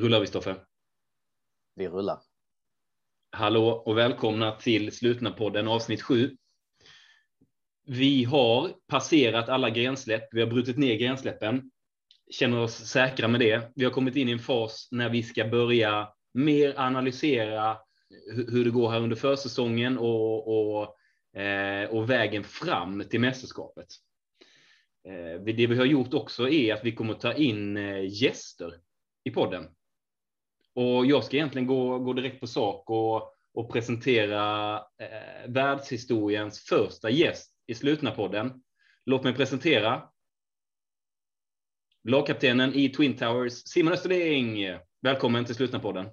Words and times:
Rullar 0.00 0.20
vi 0.20 0.26
Stoffe? 0.26 0.56
Vi 1.74 1.88
rullar. 1.88 2.18
Hallå 3.30 3.68
och 3.68 3.98
välkomna 3.98 4.52
till 4.52 4.92
Slutna 4.92 5.30
podden 5.30 5.68
avsnitt 5.68 6.02
7. 6.02 6.36
Vi 7.86 8.24
har 8.24 8.74
passerat 8.86 9.48
alla 9.48 9.70
grensläpp. 9.70 10.28
Vi 10.30 10.40
har 10.40 10.48
brutit 10.48 10.78
ner 10.78 10.94
grensläppen. 10.94 11.70
Känner 12.30 12.60
oss 12.60 12.74
säkra 12.74 13.28
med 13.28 13.40
det. 13.40 13.72
Vi 13.74 13.84
har 13.84 13.92
kommit 13.92 14.16
in 14.16 14.28
i 14.28 14.32
en 14.32 14.38
fas 14.38 14.88
när 14.90 15.10
vi 15.10 15.22
ska 15.22 15.44
börja 15.44 16.08
mer 16.34 16.74
analysera 16.76 17.78
hur 18.48 18.64
det 18.64 18.70
går 18.70 18.90
här 18.90 19.00
under 19.00 19.16
försäsongen 19.16 19.98
och, 19.98 20.48
och, 20.48 20.96
eh, 21.40 21.90
och 21.90 22.10
vägen 22.10 22.44
fram 22.44 23.04
till 23.10 23.20
mästerskapet. 23.20 23.86
Eh, 25.08 25.40
det 25.44 25.66
vi 25.66 25.76
har 25.76 25.84
gjort 25.84 26.14
också 26.14 26.48
är 26.48 26.74
att 26.74 26.84
vi 26.84 26.92
kommer 26.92 27.14
ta 27.14 27.32
in 27.32 27.76
eh, 27.76 28.22
gäster 28.22 28.74
i 29.24 29.30
podden. 29.30 29.75
Och 30.76 31.06
jag 31.06 31.24
ska 31.24 31.36
egentligen 31.36 31.66
gå, 31.66 31.98
gå 31.98 32.12
direkt 32.12 32.40
på 32.40 32.46
sak 32.46 32.90
och, 32.90 33.32
och 33.54 33.72
presentera 33.72 34.74
eh, 34.76 35.48
världshistoriens 35.48 36.60
första 36.60 37.10
gäst 37.10 37.52
i 37.66 37.74
slutna 37.74 38.10
podden. 38.10 38.62
Låt 39.04 39.24
mig 39.24 39.34
presentera 39.34 40.02
lagkaptenen 42.04 42.74
i 42.74 42.88
Twin 42.88 43.16
Towers, 43.16 43.52
Simon 43.52 43.92
Österling. 43.92 44.78
Välkommen 45.02 45.44
till 45.44 45.54
slutna 45.54 45.78
podden. 45.78 46.06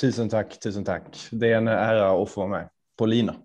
Tusen 0.00 0.28
tack, 0.28 0.60
tusen 0.60 0.84
tack. 0.84 1.28
Det 1.30 1.52
är 1.52 1.56
en 1.56 1.68
ära 1.68 2.22
att 2.22 2.30
få 2.30 2.40
vara 2.40 2.50
med. 2.50 2.70
På 2.96 3.06
lina. 3.06 3.36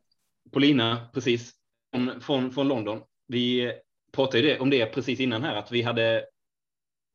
På 0.52 0.60
lina, 0.60 1.10
precis. 1.14 1.52
Från, 1.94 2.22
från, 2.22 2.52
från 2.52 2.68
London. 2.68 3.02
Vi 3.28 3.74
pratade 4.12 4.40
ju 4.40 4.60
om 4.60 4.70
det 4.70 4.86
precis 4.86 5.20
innan 5.20 5.44
här, 5.44 5.56
att 5.56 5.72
vi 5.72 5.82
hade 5.82 6.26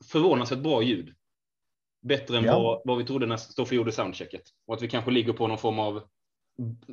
förvånansvärt 0.05 0.59
bra 0.59 0.83
ljud. 0.83 1.16
Bättre 2.07 2.39
än 2.39 2.45
ja. 2.45 2.63
vad, 2.63 2.81
vad 2.85 2.99
vi 2.99 3.05
trodde 3.05 3.27
när 3.27 3.37
Stoffe 3.37 3.75
gjorde 3.75 3.93
soundchecket. 3.93 4.43
Och 4.67 4.75
att 4.75 4.83
vi 4.83 4.89
kanske 4.89 5.11
ligger 5.11 5.33
på 5.33 5.47
någon 5.47 5.59
form 5.59 5.79
av 5.79 6.03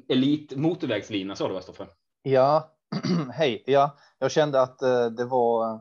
elit 0.07 0.55
motorvägslina, 0.55 1.35
sa 1.35 1.47
du 1.47 1.53
va 1.53 1.61
Stoffe? 1.61 1.87
Ja, 2.23 2.71
hej. 3.33 3.63
Ja, 3.65 3.97
jag 4.19 4.31
kände 4.31 4.61
att 4.61 4.83
uh, 4.83 5.05
det 5.05 5.25
var. 5.25 5.79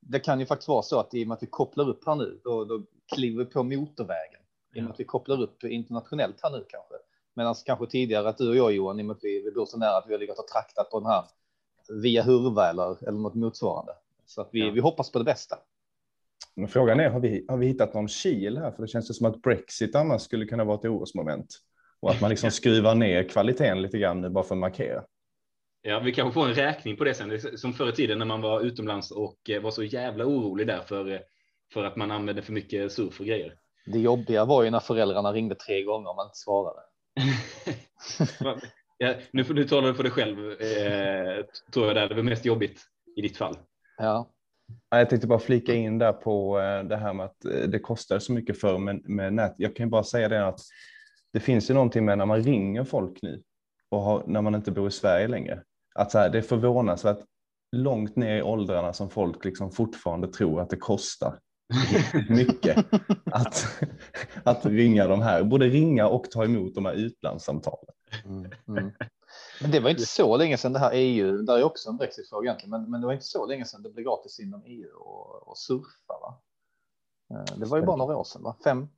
Det 0.00 0.20
kan 0.20 0.40
ju 0.40 0.46
faktiskt 0.46 0.68
vara 0.68 0.82
så 0.82 1.00
att 1.00 1.14
i 1.14 1.24
och 1.24 1.28
med 1.28 1.34
att 1.34 1.42
vi 1.42 1.46
kopplar 1.46 1.88
upp 1.88 2.06
här 2.06 2.14
nu, 2.14 2.40
då, 2.44 2.64
då 2.64 2.82
kliver 3.14 3.44
vi 3.44 3.50
på 3.50 3.62
motorvägen. 3.62 4.40
I 4.74 4.78
och 4.78 4.82
med 4.82 4.92
att 4.92 5.00
vi 5.00 5.04
kopplar 5.04 5.42
upp 5.42 5.64
internationellt 5.64 6.36
här 6.42 6.50
nu 6.50 6.64
kanske. 6.68 6.94
Medan 7.34 7.54
kanske 7.66 7.86
tidigare 7.86 8.28
att 8.28 8.38
du 8.38 8.48
och 8.48 8.56
jag 8.56 8.72
Johan, 8.72 9.00
i 9.00 9.02
och 9.02 9.06
med 9.06 9.16
att 9.16 9.24
vi, 9.24 9.42
vi 9.42 9.50
bor 9.50 9.66
så 9.66 9.78
nära 9.78 9.96
att 9.96 10.04
vi 10.08 10.12
har 10.12 10.20
legat 10.20 10.38
och 10.38 10.48
traktat 10.48 10.90
på 10.90 11.00
den 11.00 11.08
här 11.08 11.24
via 12.02 12.22
Hurva 12.22 12.70
eller, 12.70 13.08
eller 13.08 13.18
något 13.18 13.34
motsvarande. 13.34 13.92
Så 14.26 14.40
att 14.40 14.48
vi, 14.52 14.66
ja. 14.66 14.72
vi 14.72 14.80
hoppas 14.80 15.12
på 15.12 15.18
det 15.18 15.24
bästa. 15.24 15.58
Men 16.60 16.68
frågan 16.68 17.00
är, 17.00 17.10
har 17.10 17.20
vi, 17.20 17.44
har 17.48 17.56
vi 17.56 17.66
hittat 17.66 17.94
någon 17.94 18.08
kil 18.08 18.58
här? 18.58 18.70
För 18.70 18.82
det 18.82 18.88
känns 18.88 19.16
som 19.16 19.26
att 19.26 19.42
Brexit 19.42 19.94
annars 19.94 20.22
skulle 20.22 20.44
kunna 20.44 20.64
vara 20.64 20.78
ett 20.78 20.84
orosmoment. 20.84 21.56
Och 22.00 22.10
att 22.10 22.20
man 22.20 22.30
liksom 22.30 22.50
skruvar 22.50 22.94
ner 22.94 23.28
kvaliteten 23.28 23.82
lite 23.82 23.98
grann 23.98 24.20
nu 24.20 24.30
bara 24.30 24.44
för 24.44 24.54
att 24.54 24.58
markera. 24.58 25.02
Ja, 25.82 26.00
vi 26.00 26.12
kanske 26.12 26.34
får 26.34 26.48
en 26.48 26.54
räkning 26.54 26.96
på 26.96 27.04
det 27.04 27.14
sen. 27.14 27.58
Som 27.58 27.72
förr 27.72 27.88
i 27.88 27.92
tiden 27.92 28.18
när 28.18 28.26
man 28.26 28.40
var 28.40 28.60
utomlands 28.60 29.10
och 29.10 29.50
eh, 29.50 29.62
var 29.62 29.70
så 29.70 29.82
jävla 29.82 30.24
orolig 30.24 30.66
där 30.66 30.80
för, 30.80 31.12
eh, 31.12 31.20
för 31.72 31.84
att 31.84 31.96
man 31.96 32.10
använde 32.10 32.42
för 32.42 32.52
mycket 32.52 32.92
surf 32.92 33.20
och 33.20 33.26
grejer. 33.26 33.54
Det 33.86 33.98
jobbiga 33.98 34.44
var 34.44 34.62
ju 34.62 34.70
när 34.70 34.80
föräldrarna 34.80 35.32
ringde 35.32 35.54
tre 35.54 35.82
gånger 35.82 36.10
och 36.10 36.16
man 36.16 36.26
inte 36.26 36.38
svarade. 36.38 36.80
ja, 38.98 39.14
nu, 39.32 39.44
nu 39.48 39.64
talar 39.64 39.88
du 39.88 39.94
för 39.94 40.02
dig 40.02 40.12
själv, 40.12 40.50
eh, 40.50 41.44
tror 41.72 41.86
jag. 41.86 41.96
Där. 41.96 42.08
Det 42.08 42.14
var 42.14 42.22
mest 42.22 42.44
jobbigt 42.44 42.80
i 43.16 43.20
ditt 43.20 43.36
fall. 43.36 43.56
Ja. 43.98 44.30
Jag 44.90 45.10
tänkte 45.10 45.28
bara 45.28 45.38
flika 45.38 45.74
in 45.74 45.98
där 45.98 46.12
på 46.12 46.60
eh, 46.60 46.84
det 46.84 46.96
här 46.96 47.14
med 47.14 47.26
att 47.26 47.44
eh, 47.44 47.68
det 47.68 47.78
kostar 47.78 48.18
så 48.18 48.32
mycket 48.32 48.60
för 48.60 48.78
med, 48.78 49.08
med 49.08 49.32
nät. 49.32 49.54
Jag 49.56 49.76
kan 49.76 49.86
ju 49.86 49.90
bara 49.90 50.04
säga 50.04 50.28
det 50.28 50.46
att 50.46 50.60
det 51.32 51.40
finns 51.40 51.70
ju 51.70 51.74
någonting 51.74 52.04
med 52.04 52.18
när 52.18 52.26
man 52.26 52.42
ringer 52.42 52.84
folk 52.84 53.22
nu 53.22 53.42
och 53.88 54.00
har, 54.02 54.24
när 54.26 54.42
man 54.42 54.54
inte 54.54 54.70
bor 54.70 54.88
i 54.88 54.90
Sverige 54.90 55.28
längre. 55.28 55.62
Att 55.94 56.10
så 56.10 56.18
här, 56.18 56.30
det 56.30 56.38
är 56.38 56.42
förvånansvärt 56.42 57.18
långt 57.76 58.16
ner 58.16 58.36
i 58.36 58.42
åldrarna 58.42 58.92
som 58.92 59.10
folk 59.10 59.44
liksom 59.44 59.72
fortfarande 59.72 60.28
tror 60.28 60.60
att 60.60 60.70
det 60.70 60.76
kostar 60.76 61.38
mycket 62.28 62.86
att, 63.24 63.82
att 64.44 64.66
ringa 64.66 65.06
de 65.06 65.22
här, 65.22 65.42
både 65.42 65.68
ringa 65.68 66.08
och 66.08 66.30
ta 66.30 66.44
emot 66.44 66.74
de 66.74 66.84
här 66.84 66.94
utlandssamtalen. 66.94 67.94
Mm, 68.24 68.50
mm. 68.68 68.92
Men 69.60 69.70
det 69.70 69.80
var 69.80 69.90
inte 69.90 70.06
så 70.06 70.36
länge 70.36 70.56
sedan 70.56 70.72
det 70.72 70.78
här 70.78 70.90
EU, 70.94 71.42
där 71.42 71.58
är 71.58 71.62
också 71.62 71.88
en 71.88 71.96
brexitfråga 71.96 72.50
egentligen, 72.50 72.70
men, 72.70 72.90
men 72.90 73.00
det 73.00 73.06
var 73.06 73.14
inte 73.14 73.24
så 73.24 73.46
länge 73.46 73.64
sedan 73.64 73.82
det 73.82 73.90
blev 73.90 74.04
gratis 74.04 74.40
inom 74.40 74.62
EU 74.66 74.96
och, 74.96 75.48
och 75.48 75.58
surfa. 75.58 76.14
Va? 76.20 76.42
Eh, 77.30 77.56
det 77.56 77.66
var 77.66 77.78
ju 77.78 77.84
bara 77.84 77.96
några 77.96 78.16
år 78.16 78.24
sedan, 78.24 78.42
va? 78.42 78.56
fem 78.64 78.88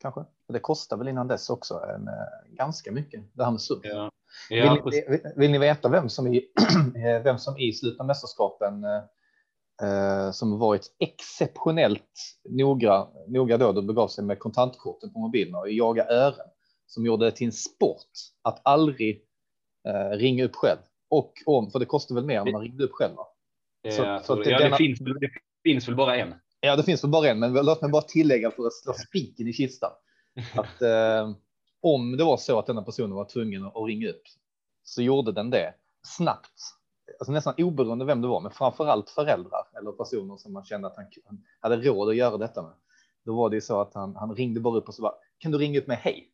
kanske. 0.00 0.24
Det 0.48 0.60
kostar 0.60 0.96
väl 0.96 1.08
innan 1.08 1.28
dess 1.28 1.50
också 1.50 1.74
en, 1.74 2.08
eh, 2.08 2.56
ganska 2.56 2.92
mycket 2.92 3.24
det 3.32 3.44
här 3.44 3.50
med 3.50 3.60
surf. 3.60 3.80
Ja. 3.82 4.10
Ja, 4.50 4.82
vill, 4.84 5.04
ni, 5.08 5.22
vill, 5.36 5.50
ni 5.50 5.58
veta 5.58 5.88
vem 5.88 6.08
som 6.08 6.26
i, 6.26 6.42
vem 7.24 7.38
som 7.38 7.58
i 7.58 7.72
slutna 7.72 8.04
mästerskapen 8.04 8.84
eh, 9.82 10.30
som 10.32 10.58
varit 10.58 10.96
exceptionellt 10.98 12.38
noga, 12.48 13.08
noga 13.28 13.58
då 13.58 13.72
det 13.72 13.82
begav 13.82 14.08
sig 14.08 14.24
med 14.24 14.38
kontantkorten 14.38 15.12
på 15.12 15.18
mobilerna 15.18 15.58
och 15.58 15.70
jaga 15.70 16.04
ören 16.04 16.46
som 16.86 17.06
gjorde 17.06 17.24
det 17.24 17.32
till 17.32 17.46
en 17.46 17.52
sport 17.52 18.10
att 18.42 18.60
aldrig 18.64 19.24
eh, 19.88 20.16
ringa 20.16 20.44
upp 20.44 20.54
själv 20.54 20.78
och 21.10 21.32
om, 21.46 21.70
för 21.70 21.78
det 21.78 21.86
kostar 21.86 22.14
väl 22.14 22.24
mer 22.24 22.44
när 22.44 22.52
man 22.52 22.62
ringde 22.62 22.84
upp 22.84 22.92
själv. 22.92 23.14
Va? 23.16 23.26
Så, 23.90 24.02
ja, 24.02 24.22
så 24.22 24.34
det, 24.34 24.50
ja, 24.50 24.58
denna... 24.58 24.70
det, 24.70 24.76
finns, 24.76 24.98
det 24.98 25.30
finns 25.62 25.88
väl 25.88 25.96
bara 25.96 26.16
en. 26.16 26.34
Ja, 26.60 26.76
det 26.76 26.82
finns 26.82 27.04
väl 27.04 27.10
bara 27.10 27.28
en, 27.28 27.38
men 27.38 27.52
låt 27.52 27.82
mig 27.82 27.90
bara 27.90 28.02
tillägga 28.02 28.50
för 28.50 28.66
att 28.66 28.72
slå 28.72 28.92
spiken 28.92 29.48
i 29.48 29.52
kistan 29.52 29.90
att 30.54 30.82
eh, 30.82 31.30
om 31.82 32.16
det 32.16 32.24
var 32.24 32.36
så 32.36 32.58
att 32.58 32.66
denna 32.66 32.82
personen 32.82 33.14
var 33.14 33.24
tvungen 33.24 33.66
att 33.66 33.86
ringa 33.86 34.08
upp 34.08 34.22
så 34.82 35.02
gjorde 35.02 35.32
den 35.32 35.50
det 35.50 35.74
snabbt 36.02 36.80
alltså 37.18 37.32
nästan 37.32 37.54
oberoende 37.58 38.04
vem 38.04 38.20
det 38.20 38.28
var, 38.28 38.40
men 38.40 38.50
framför 38.50 38.86
allt 38.86 39.10
föräldrar 39.10 39.62
eller 39.78 39.92
personer 39.92 40.36
som 40.36 40.52
man 40.52 40.64
kände 40.64 40.88
att 40.88 40.96
han, 40.96 41.06
han 41.24 41.44
hade 41.60 41.76
råd 41.76 42.08
att 42.08 42.16
göra 42.16 42.36
detta 42.36 42.62
med. 42.62 42.72
Då 43.24 43.36
var 43.36 43.50
det 43.50 43.56
ju 43.56 43.60
så 43.60 43.80
att 43.80 43.94
han, 43.94 44.16
han 44.16 44.34
ringde 44.34 44.60
bara 44.60 44.78
upp 44.78 44.88
och 44.88 44.94
så 44.94 45.02
bara, 45.02 45.14
kan 45.38 45.52
du 45.52 45.58
ringa 45.58 45.78
upp 45.78 45.86
mig 45.86 45.96
hej? 46.02 46.30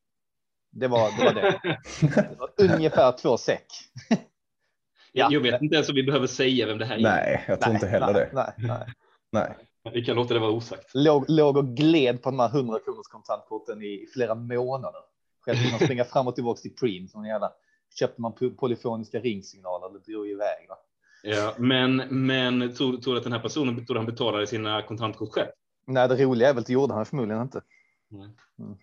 Det 0.78 0.88
var 0.88 1.18
det. 1.18 1.24
Var 1.24 1.34
det. 1.34 1.60
det 2.00 2.36
var 2.38 2.74
ungefär 2.74 3.12
två 3.12 3.36
säck. 3.36 3.66
ja. 5.12 5.28
Jag 5.30 5.40
vet 5.40 5.62
inte 5.62 5.74
ens 5.74 5.88
om 5.88 5.94
vi 5.94 6.02
behöver 6.02 6.26
säga 6.26 6.66
vem 6.66 6.78
det 6.78 6.84
här 6.84 6.96
är. 6.96 7.02
Nej, 7.02 7.44
jag 7.48 7.60
tror 7.60 7.72
nej, 7.72 7.76
inte 7.76 7.86
heller 7.86 8.12
nej, 8.12 8.14
det. 8.14 8.30
Nej, 8.32 8.52
nej. 8.56 9.54
nej. 9.82 9.92
Vi 9.94 10.04
kan 10.04 10.16
låta 10.16 10.34
det 10.34 10.40
vara 10.40 10.50
osagt. 10.50 10.90
Låg, 10.94 11.24
låg 11.28 11.56
och 11.56 11.76
gled 11.76 12.22
på 12.22 12.30
de 12.30 12.38
här 12.38 12.48
100 12.48 12.78
kronors 12.84 13.06
kontantkorten 13.06 13.82
i 13.82 14.06
flera 14.12 14.34
månader. 14.34 15.00
Själv 15.40 15.56
fick 15.56 15.70
man 15.70 15.80
springa 15.80 16.04
fram 16.04 16.26
och 16.28 16.34
tillbaka 16.34 16.60
till 16.60 16.74
Preem 16.74 17.08
som 17.08 17.26
jävla 17.26 17.52
köpte 17.98 18.20
man 18.20 18.32
polyfoniska 18.32 19.20
ringsignaler 19.20 19.86
och 19.86 20.02
drog 20.02 20.28
iväg. 20.28 20.68
Va? 20.68 20.76
Ja, 21.22 21.54
men 21.58 21.96
men 21.96 22.74
tror, 22.74 22.96
tror 22.96 23.14
du 23.14 23.18
att 23.18 23.24
den 23.24 23.32
här 23.32 23.40
personen 23.40 23.86
tror 23.86 23.96
han 23.96 24.06
betalade 24.06 24.46
sina 24.46 24.82
kontantkort 24.82 25.32
själv? 25.32 25.48
Nej, 25.86 26.08
det 26.08 26.24
roliga 26.24 26.48
är 26.48 26.54
väl 26.54 26.60
att 26.60 26.66
det 26.66 26.72
gjorde 26.72 26.94
han 26.94 27.06
förmodligen 27.06 27.42
inte. 27.42 27.62
Mm. 28.12 28.76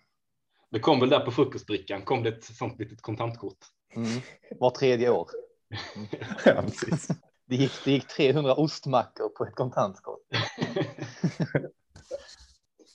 Det 0.74 0.80
kom 0.80 1.00
väl 1.00 1.08
där 1.08 1.20
på 1.20 1.30
frukostbrickan 1.30 2.02
kom 2.02 2.22
det 2.22 2.28
ett 2.28 2.44
sånt 2.44 2.78
litet 2.78 3.02
kontantkort. 3.02 3.58
Mm. 3.96 4.20
Var 4.60 4.70
tredje 4.70 5.10
år. 5.10 5.28
Mm. 5.96 6.08
ja, 6.44 6.62
precis. 6.62 7.08
Det 7.46 7.56
gick, 7.56 7.72
det 7.84 7.90
gick 7.90 8.08
300 8.08 8.54
ostmackor 8.54 9.28
på 9.28 9.44
ett 9.44 9.54
kontantkort. 9.54 10.20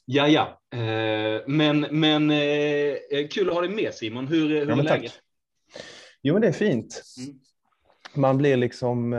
ja, 0.05 0.27
ja, 0.27 0.61
eh, 0.79 1.41
men, 1.47 1.79
men 1.91 2.31
eh, 2.31 3.27
kul 3.31 3.49
att 3.49 3.55
ha 3.55 3.61
dig 3.61 3.69
med 3.69 3.93
Simon. 3.93 4.27
Hur, 4.27 4.49
hur 4.49 4.69
ja, 4.69 4.79
är 4.79 4.83
läget? 4.83 5.13
Jo, 6.21 6.33
men 6.33 6.41
det 6.41 6.47
är 6.47 6.51
fint. 6.51 7.03
Mm. 7.17 7.39
Man 8.13 8.37
blir 8.37 8.57
liksom. 8.57 9.13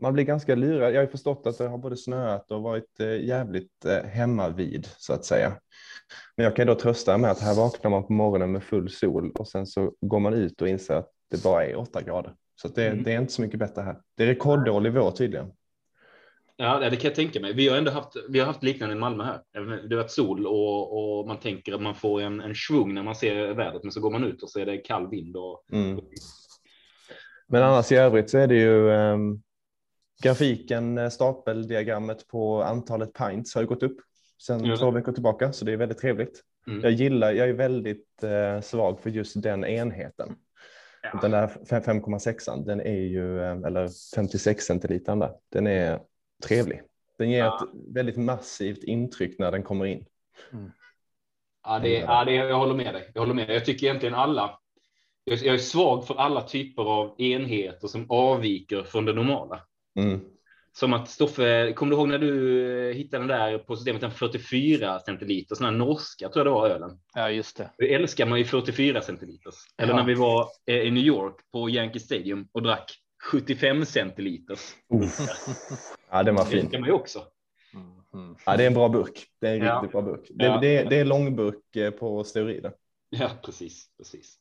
Man 0.00 0.12
blir 0.12 0.24
ganska 0.24 0.54
lurad. 0.54 0.94
Jag 0.94 1.00
har 1.00 1.06
förstått 1.06 1.46
att 1.46 1.58
det 1.58 1.68
har 1.68 1.78
både 1.78 1.96
snöat 1.96 2.50
och 2.50 2.62
varit 2.62 3.00
eh, 3.00 3.24
jävligt 3.24 3.84
eh, 3.84 4.08
hemma 4.08 4.48
vid 4.48 4.88
så 4.98 5.12
att 5.12 5.24
säga. 5.24 5.56
Men 6.36 6.44
jag 6.44 6.56
kan 6.56 6.66
då 6.66 6.74
trösta 6.74 7.18
med 7.18 7.30
att 7.30 7.40
här 7.40 7.54
vaknar 7.54 7.90
man 7.90 8.06
på 8.06 8.12
morgonen 8.12 8.52
med 8.52 8.62
full 8.62 8.90
sol 8.90 9.32
och 9.34 9.48
sen 9.48 9.66
så 9.66 9.92
går 10.00 10.20
man 10.20 10.34
ut 10.34 10.62
och 10.62 10.68
inser 10.68 10.94
att 10.94 11.10
det 11.30 11.42
bara 11.42 11.66
är 11.66 11.76
åtta 11.76 12.02
grader. 12.02 12.34
Så 12.62 12.68
det, 12.68 12.88
mm. 12.88 13.02
det, 13.02 13.12
är 13.12 13.20
inte 13.20 13.32
så 13.32 13.42
mycket 13.42 13.58
bättre 13.58 13.82
här. 13.82 14.00
Det 14.16 14.22
är 14.22 14.26
rekorddålig 14.26 14.92
vår 14.92 15.10
tydligen. 15.10 15.52
Ja, 16.56 16.78
det 16.78 16.96
kan 16.96 17.08
jag 17.08 17.14
tänka 17.14 17.40
mig. 17.40 17.52
Vi 17.52 17.68
har 17.68 17.76
ändå 17.76 17.90
haft, 17.90 18.12
vi 18.28 18.38
har 18.38 18.46
haft 18.46 18.62
liknande 18.62 18.94
i 18.94 18.98
Malmö 18.98 19.24
här. 19.24 19.40
Det 19.88 19.94
har 19.94 20.02
varit 20.02 20.10
sol 20.10 20.46
och, 20.46 21.20
och 21.20 21.26
man 21.26 21.40
tänker 21.40 21.72
att 21.72 21.82
man 21.82 21.94
får 21.94 22.20
en, 22.20 22.40
en 22.40 22.54
svung 22.54 22.94
när 22.94 23.02
man 23.02 23.14
ser 23.14 23.54
vädret, 23.54 23.82
men 23.82 23.92
så 23.92 24.00
går 24.00 24.10
man 24.10 24.24
ut 24.24 24.42
och 24.42 24.50
så 24.50 24.60
är 24.60 24.66
det 24.66 24.78
kall 24.78 25.08
vind. 25.08 25.36
Och, 25.36 25.64
mm. 25.72 26.00
Men 27.46 27.62
annars 27.62 27.92
i 27.92 27.96
övrigt 27.96 28.30
så 28.30 28.38
är 28.38 28.46
det 28.46 28.54
ju 28.54 28.90
eh, 28.90 29.18
grafiken, 30.22 30.98
eh, 30.98 31.08
stapeldiagrammet 31.08 32.28
på 32.28 32.62
antalet 32.62 33.12
pints 33.12 33.54
har 33.54 33.62
ju 33.62 33.68
gått 33.68 33.82
upp 33.82 33.96
sedan 34.46 34.64
mm. 34.64 34.76
två 34.76 34.90
veckor 34.90 35.12
tillbaka, 35.12 35.52
så 35.52 35.64
det 35.64 35.72
är 35.72 35.76
väldigt 35.76 35.98
trevligt. 35.98 36.42
Mm. 36.66 36.80
Jag 36.80 36.92
gillar, 36.92 37.32
jag 37.32 37.48
är 37.48 37.52
väldigt 37.52 38.22
eh, 38.22 38.60
svag 38.60 39.00
för 39.00 39.10
just 39.10 39.42
den 39.42 39.64
enheten. 39.64 40.36
Ja. 41.02 41.18
Den 41.22 41.30
där 41.30 41.46
5,6 41.46 42.64
den 42.64 42.80
är 42.80 43.00
ju, 43.00 43.40
eh, 43.40 43.58
eller 43.66 43.88
56 44.16 44.64
centilitern 44.64 45.18
där, 45.18 45.32
den 45.52 45.66
är 45.66 46.00
trevlig. 46.44 46.82
Den 47.18 47.30
ger 47.30 47.44
ja. 47.44 47.56
ett 47.56 47.94
väldigt 47.94 48.16
massivt 48.16 48.84
intryck 48.84 49.38
när 49.38 49.52
den 49.52 49.62
kommer 49.62 49.84
in. 49.84 50.06
Ja, 51.64 51.78
det, 51.78 51.98
ja 51.98 52.24
det, 52.24 52.34
jag 52.34 52.58
håller 52.58 52.74
med 52.74 52.94
dig. 52.94 53.10
Jag 53.14 53.22
håller 53.22 53.34
med 53.34 53.48
dig. 53.48 53.56
Jag 53.56 53.64
tycker 53.64 53.86
egentligen 53.86 54.14
alla. 54.14 54.58
Jag, 55.24 55.38
jag 55.38 55.54
är 55.54 55.58
svag 55.58 56.06
för 56.06 56.14
alla 56.14 56.42
typer 56.42 56.82
av 56.82 57.20
enheter 57.20 57.88
som 57.88 58.10
avviker 58.10 58.82
från 58.82 59.04
det 59.04 59.12
normala. 59.12 59.60
Mm. 59.98 60.20
Som 60.72 60.92
att 60.92 61.08
Stoffe, 61.10 61.72
kommer 61.72 61.90
du 61.90 61.96
ihåg 61.96 62.08
när 62.08 62.18
du 62.18 62.88
eh, 62.90 62.94
hittade 62.96 63.20
den 63.26 63.28
där 63.28 63.58
på 63.58 63.76
systemet, 63.76 64.00
den 64.00 64.10
44 64.10 65.00
centiliter, 65.00 65.54
sån 65.54 65.64
här 65.64 65.72
norska 65.72 66.28
tror 66.28 66.38
jag 66.40 66.46
det 66.46 66.50
var 66.60 66.68
ölen. 66.70 66.98
Ja, 67.14 67.30
just 67.30 67.56
det. 67.56 67.70
Det 67.78 67.94
älskar 67.94 68.26
man 68.26 68.38
ju 68.38 68.44
44 68.44 69.00
centiliters. 69.02 69.54
Eller 69.78 69.92
Ja. 69.92 69.96
när 69.96 70.04
vi 70.04 70.14
var 70.14 70.48
eh, 70.66 70.76
i 70.76 70.90
New 70.90 71.02
York 71.04 71.36
på 71.52 71.70
Yankee 71.70 72.00
Stadium 72.00 72.48
och 72.52 72.62
drack 72.62 72.90
75 73.30 73.84
centiliters. 73.86 74.60
Uff. 74.94 75.18
Ja, 76.10 76.22
den 76.22 76.34
var 76.34 76.44
Det 76.44 76.50
fin. 76.50 76.58
älskar 76.60 76.78
man 76.78 76.88
ju 76.88 76.94
också. 76.94 77.22
Mm. 78.14 78.36
Ja, 78.46 78.56
det 78.56 78.62
är 78.62 78.66
en 78.66 78.74
bra 78.74 78.88
burk. 78.88 79.26
Det 79.40 79.48
är 79.48 79.54
en 79.60 79.66
Ja. 79.66 79.74
riktigt 79.74 79.92
bra 79.92 80.02
burk. 80.02 80.26
Det, 80.30 80.44
Ja. 80.44 80.58
det, 80.60 80.82
det 80.82 80.96
är 80.96 81.04
långburk 81.04 81.76
eh, 81.76 81.90
på 81.90 82.24
steroider. 82.24 82.72
Ja, 83.10 83.30
precis. 83.44 83.86
precis. 83.98 84.36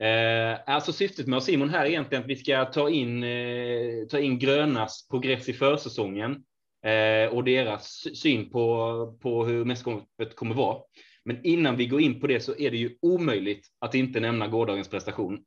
Eh, 0.00 0.58
alltså 0.66 0.92
syftet 0.92 1.26
med 1.26 1.42
Simon 1.42 1.68
här 1.70 1.84
är 1.84 1.88
egentligen 1.88 2.24
att 2.24 2.30
vi 2.30 2.36
ska 2.36 2.64
ta 2.64 2.90
in, 2.90 3.22
eh, 3.24 4.06
ta 4.10 4.18
in 4.18 4.38
Grönas 4.38 5.08
progress 5.10 5.48
i 5.48 5.52
försäsongen 5.52 6.44
eh, 6.84 7.34
och 7.34 7.44
deras 7.44 8.04
syn 8.14 8.50
på, 8.50 9.18
på 9.22 9.44
hur 9.44 9.64
mästerskapet 9.64 10.36
kommer 10.36 10.54
vara. 10.54 10.78
Men 11.24 11.44
innan 11.46 11.76
vi 11.76 11.86
går 11.86 12.00
in 12.00 12.20
på 12.20 12.26
det 12.26 12.40
så 12.40 12.56
är 12.56 12.70
det 12.70 12.76
ju 12.76 12.96
omöjligt 13.02 13.66
att 13.78 13.94
inte 13.94 14.20
nämna 14.20 14.48
gårdagens 14.48 14.88
prestation. 14.88 15.38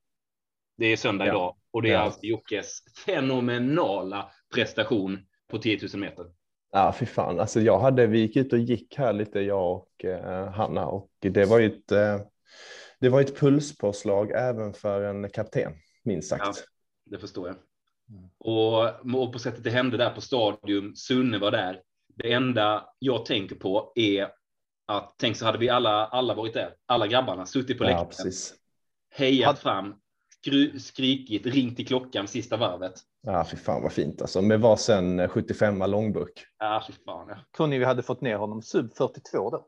Det 0.77 0.85
är 0.85 0.97
söndag 0.97 1.25
Ja. 1.25 1.31
idag 1.31 1.55
och 1.71 1.81
det 1.81 1.89
är 1.89 1.93
Ja. 1.93 1.99
alltså 1.99 2.19
Jockes 2.23 2.79
fenomenala 3.05 4.31
prestation 4.55 5.19
på 5.51 5.57
10 5.57 5.79
000 5.93 6.01
meter. 6.01 6.25
Ja, 6.71 6.95
fy 6.99 7.05
fan. 7.05 7.39
Alltså, 7.39 7.61
jag 7.61 7.79
hade, 7.79 8.07
vi 8.07 8.19
gick 8.19 8.35
ut 8.35 8.53
och 8.53 8.59
gick 8.59 8.97
här 8.97 9.13
lite, 9.13 9.39
jag 9.39 9.71
och 9.71 10.05
eh, 10.05 10.49
Hanna, 10.49 10.85
och 10.85 11.09
det 11.19 11.45
var 11.45 11.59
ju 11.59 11.65
ett, 11.65 11.91
eh, 11.91 12.19
det 12.99 13.09
var 13.09 13.21
ett 13.21 13.39
pulspåslag 13.39 14.31
även 14.31 14.73
för 14.73 15.01
en 15.01 15.29
kapten, 15.29 15.73
minst 16.03 16.29
sagt. 16.29 16.43
Ja. 16.45 16.53
Det 17.05 17.19
förstår 17.19 17.47
jag. 17.47 17.55
Och, 18.37 18.83
och 19.23 19.33
på 19.33 19.39
sättet 19.39 19.63
det 19.63 19.69
hände 19.69 19.97
där 19.97 20.09
på 20.09 20.21
stadion, 20.21 20.95
Sunne 20.95 21.37
var 21.37 21.51
där. 21.51 21.81
Det 22.15 22.33
enda 22.33 22.85
jag 22.99 23.25
tänker 23.25 23.55
på 23.55 23.91
är 23.95 24.27
att 24.85 25.15
tänk 25.17 25.37
så 25.37 25.45
hade 25.45 25.57
vi 25.57 25.69
alla, 25.69 26.05
alla 26.05 26.33
varit 26.33 26.53
där, 26.53 26.73
alla 26.85 27.07
grabbarna 27.07 27.45
suttit 27.45 27.77
på 27.77 27.83
Ja, 27.83 27.87
läktaren, 27.87 28.07
precis. 28.09 28.53
hejat 29.09 29.47
Had- 29.47 29.57
fram, 29.59 29.95
skru, 30.39 30.79
skrikit, 30.79 31.45
ringt 31.45 31.79
i 31.79 31.85
klockan 31.85 32.27
sista 32.27 32.57
varvet. 32.57 32.93
Ja, 33.21 33.45
fy 33.51 33.57
fan 33.57 33.81
vad 33.83 33.91
fint 33.93 34.21
alltså. 34.21 34.41
Med 34.41 34.61
varsin 34.61 35.27
75 35.27 35.79
långburk. 35.79 36.45
Ja, 36.57 36.83
fy 36.87 36.93
fan. 37.05 37.35
Ja. 37.57 37.67
Ni 37.67 37.77
vi 37.79 37.85
hade 37.85 38.03
fått 38.03 38.21
ner 38.21 38.35
honom 38.37 38.61
sub 38.61 38.93
42 38.93 39.49
då? 39.49 39.67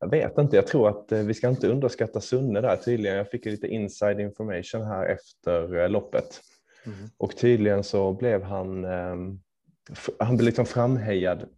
Jag 0.00 0.10
vet 0.10 0.38
inte, 0.38 0.56
jag 0.56 0.66
tror 0.66 0.88
att 0.88 1.12
eh, 1.12 1.18
vi 1.18 1.34
ska 1.34 1.48
inte 1.48 1.68
underskatta 1.68 2.20
Sunne 2.20 2.60
där 2.60 2.76
tydligen. 2.76 3.16
Jag 3.16 3.30
fick 3.30 3.44
lite 3.44 3.66
inside 3.66 4.20
information 4.20 4.82
här 4.82 5.06
efter 5.06 5.76
eh, 5.76 5.88
loppet. 5.88 6.40
Mm. 6.86 6.98
Och 7.16 7.36
tydligen 7.36 7.84
så 7.84 8.12
blev 8.12 8.42
han, 8.42 8.84
ehm, 8.84 9.40
han 10.18 10.36
blev 10.36 10.46
liksom 10.46 10.66
framhejad 10.66 11.48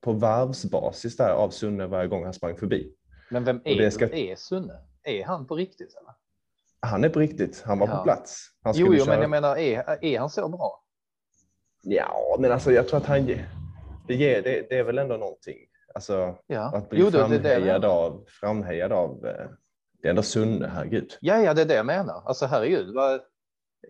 på 0.00 0.12
varvsbasis 0.12 1.16
där 1.16 1.30
av 1.30 1.50
Sunne 1.50 1.86
varje 1.86 2.08
gång 2.08 2.24
han 2.24 2.34
sprang 2.34 2.56
förbi. 2.56 2.92
Men 3.30 3.44
vem 3.44 3.60
är, 3.64 3.76
det 3.76 3.90
ska- 3.90 4.10
är 4.14 4.36
Sunne? 4.36 4.74
Är 5.02 5.24
han 5.24 5.46
på 5.46 5.56
riktigt? 5.56 5.94
Eller? 6.00 6.14
Han 6.80 7.04
är 7.04 7.08
på 7.08 7.20
riktigt, 7.20 7.62
han 7.66 7.78
var 7.78 7.88
Ja. 7.88 7.96
på 7.96 8.02
plats. 8.02 8.46
Han 8.62 8.74
Jo, 8.76 8.86
jo, 8.90 8.98
köra... 9.04 9.14
men 9.14 9.20
jag 9.20 9.30
menar, 9.30 9.56
är, 9.56 10.04
är 10.04 10.18
han 10.18 10.30
så 10.30 10.48
bra? 10.48 10.80
Ja, 11.82 12.36
men 12.40 12.52
alltså 12.52 12.72
jag 12.72 12.88
tror 12.88 12.98
att 12.98 13.06
han 13.06 13.26
det, 14.08 14.14
ger, 14.14 14.42
det, 14.42 14.66
det 14.70 14.78
är 14.78 14.84
väl 14.84 14.98
ändå 14.98 15.16
någonting. 15.16 15.56
Alltså 15.94 16.38
Ja, 16.46 16.76
att 16.76 16.90
bli 16.90 17.00
jo, 17.00 17.10
det, 17.10 17.18
det, 17.18 17.38
det 17.38 17.42
framhejad, 17.42 17.82
menar. 17.82 17.94
av, 17.94 18.24
framhejad 18.28 18.92
av, 18.92 19.26
eh, 19.26 19.48
det 20.02 20.08
är 20.08 20.10
ändå 20.10 20.22
Sunne, 20.22 20.66
herregud. 20.66 21.18
Ja, 21.20 21.38
ja, 21.38 21.54
det 21.54 21.62
är 21.62 21.66
det 21.66 21.74
jag 21.74 21.86
menar. 21.86 22.22
Alltså 22.26 22.46
herregud, 22.46 22.94
vad, 22.94 23.20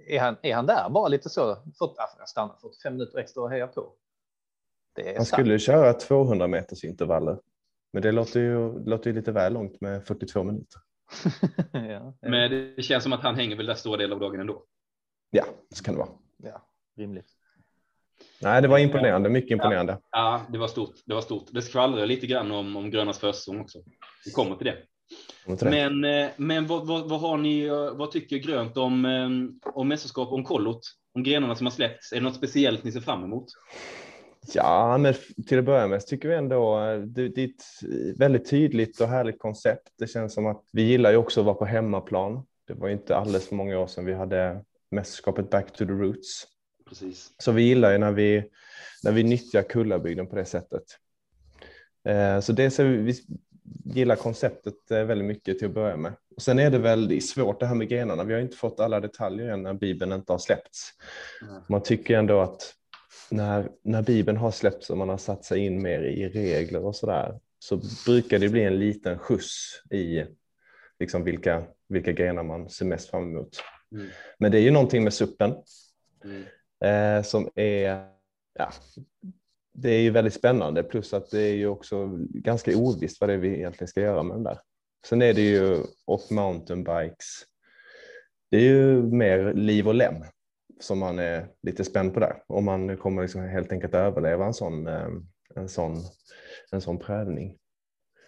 är, 0.08 0.20
han, 0.20 0.36
är 0.42 0.54
han 0.54 0.66
där 0.66 0.90
bara 0.90 1.08
lite 1.08 1.28
så? 1.28 1.54
För, 1.78 1.94
jag 2.18 2.28
stannar 2.28 2.54
45 2.60 2.92
minuter 2.92 3.18
extra 3.18 3.42
och 3.42 3.50
hejar 3.50 3.66
på. 3.66 3.94
Det 4.94 5.12
är 5.12 5.16
Han 5.16 5.26
skulle 5.26 5.58
köra 5.58 5.92
200 5.92 6.46
meters 6.46 6.84
intervaller. 6.84 7.38
Men 7.92 8.02
det 8.02 8.12
låter 8.12 8.40
ju, 8.40 8.78
det 8.78 8.90
låter 8.90 9.10
ju 9.10 9.16
lite 9.16 9.32
väl 9.32 9.52
långt 9.52 9.80
med 9.80 10.06
42 10.06 10.42
minuter. 10.42 10.80
ja, 11.72 11.80
ja, 11.80 12.14
Men 12.20 12.50
det 12.76 12.82
känns 12.82 13.02
som 13.02 13.12
att 13.12 13.22
han 13.22 13.34
hänger 13.34 13.56
väl 13.56 13.66
där 13.66 13.74
stora 13.74 13.96
delar 13.96 14.14
av 14.14 14.20
dagen 14.20 14.40
ändå. 14.40 14.64
Ja, 15.30 15.44
så 15.74 15.84
kan 15.84 15.94
det 15.94 15.98
vara. 15.98 16.10
ja, 16.36 16.62
rimligt. 16.96 17.33
Nej, 18.44 18.62
det 18.62 18.69
var 18.69 18.79
imponerande, 18.79 19.29
mycket 19.29 19.50
imponerande. 19.50 19.99
Ja, 20.11 20.41
det 20.49 20.58
var 20.58 20.69
stort. 20.69 20.94
Det 21.06 21.14
var 21.14 21.20
stort. 21.20 21.49
Det 21.50 21.62
skvallrar 21.62 22.06
lite 22.06 22.26
grann 22.26 22.50
om, 22.50 22.76
om 22.76 22.91
Grönas 22.91 23.19
försäsong 23.19 23.61
också. 23.61 23.79
Vi 24.25 24.31
kommer 24.31 24.56
till 24.56 24.67
det. 24.67 24.76
Kommer 25.44 25.58
till 25.58 25.70
det. 25.70 25.91
Men, 25.91 26.25
eh, 26.25 26.31
men 26.37 26.67
vad, 26.67 26.87
vad, 26.87 27.08
vad 27.08 27.20
har 27.20 27.37
ni, 27.37 27.64
eh, 27.64 27.94
vad 27.94 28.11
tycker 28.11 28.37
Grönt 28.37 28.76
om, 28.76 29.05
eh, 29.05 29.73
om 29.75 29.88
mästerskap, 29.88 30.32
om 30.32 30.44
kollot, 30.44 30.81
om 31.14 31.23
grenarna 31.23 31.55
som 31.55 31.67
har 31.67 31.70
släppts? 31.73 32.12
Är 32.12 32.17
det 32.17 32.23
något 32.23 32.37
speciellt 32.37 32.85
ni 32.85 32.93
ser 32.93 33.00
fram 33.00 33.25
emot? 33.25 33.46
Ja, 34.55 34.99
men 34.99 35.14
till 35.46 35.58
att 35.58 35.64
börja 35.64 35.87
med 35.87 36.02
så 36.02 36.08
tycker 36.08 36.29
vi 36.29 36.35
ändå 36.35 36.81
eh, 36.81 36.99
det, 36.99 37.29
det 37.29 37.44
är 37.44 37.49
ett 37.49 38.19
väldigt 38.19 38.50
tydligt 38.50 39.00
och 39.00 39.08
härligt 39.08 39.38
koncept. 39.38 39.88
Det 39.99 40.06
känns 40.06 40.35
som 40.35 40.46
att 40.46 40.62
vi 40.73 40.82
gillar 40.82 41.11
ju 41.11 41.17
också 41.17 41.41
att 41.41 41.46
vara 41.46 41.55
på 41.55 41.64
hemmaplan. 41.64 42.46
Det 42.67 42.75
var 42.75 42.88
ju 42.88 42.94
inte 42.94 43.17
alldeles 43.17 43.49
för 43.49 43.56
många 43.56 43.79
år 43.79 43.87
sedan 43.87 44.05
vi 44.05 44.14
hade 44.14 44.64
mästerskapet 44.91 45.50
Back 45.50 45.73
to 45.73 45.87
the 45.87 45.93
Roots. 45.93 46.53
Precis. 46.88 47.32
Så 47.38 47.52
vi 47.52 47.62
gillar 47.62 47.92
ju 47.92 47.98
när 47.98 48.12
vi, 48.12 48.44
när 49.04 49.12
vi 49.12 49.22
nyttjar 49.22 49.62
Kullabygden 49.62 50.26
på 50.26 50.36
det 50.36 50.44
sättet. 50.44 50.82
Eh, 52.08 52.40
Så 52.40 52.52
det 52.52 52.70
ser 52.70 52.84
vi, 52.84 52.96
vi 52.96 53.14
gillar 53.84 54.16
konceptet 54.16 54.90
eh, 54.90 55.04
väldigt 55.04 55.26
mycket 55.28 55.58
till 55.58 55.69
att 55.69 55.75
börja 55.75 55.96
med. 55.96 56.12
Och 56.36 56.42
sen 56.42 56.58
är 56.58 56.70
det 56.70 56.78
väldigt 56.78 57.28
svårt 57.28 57.60
det 57.60 57.66
här 57.66 57.75
med 57.75 57.88
grenarna. 57.88 58.25
Vi 58.25 58.34
har 58.34 58.40
inte 58.40 58.56
fått 58.56 58.81
alla 58.81 59.00
detaljer 59.00 59.48
än 59.48 59.62
när 59.62 59.75
Bibeln 59.75 60.12
inte 60.12 60.32
har 60.32 60.38
släppts. 60.38 60.90
Mm. 61.42 61.62
Man 61.69 61.82
tycker 61.82 62.19
ändå 62.19 62.40
att 62.40 62.75
när, 63.31 63.69
när 63.82 64.02
Bibeln 64.02 64.38
har 64.38 64.50
släppts 64.50 64.90
och 64.90 64.98
man 64.98 65.08
har 65.08 65.19
satt 65.19 65.44
sig 65.44 65.58
in 65.58 65.82
mer 65.82 66.02
i 66.02 66.28
regler 66.28 66.84
och 66.84 66.96
så 66.96 67.06
där 67.06 67.40
så 67.58 67.81
brukar 68.06 68.38
det 68.38 68.48
bli 68.48 68.62
en 68.64 68.78
liten 68.78 69.19
skjuts 69.19 69.82
i 69.90 70.25
liksom 71.00 71.25
vilka, 71.25 71.62
vilka 71.88 72.12
grenar 72.12 72.42
man 72.42 72.70
ser 72.70 72.84
mest 72.84 73.10
fram 73.10 73.22
emot. 73.22 73.62
Mm. 73.92 74.06
Men 74.38 74.52
det 74.52 74.58
är 74.58 74.62
ju 74.62 74.70
någonting 74.70 75.04
med 75.04 75.14
suppen 75.14 75.54
Mm. 76.25 76.42
Eh, 76.84 77.22
som 77.22 77.48
är, 77.54 78.06
ja, 78.58 78.70
det 79.75 79.90
är 79.90 80.00
ju 80.00 80.10
väldigt 80.10 80.34
spännande 80.34 80.82
plus 80.82 81.14
att 81.14 81.31
det 81.31 81.42
är 81.42 81.54
ju 81.54 81.66
också 81.66 82.10
ganska 82.31 82.76
ovisst 82.76 83.20
vad 83.20 83.31
det 83.31 83.34
är 83.34 83.38
vi 83.38 83.48
egentligen 83.48 83.88
ska 83.88 84.00
göra 84.00 84.22
med 84.22 84.36
den 84.36 84.42
där. 84.44 84.58
Sen 85.06 85.22
är 85.22 85.34
det 85.34 85.41
ju, 85.43 85.79
och 86.05 86.20
mountainbikes, 86.31 87.43
det 88.50 88.56
är 88.56 88.60
ju 88.62 89.03
mer 89.03 89.55
liv 89.55 89.88
och 89.88 89.94
lem 89.94 90.14
som 90.81 90.98
man 90.98 91.19
är 91.19 91.48
lite 91.62 91.84
spänd 91.84 92.14
på 92.14 92.20
där. 92.20 92.43
Om 92.46 92.64
man 92.64 92.96
kommer 92.96 93.22
liksom 93.22 93.41
helt 93.48 93.72
enkelt 93.72 93.94
överleva 93.94 94.46
en 94.46 94.55
sån, 94.55 94.86
eh, 94.86 95.08
en 95.56 95.69
sån, 95.69 95.96
en 96.72 96.81
sån 96.81 96.98
prövning. 96.98 97.56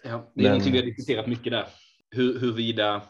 Ja, 0.03 0.31
det 0.35 0.41
är 0.41 0.43
Men- 0.43 0.51
någonting 0.51 0.71
vi 0.73 0.79
har 0.79 0.85
diskuterat 0.85 1.27
mycket 1.27 1.51
där. 1.51 1.67
Hur, 2.11 2.39
hurvida, 2.39 3.01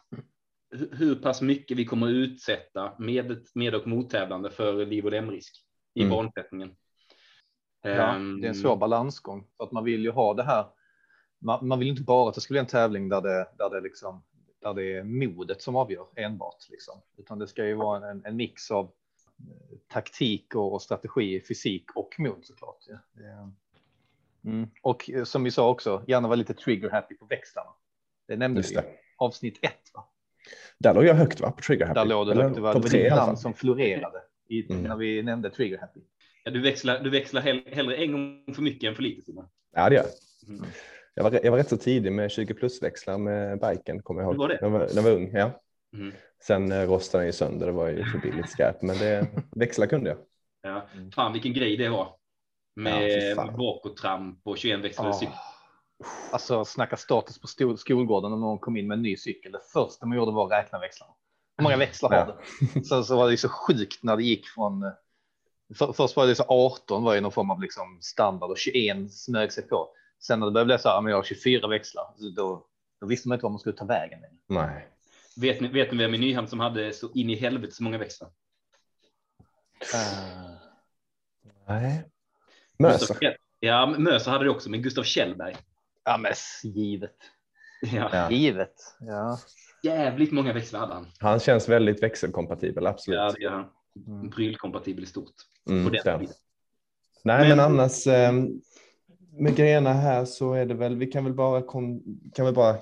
hur, 0.91 1.15
pass 1.15 1.41
mycket 1.41 1.77
vi 1.77 1.85
kommer 1.85 2.07
att 2.07 2.11
utsätta 2.13 2.93
med, 2.99 3.45
med 3.55 3.75
och 3.75 3.87
mottävlande 3.87 4.51
för 4.51 4.85
liv 4.85 5.05
och 5.05 5.11
lemrisk 5.11 5.63
i 5.93 6.01
Mm. 6.03 6.11
bansättningen. 6.11 6.75
Ja, 7.81 7.89
Ehm, 8.15 8.41
det 8.41 8.47
är 8.47 8.49
en 8.49 8.55
svår 8.55 8.77
balansgång 8.77 9.47
för 9.57 9.63
att 9.63 9.71
man 9.71 9.83
vill 9.83 10.03
ju 10.03 10.11
ha 10.11 10.33
det 10.33 10.43
här. 10.43 10.65
Man, 11.39 11.67
man 11.67 11.79
vill 11.79 11.87
inte 11.87 12.01
bara 12.03 12.29
att 12.29 12.35
det 12.35 12.41
ska 12.41 12.51
bli 12.53 12.59
en 12.59 12.65
tävling 12.65 13.09
där 13.09 13.21
det, 13.21 13.47
där 13.57 13.69
det 13.69 13.81
liksom 13.81 14.23
där 14.61 14.73
det 14.73 14.93
är 14.97 15.03
modet 15.03 15.61
som 15.61 15.75
avgör 15.75 16.07
enbart 16.15 16.69
liksom, 16.69 17.01
utan 17.17 17.39
det 17.39 17.47
ska 17.47 17.65
ju 17.65 17.73
vara 17.73 18.09
en, 18.11 18.25
en 18.25 18.35
mix 18.35 18.71
av 18.71 18.85
eh, 18.85 19.77
taktik 19.87 20.55
och, 20.55 20.73
och 20.73 20.81
strategi, 20.81 21.41
fysik 21.47 21.85
och 21.95 22.15
mod 22.19 22.45
såklart. 22.45 22.77
Ja. 22.87 23.23
Är- 23.23 23.51
Mm. 24.43 24.69
Och 24.81 25.09
eh, 25.09 25.23
som 25.23 25.43
vi 25.43 25.51
sa 25.51 25.69
också, 25.69 26.03
gärna 26.07 26.27
vara 26.27 26.35
lite 26.35 26.53
trigger 26.53 26.89
happy 26.89 27.15
på 27.17 27.25
växlarna. 27.25 27.69
Det 28.27 28.35
nämnde 28.35 28.59
Just 28.59 28.71
vi. 28.71 28.75
det. 28.75 28.85
Avsnitt 29.17 29.59
ett. 29.61 29.91
Va? 29.93 30.09
Där 30.79 30.93
låg 30.93 31.05
jag 31.05 31.13
högt 31.15 31.39
va, 31.41 31.51
på 31.51 31.61
Trigger 31.61 31.85
Happy? 31.85 31.99
Där 31.99 32.05
låg 32.05 32.27
det, 32.27 32.31
Eller 32.31 32.43
högt. 32.43 32.55
det 32.55 32.61
var, 32.61 32.73
det 32.73 32.79
var 32.79 32.87
tre 32.89 33.09
namn 33.15 33.37
som 33.37 33.53
florerade 33.53 34.21
i, 34.49 34.71
Mm. 34.71 34.83
när 34.83 34.95
vi 34.95 35.23
nämnde 35.23 35.49
trigger 35.49 35.77
happy. 35.77 35.99
Ja, 36.43 36.51
du 36.51 36.61
växlar, 36.61 36.99
du 36.99 37.09
växlar 37.09 37.41
hell, 37.41 37.61
hellre 37.71 37.95
en 37.95 38.11
gång 38.11 38.55
för 38.55 38.61
mycket 38.61 38.87
än 38.87 38.95
för 38.95 39.03
lite. 39.03 39.21
Simon. 39.21 39.45
Ja, 39.75 39.89
det 39.89 39.95
gör 39.95 40.03
jag. 40.03 40.55
Mm. 40.55 40.65
Jag 41.13 41.23
var, 41.23 41.39
jag 41.43 41.51
var 41.51 41.57
rätt 41.57 41.69
så 41.69 41.77
tidig 41.77 42.11
med 42.11 42.31
20 42.31 42.53
plus-växlar 42.53 43.17
med 43.17 43.59
biken, 43.59 44.01
kommer 44.01 44.21
jag 44.21 44.27
ihåg. 44.27 44.35
Du 44.35 44.39
var 44.39 44.49
det? 44.49 44.57
När 44.61 44.67
jag 44.67 44.69
var, 44.71 44.79
när 44.87 44.95
jag 44.95 45.03
var 45.03 45.11
ung, 45.11 45.31
ja. 45.33 45.61
Mm. 45.93 46.11
Sen 46.43 46.71
eh, 46.71 46.81
rostade 46.89 47.21
den 47.21 47.25
ju 47.27 47.31
sönder, 47.33 47.65
det 47.65 47.71
var 47.71 47.87
ju 47.87 48.03
för 48.05 48.19
billigt 48.19 48.49
skräp, 48.49 48.81
men 48.81 48.97
det, 48.97 49.27
växlar 49.55 49.87
kunde 49.87 50.09
jag. 50.09 50.17
Ja. 50.61 50.87
Fan 51.15 51.33
vilken 51.33 51.53
grej 51.53 51.77
det 51.77 51.89
var. 51.89 51.97
Ja, 51.99 52.81
Med, 52.81 53.35
med 53.37 53.53
bakåtramp 53.57 54.39
och 54.43 54.57
21 54.57 54.79
växlade 54.79 55.09
Ah. 55.09 55.13
cykel. 55.13 55.33
Alltså 56.31 56.65
snacka 56.65 56.97
status 56.97 57.41
på 57.41 57.47
skol- 57.47 57.77
skolgården 57.77 58.31
när 58.31 58.37
någon 58.37 58.59
kom 58.59 58.77
in 58.77 58.87
med 58.87 58.95
en 58.95 59.01
ny 59.01 59.17
cykel. 59.17 59.51
Det 59.51 59.61
första 59.73 60.05
man 60.05 60.17
gjorde 60.17 60.31
var 60.31 60.45
att 60.45 60.51
räkna 60.51 60.79
växlarna. 60.79 61.13
Hur 61.57 61.63
många 61.63 61.77
växlar 61.77 62.09
har 62.09 62.25
det? 62.73 62.85
Så, 62.85 63.03
så 63.03 63.17
var 63.17 63.29
det 63.29 63.37
så 63.37 63.49
sjukt 63.49 64.03
när 64.03 64.17
det 64.17 64.23
gick 64.23 64.47
från. 64.47 64.91
För, 65.75 65.93
först 65.93 66.15
var 66.15 66.27
det 66.27 66.35
så 66.35 66.43
18 66.47 67.03
var 67.03 67.13
ju 67.13 67.21
någon 67.21 67.31
form 67.31 67.51
av 67.51 67.61
liksom 67.61 67.99
standard 68.01 68.51
och 68.51 68.57
21 68.57 69.13
smög 69.13 69.51
sig 69.51 69.67
på. 69.67 69.89
Sen 70.19 70.39
när 70.39 70.45
det 70.47 70.51
började 70.51 70.65
bli 70.67 70.77
så 70.77 70.89
här, 70.89 71.01
men 71.01 71.09
jag 71.09 71.17
har 71.17 71.23
24 71.23 71.67
växlar, 71.67 72.05
då, 72.35 72.65
då 73.01 73.07
visste 73.07 73.27
man 73.27 73.35
inte 73.35 73.43
var 73.43 73.49
man 73.49 73.59
skulle 73.59 73.75
ta 73.75 73.85
vägen. 73.85 74.19
Nej. 74.47 74.87
Vet 75.37 75.61
ni, 75.61 75.67
vet 75.67 75.91
ni 75.91 75.97
vem 75.97 76.13
i 76.13 76.17
Nyhamn 76.17 76.47
som 76.47 76.59
hade 76.59 76.93
så 76.93 77.11
in 77.13 77.29
i 77.29 77.35
helvete 77.35 77.75
så 77.75 77.83
många 77.83 77.97
växlar? 77.97 78.29
Uh, 79.93 80.51
Nej. 81.67 82.03
Möser. 82.79 83.37
Ja, 83.59 83.85
Möser 83.85 84.31
hade 84.31 84.43
det 84.43 84.49
också, 84.49 84.69
men 84.69 84.81
Gustav 84.81 85.03
Kjellberg. 85.03 85.55
Ja, 86.07 86.17
men 86.17 86.33
givet. 86.63 87.15
Ja. 87.81 88.09
Ja. 88.13 88.31
Givet. 88.31 88.75
Ja. 88.99 89.39
Jävligt 89.83 90.31
många 90.31 90.53
växlar 90.53 90.79
hade 90.79 90.93
han. 90.93 91.07
Han 91.19 91.39
känns 91.39 91.69
väldigt 91.69 92.03
växelkompatibel, 92.03 92.87
absolut. 92.87 93.17
Ja, 93.17 93.31
det 93.31 93.41
gör 93.43 93.51
han. 93.51 93.69
Mm. 94.07 94.31
Prylkompatibel 94.31 95.03
i 95.03 95.07
stort. 95.07 95.33
Mm. 95.69 95.83
Nej, 95.85 96.29
men, 97.23 97.47
Men- 97.47 97.59
annars 97.59 98.07
eh, 98.07 98.31
med 99.31 99.55
grejerna 99.55 99.93
här 99.93 100.25
så 100.25 100.53
är 100.53 100.65
det 100.65 100.73
väl, 100.73 100.95
vi 100.95 101.07
kan 101.07 101.23
väl 101.23 101.33
bara, 101.33 101.61
kon, 101.61 102.01
kan 102.35 102.45
väl 102.45 102.53
bara 102.53 102.73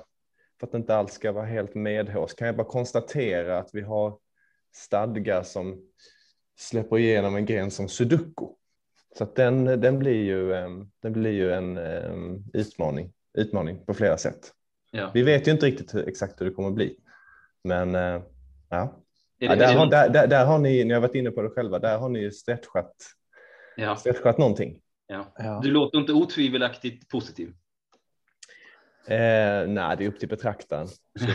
för 0.60 0.68
att 0.68 0.72
det 0.72 0.78
inte 0.78 0.96
alls 0.96 1.14
ska 1.14 1.32
vara 1.32 1.46
helt 1.46 1.76
medhårs, 1.76 2.34
kan 2.34 2.48
jag 2.48 2.56
bara 2.56 2.68
konstatera 2.68 3.58
att 3.58 3.70
vi 3.74 3.82
har 3.82 4.18
stadgar 4.74 5.44
som 5.44 5.82
släpper 6.60 6.98
igenom 6.98 7.36
en 7.36 7.46
gren 7.46 7.72
som 7.72 7.90
sudoku. 7.90 8.48
Så 9.18 9.24
att 9.24 9.36
den, 9.36 9.66
den 9.66 10.00
blir 10.00 10.24
ju, 10.24 10.54
eh, 10.54 10.70
den 11.02 11.14
blir 11.14 11.32
ju 11.32 11.52
en 11.54 11.78
eh, 11.78 12.14
utmaning, 12.54 13.14
utmaning 13.38 13.86
på 13.86 13.94
flera 13.94 14.18
sätt. 14.18 14.52
Ja. 14.92 15.12
Vi 15.14 15.24
vet 15.24 15.48
ju 15.48 15.52
inte 15.52 15.66
riktigt 15.66 15.96
hur, 15.96 16.08
exakt 16.10 16.42
hur 16.42 16.46
det 16.46 16.52
kommer 16.52 16.70
att 16.70 16.76
bli, 16.76 16.98
men 17.64 17.96
eh, 17.96 18.22
ja. 18.70 19.02
Ja 19.38 19.56
där, 19.56 19.76
har, 19.76 19.86
där, 19.86 20.10
där, 20.10 20.28
där 20.28 20.46
har 20.46 20.60
ni, 20.60 20.84
ni 20.84 20.94
har 20.94 21.02
varit 21.02 21.16
inne 21.16 21.32
på 21.32 21.42
det 21.42 21.50
själva, 21.50 21.80
där 21.80 21.98
har 21.98 22.10
ni 22.10 22.20
ju 22.20 22.32
stretchat, 22.32 22.96
ja, 23.78 23.96
stretchat 23.96 24.38
någonting. 24.38 24.82
ja. 25.08 25.34
Ja. 25.38 25.60
Du 25.64 25.72
låter 25.72 25.98
inte 25.98 26.14
otvivelaktigt 26.14 27.10
positiv. 27.10 27.48
Eh, 29.08 29.68
nej, 29.68 29.98
det 29.98 30.06
är 30.06 30.08
upp 30.08 30.20
till 30.20 30.30
betraktaren. 30.30 30.88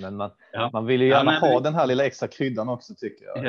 Men 0.00 0.16
man, 0.16 0.30
Ja. 0.52 0.70
man 0.72 0.86
vill 0.86 1.02
ju 1.02 1.08
Ja, 1.08 1.16
gärna 1.16 1.30
men- 1.30 1.40
ha 1.40 1.60
den 1.60 1.74
här 1.74 1.86
lilla 1.86 2.06
extra 2.06 2.28
kryddan 2.28 2.68
också 2.68 2.94
tycker 2.94 3.24
jag. 3.24 3.44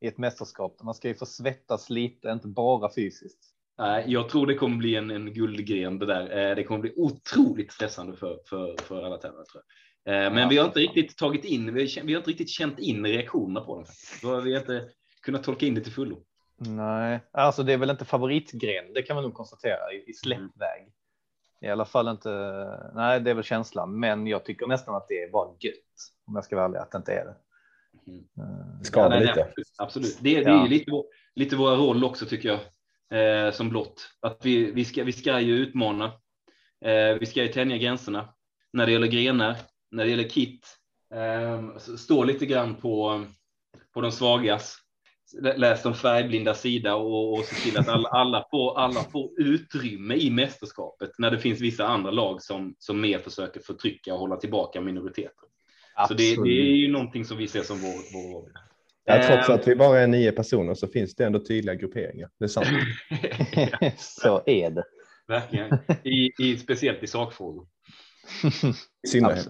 I, 0.00 0.06
eh, 0.06 0.12
ett 0.12 0.18
mästerskap. 0.18 0.82
Man 0.82 0.94
ska 0.94 1.08
ju 1.08 1.14
få 1.14 1.26
svettas 1.26 1.90
lite, 1.90 2.28
inte 2.28 2.48
bara 2.48 2.94
fysiskt. 2.94 3.38
Nej, 3.78 4.04
jag 4.06 4.28
tror 4.28 4.46
det 4.46 4.54
kommer 4.54 4.76
bli 4.76 4.96
en, 4.96 5.10
en 5.10 5.34
guldgren 5.34 5.98
det 5.98 6.06
där. 6.06 6.50
Eh, 6.50 6.56
Det 6.56 6.64
kommer 6.64 6.80
bli 6.80 6.92
otroligt 6.96 7.72
stressande 7.72 8.16
för, 8.16 8.38
för, 8.48 8.76
för 8.82 9.02
alla 9.02 9.16
tävlare. 9.16 9.44
Tror 9.44 9.62
jag. 10.04 10.26
Eh, 10.26 10.32
Men 10.32 10.48
vi 10.48 10.58
har 10.58 10.66
inte 10.66 10.80
riktigt 10.80 11.16
tagit 11.16 11.44
in, 11.44 11.74
vi 11.74 11.80
har, 11.80 12.02
vi 12.06 12.12
har 12.12 12.18
inte 12.18 12.30
riktigt 12.30 12.50
känt 12.50 12.78
in 12.78 13.06
reaktionerna 13.06 13.60
på 13.60 13.76
faktiskt. 13.84 14.22
Då 14.22 14.28
har 14.28 14.40
vi 14.40 14.56
inte 14.56 14.88
kunnat 15.22 15.44
tolka 15.44 15.66
in 15.66 15.74
det 15.74 15.80
till 15.80 15.92
fullo. 15.92 16.22
Nej, 16.58 17.20
alltså 17.32 17.62
det 17.62 17.72
är 17.72 17.78
väl 17.78 17.90
inte 17.90 18.04
favoritgren. 18.04 18.92
Det 18.94 19.02
kan 19.02 19.14
man 19.14 19.24
nog 19.24 19.34
konstatera 19.34 19.92
i, 19.92 20.10
i 20.10 20.12
släppväg. 20.12 20.92
I 21.60 21.68
alla 21.68 21.84
fall 21.84 22.08
inte. 22.08 22.30
Nej, 22.94 23.20
det 23.20 23.30
är 23.30 23.34
väl 23.34 23.44
känslan, 23.44 24.00
men 24.00 24.26
jag 24.26 24.44
tycker 24.44 24.66
nästan 24.66 24.94
att 24.94 25.08
det 25.08 25.30
var 25.32 25.56
gött 25.60 25.74
om 26.26 26.34
jag 26.34 26.44
ska 26.44 26.56
vara 26.56 26.64
ärlig 26.66 26.78
att 26.78 26.90
det 26.90 26.98
inte 26.98 27.12
är 27.12 27.24
det. 27.24 27.36
Mm. 28.06 28.18
Eh, 28.38 28.82
Skada 28.82 29.08
nej, 29.08 29.20
lite. 29.20 29.34
nej, 29.34 29.64
absolut. 29.78 30.18
Det, 30.20 30.34
det 30.34 30.44
är 30.44 30.48
Ja. 30.48 30.62
ju 30.62 30.68
lite, 30.70 30.90
vår- 30.90 31.04
lite 31.34 31.56
våra 31.56 31.76
roll 31.76 32.04
också 32.04 32.26
tycker 32.26 32.48
jag. 32.48 32.60
Eh, 33.46 33.52
som 33.52 33.68
blott. 33.70 34.08
Att 34.20 34.44
vi, 34.44 34.70
vi, 34.72 34.84
ska, 34.84 35.04
vi 35.04 35.12
ska 35.12 35.40
ju 35.40 35.56
utmana. 35.56 36.04
Eh, 36.84 37.18
vi 37.20 37.26
ska 37.26 37.42
ju 37.42 37.48
tänja 37.48 37.76
gränserna. 37.76 38.34
När 38.72 38.86
det 38.86 38.92
gäller 38.92 39.06
grenar, 39.06 39.56
när 39.90 40.04
det 40.04 40.10
gäller 40.10 40.28
kit. 40.28 40.66
Eh, 41.14 41.76
stå 41.78 42.24
lite 42.24 42.46
grann 42.46 42.74
på, 42.74 43.24
på 43.94 44.00
de 44.00 44.12
svagas. 44.12 44.76
Läs 45.56 45.82
de 45.82 45.94
färgblinda 45.94 46.54
sida 46.54 46.94
och, 46.94 47.32
och 47.32 47.44
se 47.44 47.70
till 47.70 47.78
att 47.80 47.88
alla, 47.88 48.08
alla, 48.08 48.46
får, 48.50 48.78
alla 48.78 49.00
får 49.02 49.30
utrymme 49.40 50.14
i 50.14 50.30
mästerskapet 50.30 51.10
när 51.18 51.30
det 51.30 51.38
finns 51.38 51.60
vissa 51.60 51.86
andra 51.86 52.10
lag 52.10 52.42
som, 52.42 52.74
som 52.78 53.00
mer 53.00 53.18
försöker 53.18 53.60
förtrycka 53.60 54.14
och 54.14 54.20
hålla 54.20 54.36
tillbaka 54.36 54.80
minoriteter. 54.80 55.48
Så 56.08 56.14
det, 56.14 56.36
det 56.36 56.50
är 56.50 56.76
ju 56.76 56.92
någonting 56.92 57.24
som 57.24 57.36
vi 57.38 57.48
ser 57.48 57.62
som 57.62 57.78
vår, 57.80 58.12
vår. 58.32 58.48
Ja, 59.04 59.22
trots 59.26 59.48
Eh, 59.48 59.54
att 59.54 59.68
vi 59.68 59.76
bara 59.76 60.00
är 60.00 60.06
nio 60.06 60.32
personer 60.32 60.74
så 60.74 60.88
finns 60.88 61.14
det 61.14 61.24
ändå 61.24 61.44
tydliga 61.44 61.74
grupperingar. 61.74 62.28
Det 62.38 62.44
är 62.44 62.48
sant. 62.48 62.66
Så 63.98 64.42
är 64.46 64.70
det. 64.70 64.84
Verkligen. 65.28 65.78
I, 66.04 66.30
i, 66.38 66.56
speciellt 66.58 67.02
i 67.02 67.06
sakfrågor. 67.06 67.66
I 69.06 69.08
synnerhet. 69.08 69.48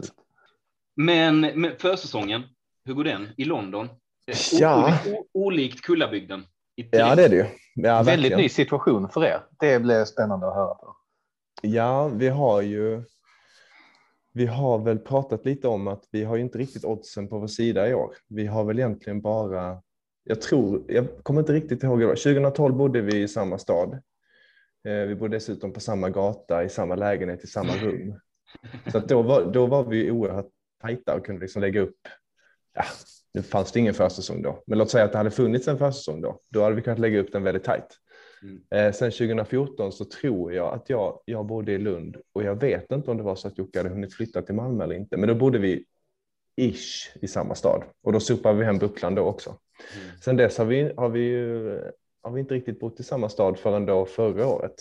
Men, 0.96 1.40
men 1.40 1.72
försäsongen, 1.78 2.42
hur 2.84 2.94
går 2.94 3.04
den 3.04 3.28
i 3.36 3.44
London? 3.44 3.86
Eh, 4.26 4.34
Ja. 4.60 4.98
o- 5.06 5.10
o- 5.12 5.26
Olikt 5.32 5.80
Kullabygden. 5.80 6.44
Ja, 6.74 7.14
det 7.14 7.24
är 7.24 7.28
det 7.28 7.36
ju. 7.36 7.44
Ja, 7.74 8.02
Väldigt 8.02 8.36
ny 8.36 8.48
situation 8.48 9.08
för 9.08 9.24
er. 9.24 9.40
Det 9.60 9.78
blir 9.78 10.04
spännande 10.04 10.46
att 10.48 10.54
höra 10.54 10.74
på. 10.74 10.96
Ja, 11.62 12.08
vi 12.08 12.28
har 12.28 12.60
ju. 12.62 13.02
Vi 14.32 14.46
har 14.46 14.78
väl 14.78 14.98
pratat 14.98 15.44
lite 15.44 15.68
om 15.68 15.88
att 15.88 16.04
vi 16.10 16.24
har 16.24 16.36
ju 16.36 16.42
inte 16.42 16.58
riktigt 16.58 16.84
oddsen 16.84 17.28
på 17.28 17.38
vår 17.38 17.46
sida 17.46 17.88
i 17.88 17.94
år. 17.94 18.14
Vi 18.28 18.46
har 18.46 18.64
väl 18.64 18.78
egentligen 18.78 19.20
bara. 19.20 19.82
Jag 20.24 20.40
tror, 20.40 20.82
jag 20.88 21.06
kommer 21.22 21.40
inte 21.40 21.52
riktigt 21.52 21.82
ihåg. 21.82 21.92
hur 21.94 22.00
det 22.00 22.06
var. 22.06 22.14
2012 22.14 22.74
bodde 22.74 23.00
vi 23.00 23.22
i 23.22 23.28
samma 23.28 23.58
stad. 23.58 23.92
Eh, 24.88 24.92
Vi 24.92 25.14
bodde 25.14 25.36
dessutom 25.36 25.72
på 25.72 25.80
samma 25.80 26.10
gata 26.10 26.64
i 26.64 26.68
samma 26.68 26.94
lägenhet 26.94 27.44
i 27.44 27.46
samma 27.46 27.72
rum. 27.72 28.20
Så 28.92 28.98
då 28.98 29.22
var, 29.22 29.52
då 29.52 29.66
var 29.66 29.84
vi 29.84 30.10
oerhört 30.10 30.48
tajta 30.82 31.14
och 31.14 31.26
kunde 31.26 31.40
liksom 31.40 31.62
lägga 31.62 31.80
upp. 31.80 31.98
Ja, 32.74 32.84
nu 33.34 33.42
fanns 33.42 33.72
det 33.72 33.80
ingen 33.80 33.94
försäsong 33.94 34.42
då, 34.42 34.62
men 34.66 34.78
låt 34.78 34.90
säga 34.90 35.04
att 35.04 35.12
det 35.12 35.18
hade 35.18 35.30
funnits 35.30 35.68
en 35.68 35.78
försäsong 35.78 36.20
då. 36.20 36.40
Då 36.48 36.62
hade 36.62 36.74
vi 36.74 36.82
kunnat 36.82 36.98
lägga 36.98 37.20
upp 37.20 37.32
den 37.32 37.42
väldigt 37.42 37.64
tajt. 37.64 37.96
Mm. 38.42 38.60
Eh, 38.70 38.92
sen 38.92 39.10
2014 39.10 39.92
så 39.92 40.04
tror 40.04 40.52
jag 40.52 40.74
att 40.74 40.90
jag, 40.90 41.20
jag 41.24 41.46
bodde 41.46 41.72
i 41.72 41.78
Lund 41.78 42.16
och 42.32 42.42
jag 42.42 42.60
vet 42.60 42.92
inte 42.92 43.10
om 43.10 43.16
det 43.16 43.22
var 43.22 43.34
så 43.34 43.48
att 43.48 43.58
Jocke 43.58 43.78
hade 43.78 43.88
hunnit 43.88 44.14
flytta 44.14 44.42
till 44.42 44.54
Malmö 44.54 44.84
eller 44.84 44.94
inte, 44.94 45.16
men 45.16 45.28
då 45.28 45.34
bodde 45.34 45.58
vi 45.58 45.84
ish 46.56 47.16
i 47.20 47.28
samma 47.28 47.54
stad 47.54 47.82
och 48.02 48.12
då 48.12 48.20
sopade 48.20 48.58
vi 48.58 48.64
hem 48.64 48.78
bucklan 48.78 49.14
då 49.14 49.22
också. 49.22 49.50
Mm. 49.50 50.18
Sen 50.20 50.36
dess 50.36 50.58
har 50.58 50.64
vi, 50.64 50.92
har 50.96 51.08
vi, 51.08 51.20
ju, 51.20 51.80
har 52.22 52.32
vi 52.32 52.40
inte 52.40 52.54
riktigt 52.54 52.80
bott 52.80 53.00
i 53.00 53.02
samma 53.02 53.28
stad 53.28 53.58
förrän 53.58 53.86
då 53.86 54.06
förra 54.06 54.46
året 54.46 54.74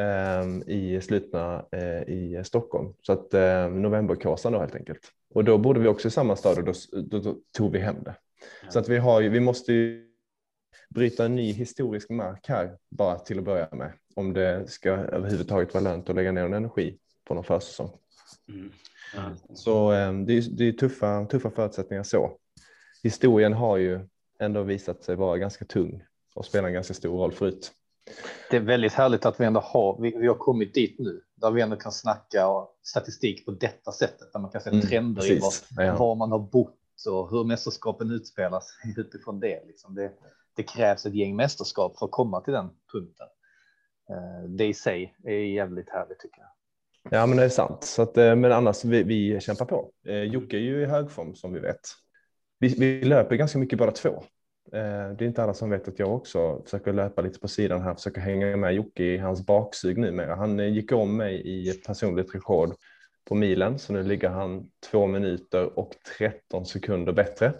ehm, 0.00 0.62
i 0.62 1.00
slutna 1.00 1.64
eh, 1.72 2.02
i 2.02 2.42
Stockholm. 2.44 2.94
Så 3.02 3.12
att 3.12 3.34
eh, 3.34 3.68
novemberkåsan 3.68 4.52
då 4.52 4.58
helt 4.58 4.74
enkelt. 4.74 5.12
Och 5.34 5.44
då 5.44 5.58
bodde 5.58 5.80
vi 5.80 5.88
också 5.88 6.08
i 6.08 6.10
samma 6.10 6.36
stad 6.36 6.58
och 6.58 6.64
då, 6.64 6.72
då, 7.02 7.18
då 7.18 7.36
tog 7.56 7.72
vi 7.72 7.78
hem 7.78 8.02
det. 8.04 8.14
Ja. 8.62 8.70
Så 8.70 8.78
att 8.78 8.88
vi 8.88 8.98
har 8.98 9.20
ju, 9.20 9.28
vi 9.28 9.40
måste 9.40 9.72
ju 9.72 10.07
bryta 10.88 11.24
en 11.24 11.34
ny 11.34 11.52
historisk 11.52 12.10
mark 12.10 12.48
här 12.48 12.76
bara 12.90 13.18
till 13.18 13.38
att 13.38 13.44
börja 13.44 13.68
med. 13.72 13.92
Om 14.14 14.32
det 14.32 14.70
ska 14.70 14.90
överhuvudtaget 14.90 15.74
vara 15.74 15.84
lönt 15.84 16.10
att 16.10 16.16
lägga 16.16 16.32
ner 16.32 16.44
en 16.44 16.54
energi 16.54 16.98
på 17.24 17.34
någon 17.34 17.44
försäsong. 17.44 17.90
Mm. 18.48 18.72
Ja. 19.14 19.54
Så 19.54 19.92
eh, 19.92 20.12
det 20.12 20.32
är, 20.32 20.56
det 20.56 20.68
är 20.68 20.72
tuffa, 20.72 21.26
tuffa 21.26 21.50
förutsättningar 21.50 22.02
så. 22.02 22.38
Historien 23.02 23.52
har 23.52 23.76
ju 23.76 24.00
ändå 24.38 24.62
visat 24.62 25.04
sig 25.04 25.16
vara 25.16 25.38
ganska 25.38 25.64
tung 25.64 26.04
och 26.34 26.44
spela 26.44 26.68
en 26.68 26.74
ganska 26.74 26.94
stor 26.94 27.18
roll 27.18 27.32
förut. 27.32 27.72
Det 28.50 28.56
är 28.56 28.60
väldigt 28.60 28.92
härligt 28.92 29.26
att 29.26 29.40
vi 29.40 29.44
ändå 29.44 29.60
har, 29.60 30.00
vi, 30.00 30.16
vi 30.16 30.26
har 30.26 30.34
kommit 30.34 30.74
dit 30.74 30.98
nu, 30.98 31.20
där 31.34 31.50
vi 31.50 31.60
ändå 31.60 31.76
kan 31.76 31.92
snacka 31.92 32.48
och 32.48 32.78
statistik 32.82 33.46
på 33.46 33.50
detta 33.50 33.92
sättet, 33.92 34.32
där 34.32 34.40
man 34.40 34.50
kan 34.50 34.60
se 34.60 34.70
Mm, 34.70 34.82
trender 34.82 35.32
i 35.32 35.38
var, 35.38 35.48
precis. 35.48 35.68
Ja. 35.76 35.96
var 35.96 36.14
man 36.14 36.32
har 36.32 36.38
bott 36.38 36.74
och 37.08 37.30
hur 37.30 37.44
mästerskapen 37.44 38.10
utspelas 38.10 38.68
utifrån 38.96 39.40
det. 39.40 39.64
Liksom 39.66 39.94
det. 39.94 40.12
Det 40.58 40.64
krävs 40.64 41.06
ett 41.06 41.14
gäng 41.14 41.36
mästerskap 41.36 41.98
för 41.98 42.06
att 42.06 42.12
komma 42.12 42.40
till 42.40 42.52
den 42.52 42.70
punkten. 42.92 43.26
Det 44.48 44.66
i 44.66 44.74
sig 44.74 45.16
är 45.24 45.32
jävligt 45.32 45.90
härligt 45.90 46.20
tycker 46.20 46.40
jag. 46.40 46.48
Ja, 47.10 47.26
men 47.26 47.36
det 47.36 47.44
är 47.44 47.48
sant. 47.48 47.84
Så 47.84 48.02
att, 48.02 48.16
eh, 48.16 48.36
men 48.36 48.52
annars, 48.52 48.84
vi, 48.84 49.02
vi 49.02 49.40
kämpar 49.40 49.64
på. 49.64 49.90
Eh, 50.06 50.22
Jocke 50.22 50.56
är 50.56 50.60
ju 50.60 50.82
i 50.82 50.86
högform 50.86 51.34
som 51.34 51.52
vi 51.52 51.60
vet. 51.60 51.80
Vi, 52.58 52.68
vi 52.68 53.04
löper 53.04 53.36
ganska 53.36 53.58
mycket 53.58 53.78
båda 53.78 53.92
två. 53.92 54.08
Eh, 54.72 55.10
det 55.18 55.24
är 55.24 55.26
inte 55.26 55.42
alla 55.42 55.54
som 55.54 55.70
vet 55.70 55.88
att 55.88 55.98
jag 55.98 56.14
också 56.14 56.62
försöker 56.64 56.92
löpa 56.92 57.22
lite 57.22 57.38
på 57.38 57.48
sidan 57.48 57.82
här, 57.82 57.94
försöker 57.94 58.20
hänga 58.20 58.56
med 58.56 58.74
Jocke 58.74 59.02
i 59.02 59.18
hans 59.18 59.46
baksug 59.46 59.98
numera. 59.98 60.34
Han 60.34 60.74
gick 60.74 60.92
om 60.92 61.16
mig 61.16 61.42
i 61.44 61.72
personligt 61.72 62.34
rekord 62.34 62.74
på 63.24 63.34
milen, 63.34 63.78
så 63.78 63.92
nu 63.92 64.02
ligger 64.02 64.28
han 64.28 64.70
två 64.90 65.06
minuter 65.06 65.78
och 65.78 65.92
13 66.18 66.66
sekunder 66.66 67.12
bättre. 67.12 67.52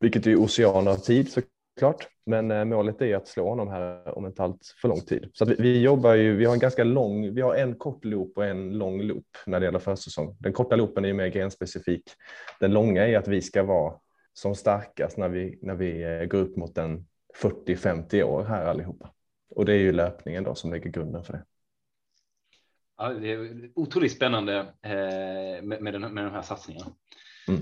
Vilket 0.00 0.26
är 0.26 0.36
oceaner 0.36 0.90
av 0.90 0.96
tid 0.96 1.32
Klart, 1.76 2.08
men 2.26 2.50
eh, 2.50 2.64
målet 2.64 3.02
är 3.02 3.16
att 3.16 3.28
slå 3.28 3.48
honom 3.48 3.68
här 3.68 4.18
om 4.18 4.26
inte 4.26 4.42
allt 4.42 4.74
för 4.82 4.88
lång 4.88 5.00
tid. 5.00 5.30
Så 5.32 5.44
att 5.44 5.50
vi, 5.50 5.54
vi 5.58 5.80
jobbar 5.80 6.14
ju, 6.14 6.36
vi 6.36 6.44
har 6.44 6.52
en 6.52 6.58
ganska 6.58 6.84
lång, 6.84 7.34
vi 7.34 7.40
har 7.40 7.54
en 7.54 7.74
kort 7.74 8.04
loop 8.04 8.38
och 8.38 8.44
en 8.44 8.78
lång 8.78 9.02
loop 9.02 9.26
när 9.46 9.60
det 9.60 9.66
gäller 9.66 9.78
försäsong. 9.78 10.36
Den 10.40 10.52
korta 10.52 10.76
loopen 10.76 11.04
är 11.04 11.08
ju 11.08 11.14
mer 11.14 11.28
grenspecifik. 11.28 12.02
Den 12.60 12.72
långa 12.72 13.06
är 13.06 13.18
att 13.18 13.28
vi 13.28 13.42
ska 13.42 13.62
vara 13.62 13.94
som 14.32 14.54
starkast 14.54 15.16
när 15.16 15.28
vi, 15.28 15.58
när 15.62 15.74
vi 15.74 16.02
eh, 16.02 16.24
går 16.24 16.38
upp 16.38 16.56
mot 16.56 16.78
en 16.78 17.06
40-50 17.42 18.22
år 18.22 18.44
här 18.44 18.64
allihopa. 18.64 19.10
Och 19.50 19.64
det 19.64 19.72
är 19.72 19.78
ju 19.78 19.92
löpningen 19.92 20.44
då 20.44 20.54
som 20.54 20.70
lägger 20.70 20.90
grunden 20.90 21.24
för 21.24 21.32
det. 21.32 21.44
Ja, 22.96 23.08
det 23.08 23.32
är 23.32 23.70
otroligt 23.74 24.12
spännande 24.12 24.58
eh, 24.82 25.62
med, 25.62 25.82
med, 25.82 25.92
den, 25.92 26.14
med 26.14 26.24
de 26.24 26.32
här 26.32 26.42
satsningarna. 26.42 26.86
Mm. 27.48 27.60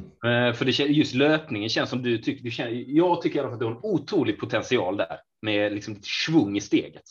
Eh, 0.48 0.54
för 0.54 0.64
det, 0.64 0.72
just 0.72 1.14
löpningen 1.14 1.68
känns 1.68 1.90
som 1.90 2.02
du 2.02 2.18
tycker, 2.18 2.44
du 2.44 2.50
känner, 2.50 2.84
jag 2.86 3.22
tycker 3.22 3.36
i 3.36 3.40
alla 3.40 3.48
fall 3.48 3.54
att 3.54 3.60
du 3.60 3.66
har 3.66 3.72
en 3.72 3.80
otrolig 3.82 4.40
potential 4.40 4.96
där. 4.96 5.18
med 5.42 5.72
liksom 5.72 5.96
svung 6.02 6.56
i 6.56 6.60
steget. 6.60 7.02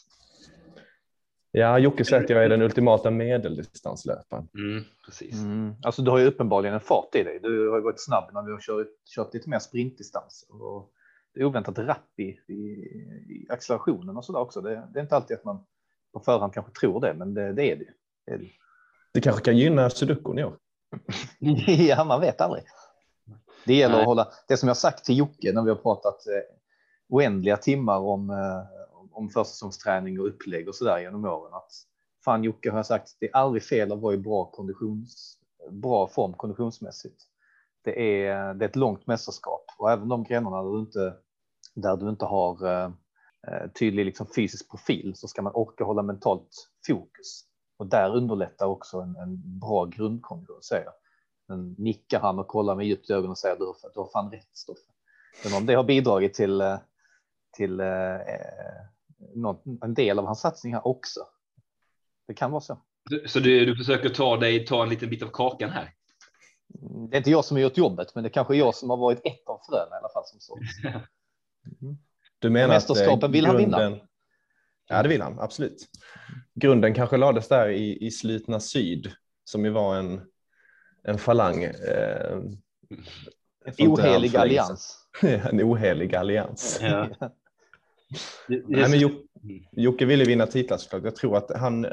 Ja, 1.51 1.79
Jocke 1.79 2.05
säger 2.05 2.23
att 2.23 2.29
jag 2.29 2.45
är 2.45 2.49
den 2.49 2.61
ultimata 2.61 3.11
medeldistanslöparen. 3.11 4.47
Mm, 4.57 4.83
precis. 5.05 5.33
Mm. 5.33 5.73
Alltså 5.83 6.01
du 6.01 6.11
har 6.11 6.17
ju 6.17 6.25
uppenbarligen 6.25 6.73
en 6.73 6.81
fart 6.81 7.15
i 7.15 7.23
dig. 7.23 7.39
Du 7.43 7.69
har 7.69 7.77
ju 7.77 7.83
varit 7.83 8.03
snabb 8.03 8.29
när 8.33 8.45
vi 8.45 8.51
har 8.51 8.59
kört, 8.59 8.87
kört 9.15 9.33
lite 9.33 9.49
mer 9.49 9.59
sprintdistanser. 9.59 10.61
Och 10.61 10.91
det 11.33 11.41
är 11.41 11.45
oväntat 11.45 11.77
rapp 11.77 12.19
i, 12.19 12.53
i, 12.53 12.59
i 13.29 13.47
accelerationen 13.49 14.17
och 14.17 14.25
så 14.25 14.33
där 14.33 14.39
också. 14.39 14.61
Det, 14.61 14.87
det, 14.93 14.99
är 14.99 15.03
inte 15.03 15.15
alltid 15.15 15.37
att 15.37 15.45
man 15.45 15.63
på 16.13 16.19
förhand 16.19 16.53
kanske 16.53 16.71
tror 16.71 17.01
det, 17.01 17.13
men 17.13 17.33
det, 17.33 17.53
det 17.53 17.71
är 17.71 17.75
det. 17.75 17.93
Det, 18.25 18.31
är 18.31 18.37
det. 18.37 18.49
det 19.13 19.21
kanske 19.21 19.43
kan 19.43 19.57
gynna 19.57 19.89
sudokun 19.89 20.39
i 20.39 20.43
år. 20.43 20.57
ja, 21.77 22.03
man 22.03 22.21
vet 22.21 22.41
aldrig. 22.41 22.63
Det 23.65 23.73
gäller 23.73 23.95
Nej. 23.95 24.01
att 24.01 24.07
hålla, 24.07 24.27
det 24.47 24.57
som 24.57 24.67
jag 24.67 24.77
sagt 24.77 25.05
till 25.05 25.17
Jocke 25.17 25.51
när 25.53 25.63
vi 25.63 25.69
har 25.69 25.77
pratat 25.77 26.27
eh, 26.27 26.55
oändliga 27.09 27.57
timmar 27.57 27.99
om, 27.99 28.29
eh, 28.29 28.63
om 29.11 29.29
försäsongsträning 29.29 30.19
och 30.19 30.27
upplägg 30.27 30.67
och 30.67 30.75
så 30.75 30.85
där 30.85 30.99
genom 30.99 31.25
åren. 31.25 31.53
Att 31.53 31.71
fan 32.25 32.43
Jocke 32.43 32.69
har 32.69 32.77
jag 32.77 32.85
sagt, 32.85 33.17
det 33.19 33.25
är 33.25 33.35
aldrig 33.35 33.63
fel 33.63 33.91
att 33.91 33.99
vara 33.99 34.13
i 34.13 34.17
bra 34.17 34.45
konditions, 34.45 35.37
bra 35.69 36.07
form 36.07 36.33
konditionsmässigt. 36.33 37.21
Det 37.83 38.25
är, 38.25 38.53
det 38.53 38.65
är 38.65 38.69
ett 38.69 38.75
långt 38.75 39.07
mästerskap 39.07 39.65
och 39.77 39.91
även 39.91 40.09
de 40.09 40.23
grenarna 40.23 40.63
där 40.63 40.71
du 40.71 40.79
inte, 40.79 41.13
där 41.75 41.97
du 41.97 42.09
inte 42.09 42.25
har 42.25 42.65
eh, 42.67 42.91
tydlig 43.79 44.05
liksom 44.05 44.27
fysisk 44.35 44.69
profil 44.69 45.13
så 45.15 45.27
ska 45.27 45.41
man 45.41 45.53
orka 45.55 45.83
hålla 45.83 46.01
mentalt 46.01 46.69
fokus 46.87 47.50
och 47.81 47.87
där 47.87 48.15
underlättar 48.15 48.65
också 48.65 48.97
en, 48.97 49.15
en 49.15 49.59
bra 49.59 49.85
grundkondition 49.85 50.61
säger 50.61 50.83
jag. 50.83 50.93
Men 51.47 51.75
nickar 51.77 52.19
han 52.19 52.39
och 52.39 52.47
kollar 52.47 52.75
mig 52.75 52.87
djupt 52.87 53.09
i 53.09 53.13
ögonen 53.13 53.31
och 53.31 53.37
säger 53.37 53.55
du, 53.55 53.73
du 53.93 53.99
har 53.99 54.09
fan 54.11 54.31
rätt 54.31 54.49
Stoffe. 54.53 54.81
Men 55.43 55.53
om 55.53 55.65
det 55.65 55.73
har 55.73 55.83
bidragit 55.83 56.33
till, 56.33 56.61
eh, 56.61 56.77
till 57.57 57.79
eh, 57.79 58.17
något, 59.35 59.63
en 59.81 59.93
del 59.93 60.19
av 60.19 60.25
hans 60.25 60.39
satsning 60.39 60.73
här 60.73 60.87
också. 60.87 61.19
Det 62.27 62.33
kan 62.33 62.51
vara 62.51 62.61
så. 62.61 62.77
Så 63.27 63.39
du, 63.39 63.65
du 63.65 63.75
försöker 63.75 64.09
ta 64.09 64.37
dig, 64.37 64.65
ta 64.65 64.83
en 64.83 64.89
liten 64.89 65.09
bit 65.09 65.23
av 65.23 65.27
kakan 65.27 65.69
här? 65.69 65.93
Det 67.09 67.15
är 67.15 67.17
inte 67.17 67.31
jag 67.31 67.45
som 67.45 67.57
har 67.57 67.61
gjort 67.61 67.77
jobbet, 67.77 68.15
men 68.15 68.23
det 68.23 68.29
kanske 68.29 68.55
är 68.55 68.59
jag 68.59 68.75
som 68.75 68.89
har 68.89 68.97
varit 68.97 69.21
ett 69.23 69.47
av 69.47 69.59
fröna 69.69 69.95
i 69.95 69.99
alla 69.99 70.09
fall 70.13 70.25
som 70.25 70.39
så. 70.39 70.59
Mm. 71.81 71.97
Du 72.39 72.49
menar 72.49 72.67
mästerskapen 72.67 73.29
att, 73.29 73.31
vill 73.31 73.45
grunden... 73.45 73.73
han 73.73 73.91
vinna? 73.91 74.07
Ja, 74.91 75.03
det 75.03 75.09
vill 75.09 75.21
han 75.21 75.39
absolut. 75.39 75.87
Grunden 76.55 76.93
kanske 76.93 77.17
lades 77.17 77.47
där 77.47 77.69
i, 77.69 78.05
i 78.05 78.11
Slutna 78.11 78.59
Syd 78.59 79.11
som 79.43 79.65
ju 79.65 79.71
var 79.71 79.95
en, 79.95 80.21
en 81.03 81.17
falang. 81.17 81.63
Eh, 81.63 82.37
ohelig 83.79 84.35
allians. 84.35 85.07
en 85.21 85.61
ohelig 85.61 86.15
allians. 86.15 86.79
Ja. 86.81 87.09
Nej, 88.47 88.89
men 88.89 88.99
Jocke, 88.99 89.27
Jocke 89.71 90.05
ville 90.05 90.23
vinna 90.23 90.47
titlar 90.47 90.77
såklart. 90.77 91.03
Jag 91.03 91.15
tror 91.15 91.37
att 91.37 91.51
han, 91.57 91.87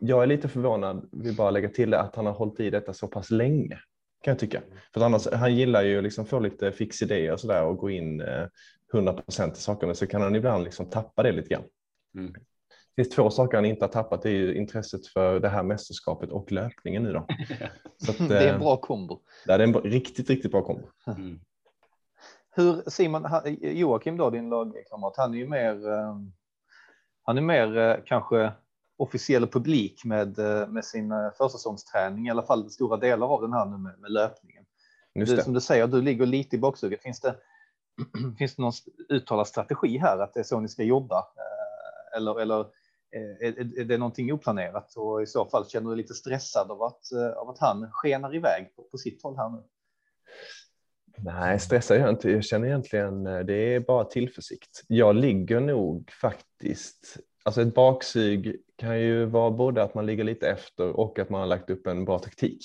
jag 0.00 0.22
är 0.22 0.26
lite 0.26 0.48
förvånad, 0.48 1.08
vill 1.12 1.36
bara 1.36 1.50
lägga 1.50 1.68
till 1.68 1.90
det, 1.90 2.00
att 2.00 2.16
han 2.16 2.26
har 2.26 2.32
hållit 2.32 2.60
i 2.60 2.70
detta 2.70 2.92
så 2.92 3.08
pass 3.08 3.30
länge. 3.30 3.78
Kan 4.22 4.32
jag 4.32 4.38
tycka. 4.38 4.62
För 4.94 5.00
annars, 5.00 5.28
han 5.32 5.54
gillar 5.54 5.82
ju 5.82 6.02
liksom 6.02 6.26
få 6.26 6.40
lite 6.40 6.72
fix 6.72 7.02
idéer 7.02 7.32
och 7.32 7.40
sådär 7.40 7.64
och 7.64 7.76
gå 7.76 7.90
in 7.90 8.20
eh, 8.20 8.46
100 8.92 9.12
procent 9.12 9.56
i 9.56 9.60
sakerna 9.60 9.94
så 9.94 10.06
kan 10.06 10.22
han 10.22 10.36
ibland 10.36 10.64
liksom 10.64 10.90
tappa 10.90 11.22
det 11.22 11.32
lite 11.32 11.48
grann. 11.48 11.64
Mm. 12.16 12.32
Det 12.96 13.02
finns 13.02 13.14
två 13.14 13.30
saker 13.30 13.56
han 13.56 13.64
inte 13.64 13.84
har 13.84 13.92
tappat. 13.92 14.22
Det 14.22 14.28
är 14.28 14.32
ju 14.32 14.54
intresset 14.54 15.06
för 15.06 15.40
det 15.40 15.48
här 15.48 15.62
mästerskapet 15.62 16.30
och 16.30 16.52
löpningen 16.52 17.02
nu 17.02 17.12
då. 17.12 17.26
Så 17.96 18.10
att, 18.10 18.18
det 18.28 18.38
är 18.38 18.48
en 18.48 18.54
eh, 18.54 18.60
bra 18.60 18.76
kombo. 18.76 19.20
Det 19.46 19.52
är 19.52 19.58
en 19.58 19.74
riktigt, 19.74 20.30
riktigt 20.30 20.50
bra 20.50 20.62
kombo. 20.62 20.88
Mm. 21.06 21.40
Hur 22.50 22.90
Simon, 22.90 23.26
Joakim 23.60 24.16
då, 24.16 24.30
din 24.30 24.48
lagkamrat, 24.48 25.14
han 25.16 25.34
är 25.34 25.38
ju 25.38 25.48
mer, 25.48 25.92
eh, 25.92 26.16
han 27.22 27.38
är 27.38 27.42
mer 27.42 27.76
eh, 27.76 27.96
kanske 28.06 28.52
officiell 28.98 29.46
publik 29.46 30.04
med, 30.04 30.38
eh, 30.38 30.68
med 30.68 30.84
sin 30.84 31.12
försäsongsträning, 31.38 32.26
i 32.26 32.30
alla 32.30 32.42
fall 32.42 32.70
stora 32.70 32.96
delar 32.96 33.26
av 33.26 33.42
den 33.42 33.52
här 33.52 33.66
nu 33.66 33.76
med, 33.76 33.98
med 33.98 34.10
löpningen. 34.10 34.64
Du, 35.14 35.26
som 35.26 35.52
du 35.52 35.60
säger, 35.60 35.86
du 35.86 36.02
ligger 36.02 36.26
lite 36.26 36.56
i 36.56 36.58
baksuget. 36.58 37.02
Finns 37.02 37.20
det, 37.20 37.36
finns 38.38 38.56
det 38.56 38.62
någon 38.62 38.72
uttalad 39.08 39.46
strategi 39.46 39.98
här 39.98 40.18
att 40.18 40.34
det 40.34 40.40
är 40.40 40.44
så 40.44 40.60
ni 40.60 40.68
ska 40.68 40.82
jobba? 40.82 41.24
Eller, 42.16 42.40
eller 42.40 42.66
är, 43.10 43.80
är 43.80 43.84
det 43.84 43.98
någonting 43.98 44.32
oplanerat? 44.32 44.96
Och 44.96 45.22
i 45.22 45.26
så 45.26 45.44
fall 45.44 45.68
känner 45.68 45.90
du 45.90 45.96
lite 45.96 46.14
stressad 46.14 46.70
av 46.70 46.82
att, 46.82 47.02
av 47.36 47.50
att 47.50 47.58
han 47.58 47.88
skenar 47.92 48.34
iväg 48.34 48.72
på, 48.76 48.82
på 48.82 48.98
sitt 48.98 49.22
håll 49.22 49.36
här 49.36 49.48
nu? 49.48 49.62
Nej, 51.18 51.58
stressar 51.58 51.94
jag 51.94 52.10
inte. 52.10 52.30
Jag 52.30 52.44
känner 52.44 52.66
egentligen 52.66 53.26
eh, 53.26 53.38
det 53.38 53.74
är 53.74 53.80
bara 53.80 54.04
tillförsikt. 54.04 54.82
Jag 54.88 55.16
ligger 55.16 55.60
nog 55.60 56.10
faktiskt. 56.20 57.16
Alltså 57.44 57.62
ett 57.62 57.74
baksug 57.74 58.56
kan 58.76 59.00
ju 59.00 59.24
vara 59.24 59.50
både 59.50 59.82
att 59.82 59.94
man 59.94 60.06
ligger 60.06 60.24
lite 60.24 60.48
efter 60.48 60.88
och 61.00 61.18
att 61.18 61.30
man 61.30 61.40
har 61.40 61.48
lagt 61.48 61.70
upp 61.70 61.86
en 61.86 62.04
bra 62.04 62.18
taktik. 62.18 62.60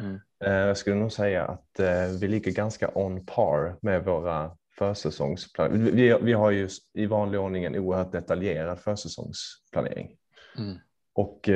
Mm. 0.00 0.20
Eh, 0.44 0.52
jag 0.52 0.76
skulle 0.76 0.96
nog 0.96 1.12
säga 1.12 1.44
att 1.44 1.80
eh, 1.80 2.06
vi 2.20 2.28
ligger 2.28 2.52
ganska 2.52 2.90
on 2.94 3.26
par 3.26 3.76
med 3.82 4.04
våra 4.04 4.56
försäsongsplaner. 4.78 5.76
Vi, 5.76 6.18
vi 6.22 6.32
har 6.32 6.50
ju 6.50 6.68
i 6.94 7.06
vanlig 7.06 7.40
ordning 7.40 7.64
en 7.64 7.76
oerhört 7.76 8.12
detaljerad 8.12 8.78
försäsongsplanering. 8.78 10.16
Mm. 10.58 10.78
Och 11.12 11.48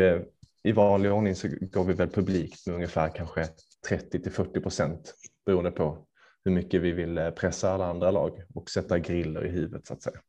i 0.62 0.72
vanlig 0.72 1.12
ordning 1.12 1.34
så 1.34 1.48
går 1.60 1.84
vi 1.84 1.92
väl 1.92 2.08
publikt 2.08 2.66
med 2.66 2.74
ungefär 2.74 3.08
kanske 3.08 3.48
30 3.88 4.22
till 4.22 4.32
40 4.32 4.60
procent 4.60 5.14
beroende 5.46 5.70
på 5.70 6.06
hur 6.44 6.52
mycket 6.52 6.82
vi 6.82 6.92
vill 6.92 7.18
eh, 7.18 7.30
pressa 7.30 7.70
alla 7.70 7.86
andra 7.86 8.10
lag 8.10 8.42
och 8.54 8.70
sätta 8.70 8.98
griller 8.98 9.46
i 9.46 9.48
huvudet 9.48 9.86
så 9.86 9.94
att 9.94 10.02
säga. 10.02 10.20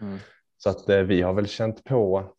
Mm. 0.00 0.18
Så 0.56 0.70
att 0.70 0.88
eh, 0.88 1.00
vi 1.00 1.22
har 1.22 1.32
väl 1.32 1.46
känt 1.46 1.84
på, 1.84 2.32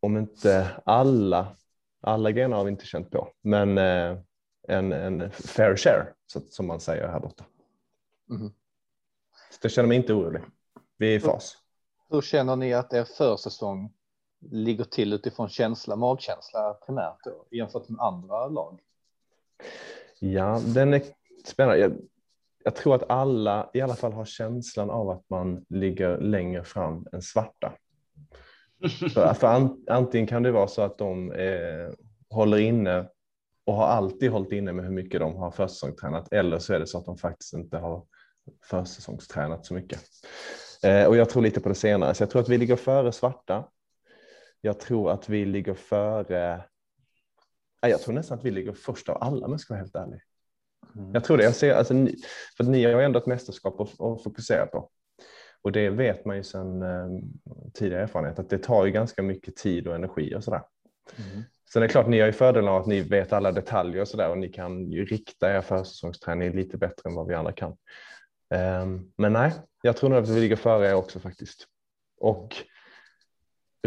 om 0.00 0.16
inte 0.16 0.70
alla, 0.84 1.56
alla 2.00 2.30
grenar 2.30 2.56
har 2.56 2.64
vi 2.64 2.70
inte 2.70 2.86
känt 2.86 3.10
på, 3.10 3.32
men 3.42 3.78
eh, 3.78 4.18
en, 4.68 4.92
en 4.92 5.30
fair 5.30 5.76
share 5.76 6.06
så, 6.26 6.40
som 6.40 6.66
man 6.66 6.80
säger 6.80 7.08
här 7.08 7.20
borta. 7.20 7.44
Mm. 8.30 8.52
Så 9.52 9.58
jag 9.62 9.72
känner 9.72 9.88
mig 9.88 9.96
inte 9.96 10.12
orolig. 10.12 10.42
Vi 10.96 11.12
är 11.12 11.16
i 11.16 11.20
fas. 11.20 11.56
Hur, 12.08 12.16
hur 12.16 12.22
känner 12.22 12.56
ni 12.56 12.74
att 12.74 12.92
er 12.92 13.04
försäsong 13.04 13.92
ligger 14.50 14.84
till 14.84 15.12
utifrån 15.12 15.48
känsla, 15.48 15.96
magkänsla 15.96 16.74
primärt 16.86 17.24
då, 17.24 17.46
jämfört 17.50 17.88
med 17.88 18.00
andra 18.00 18.46
lag? 18.46 18.80
Ja, 20.18 20.60
den 20.74 20.94
är 20.94 21.02
spännande 21.44 21.96
jag 22.64 22.74
tror 22.74 22.94
att 22.94 23.10
alla 23.10 23.70
i 23.74 23.80
alla 23.80 23.94
fall 23.94 24.12
har 24.12 24.24
känslan 24.24 24.90
av 24.90 25.10
att 25.10 25.30
man 25.30 25.64
ligger 25.68 26.18
längre 26.18 26.64
fram 26.64 27.06
än 27.12 27.22
svarta. 27.22 27.72
för, 29.14 29.34
för 29.34 29.46
an, 29.46 29.84
antingen 29.88 30.26
kan 30.26 30.42
det 30.42 30.50
vara 30.50 30.68
så 30.68 30.82
att 30.82 30.98
de 30.98 31.32
eh, 31.32 31.90
håller 32.30 32.58
inne 32.58 33.08
och 33.64 33.74
har 33.74 33.86
alltid 33.86 34.30
hållit 34.30 34.52
inne 34.52 34.72
med 34.72 34.84
hur 34.84 34.92
mycket 34.92 35.20
de 35.20 35.36
har 35.36 35.50
försäsongstränat 35.50 36.32
eller 36.32 36.58
så 36.58 36.74
är 36.74 36.78
det 36.78 36.86
så 36.86 36.98
att 36.98 37.04
de 37.04 37.18
faktiskt 37.18 37.54
inte 37.54 37.78
har 37.78 38.04
försäsongstränat 38.62 39.66
så 39.66 39.74
mycket. 39.74 40.00
Eh, 40.82 41.06
och 41.06 41.16
jag 41.16 41.30
tror 41.30 41.42
lite 41.42 41.60
på 41.60 41.68
det 41.68 41.74
senare, 41.74 42.14
så 42.14 42.22
jag 42.22 42.30
tror 42.30 42.42
att 42.42 42.48
vi 42.48 42.58
ligger 42.58 42.76
före 42.76 43.12
svarta. 43.12 43.68
Jag 44.60 44.80
tror 44.80 45.10
att 45.10 45.28
vi 45.28 45.44
ligger 45.44 45.74
före. 45.74 46.64
Jag 47.80 48.00
tror 48.00 48.14
nästan 48.14 48.38
att 48.38 48.44
vi 48.44 48.50
ligger 48.50 48.72
först 48.72 49.08
av 49.08 49.18
alla 49.20 49.46
om 49.46 49.52
jag 49.52 49.60
ska 49.60 49.74
vara 49.74 49.82
helt 49.82 49.96
ärlig. 49.96 50.20
Mm. 50.96 51.14
Jag 51.14 51.24
tror 51.24 51.36
det. 51.36 51.44
Jag 51.44 51.54
ser, 51.54 51.74
alltså, 51.74 51.94
ni, 51.94 52.16
för 52.56 52.64
ni 52.64 52.84
har 52.84 53.00
ju 53.00 53.04
ändå 53.04 53.18
ett 53.18 53.26
mästerskap 53.26 53.80
att, 53.80 54.00
att 54.00 54.22
fokusera 54.22 54.66
på. 54.66 54.90
Och 55.62 55.72
det 55.72 55.90
vet 55.90 56.24
man 56.24 56.36
ju 56.36 56.42
sedan 56.42 56.82
eh, 56.82 57.08
tidigare 57.74 58.02
erfarenhet 58.02 58.38
att 58.38 58.50
det 58.50 58.58
tar 58.58 58.86
ju 58.86 58.92
ganska 58.92 59.22
mycket 59.22 59.56
tid 59.56 59.88
och 59.88 59.94
energi 59.94 60.34
och 60.34 60.44
sådär. 60.44 60.62
Mm. 61.16 61.42
Sen 61.72 61.82
är 61.82 61.86
det 61.86 61.92
klart, 61.92 62.06
ni 62.06 62.20
har 62.20 62.26
ju 62.26 62.32
fördelen 62.32 62.68
av 62.68 62.80
att 62.80 62.86
ni 62.86 63.00
vet 63.00 63.32
alla 63.32 63.52
detaljer 63.52 64.00
och 64.00 64.08
sådär 64.08 64.30
och 64.30 64.38
ni 64.38 64.48
kan 64.48 64.90
ju 64.90 65.04
rikta 65.04 65.56
er 65.56 65.60
försäsongsträning 65.60 66.52
lite 66.52 66.78
bättre 66.78 67.10
än 67.10 67.14
vad 67.14 67.28
vi 67.28 67.34
andra 67.34 67.52
kan. 67.52 67.76
Um, 68.52 69.12
men 69.16 69.32
nej, 69.32 69.52
jag 69.82 69.96
tror 69.96 70.10
nog 70.10 70.18
att 70.18 70.28
vi 70.28 70.40
ligger 70.40 70.56
före 70.56 70.88
er 70.88 70.94
också 70.94 71.20
faktiskt. 71.20 71.66
Och 72.20 72.56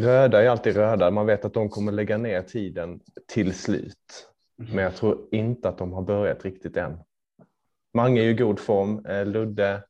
röda 0.02 0.44
är 0.44 0.50
alltid 0.50 0.76
röda. 0.76 1.12
Man 1.12 1.26
vet 1.26 1.46
att 1.46 1.54
de 1.54 1.70
kommer 1.70 1.92
lägga 1.92 2.18
ner 2.18 2.42
tiden 2.42 3.00
till 3.28 3.54
slut. 3.54 4.30
Men 4.56 4.84
jag 4.84 4.96
tror 4.96 5.28
inte 5.32 5.70
att 5.70 5.78
de 5.78 5.94
har 5.94 6.02
börjat 6.02 6.46
riktigt 6.46 6.78
än. 6.78 6.98
Mange 7.94 8.22
är 8.22 8.24
ju 8.24 8.30
i 8.30 8.34
god 8.34 8.60
form. 8.60 9.06
Eh, 9.06 9.26
Ludde, 9.26 9.84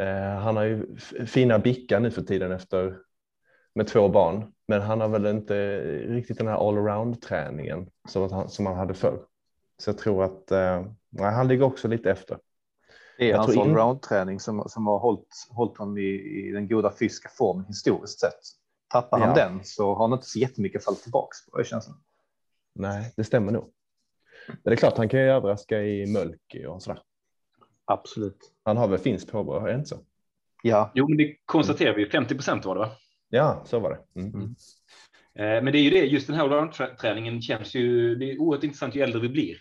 eh, 0.00 0.38
han 0.38 0.56
har 0.56 0.64
ju 0.64 0.96
fina 1.26 1.58
bickar 1.58 2.00
nu 2.00 2.10
för 2.10 2.22
tiden 2.22 2.52
efter 2.52 2.98
med 3.74 3.86
två 3.86 4.08
barn. 4.08 4.52
Men 4.68 4.80
han 4.80 5.00
har 5.00 5.08
väl 5.08 5.26
inte 5.26 5.80
riktigt 6.08 6.38
den 6.38 6.46
här 6.46 6.68
allround 6.68 7.22
träningen 7.22 7.90
som, 8.08 8.32
han, 8.32 8.48
som 8.48 8.66
han 8.66 8.76
hade 8.76 8.94
förr. 8.94 9.22
Så 9.78 9.90
jag 9.90 9.98
tror 9.98 10.24
att 10.24 10.50
eh, 10.50 10.86
nej, 11.10 11.32
han 11.32 11.48
ligger 11.48 11.64
också 11.64 11.88
lite 11.88 12.10
efter. 12.10 12.38
Det 13.18 13.30
är 13.30 13.36
hans 13.38 13.56
allround 13.56 14.02
träning 14.02 14.40
som, 14.40 14.68
som 14.68 14.86
har 14.86 14.98
hållit, 14.98 15.48
hållit 15.50 15.78
honom 15.78 15.98
i, 15.98 16.10
i 16.48 16.50
den 16.52 16.68
goda 16.68 16.92
fysiska 16.98 17.28
formen 17.38 17.64
historiskt 17.64 18.20
sett. 18.20 18.40
Tappar 18.88 19.18
han 19.18 19.28
ja. 19.28 19.34
den 19.34 19.60
så 19.64 19.94
har 19.94 20.08
han 20.08 20.12
inte 20.12 20.26
så 20.26 20.38
jättemycket 20.38 20.84
fallit 20.84 21.02
tillbaks 21.02 21.46
på, 21.46 21.58
det 21.58 21.64
känns. 21.64 21.88
Nej, 22.74 23.12
det 23.16 23.24
stämmer 23.24 23.52
nog. 23.52 23.72
Men 24.46 24.56
det 24.64 24.72
är 24.72 24.76
klart, 24.76 24.98
han 24.98 25.08
kan 25.08 25.20
ju 25.20 25.26
överraska 25.26 25.82
i 25.82 26.12
Mölky 26.12 26.66
och 26.66 26.82
sådär. 26.82 27.02
Absolut. 27.84 28.52
Han 28.64 28.76
har 28.76 28.88
väl 28.88 28.98
finns 28.98 29.26
påbrå, 29.26 29.66
är 29.66 29.68
det 29.68 29.74
inte 29.74 29.88
så? 29.88 29.98
Ja, 30.62 30.92
Jo, 30.94 31.08
men 31.08 31.16
det 31.18 31.36
konstaterar 31.44 31.94
vi. 31.94 32.06
50 32.06 32.34
procent 32.34 32.64
var 32.64 32.74
det, 32.74 32.80
va? 32.80 32.90
Ja, 33.28 33.62
så 33.66 33.78
var 33.78 33.90
det. 33.90 34.20
Mm. 34.20 34.34
Mm. 34.34 34.54
Eh, 35.34 35.62
Men 35.64 35.72
det 35.72 35.78
är 35.78 35.82
ju 35.82 35.90
det, 35.90 36.04
just 36.04 36.26
den 36.26 36.36
här 36.36 36.44
allround-träningen 36.44 37.42
känns 37.42 37.74
ju, 37.74 38.14
det 38.14 38.32
är 38.32 38.40
oerhört 38.40 38.64
intressant 38.64 38.94
ju 38.94 39.02
äldre 39.02 39.20
vi 39.20 39.28
blir. 39.28 39.56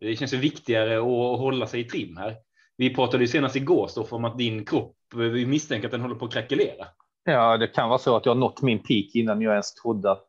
Det 0.00 0.16
känns 0.16 0.34
ju 0.34 0.38
viktigare 0.38 0.98
att 0.98 1.38
hålla 1.38 1.66
sig 1.66 1.80
i 1.80 1.84
trim 1.84 2.16
här. 2.16 2.36
Vi 2.80 2.94
pratade 2.94 3.24
ju 3.24 3.28
senast 3.28 3.56
igår 3.56 3.86
Stoffe, 3.86 4.14
om 4.14 4.24
att 4.24 4.38
din 4.38 4.64
kropp, 4.64 4.96
vi 5.14 5.46
misstänker 5.46 5.88
att 5.88 5.92
den 5.92 6.00
håller 6.00 6.14
på 6.14 6.24
att 6.24 6.32
krackelera. 6.32 6.86
ja, 7.24 7.56
det 7.56 7.66
kan 7.66 7.88
vara 7.88 7.98
så 7.98 8.16
att 8.16 8.26
jag 8.26 8.34
har 8.34 8.40
nått 8.40 8.62
min 8.62 8.78
peak 8.78 9.14
innan 9.14 9.40
jag 9.40 9.52
ens 9.52 9.74
trodde 9.74 10.10
att 10.10 10.26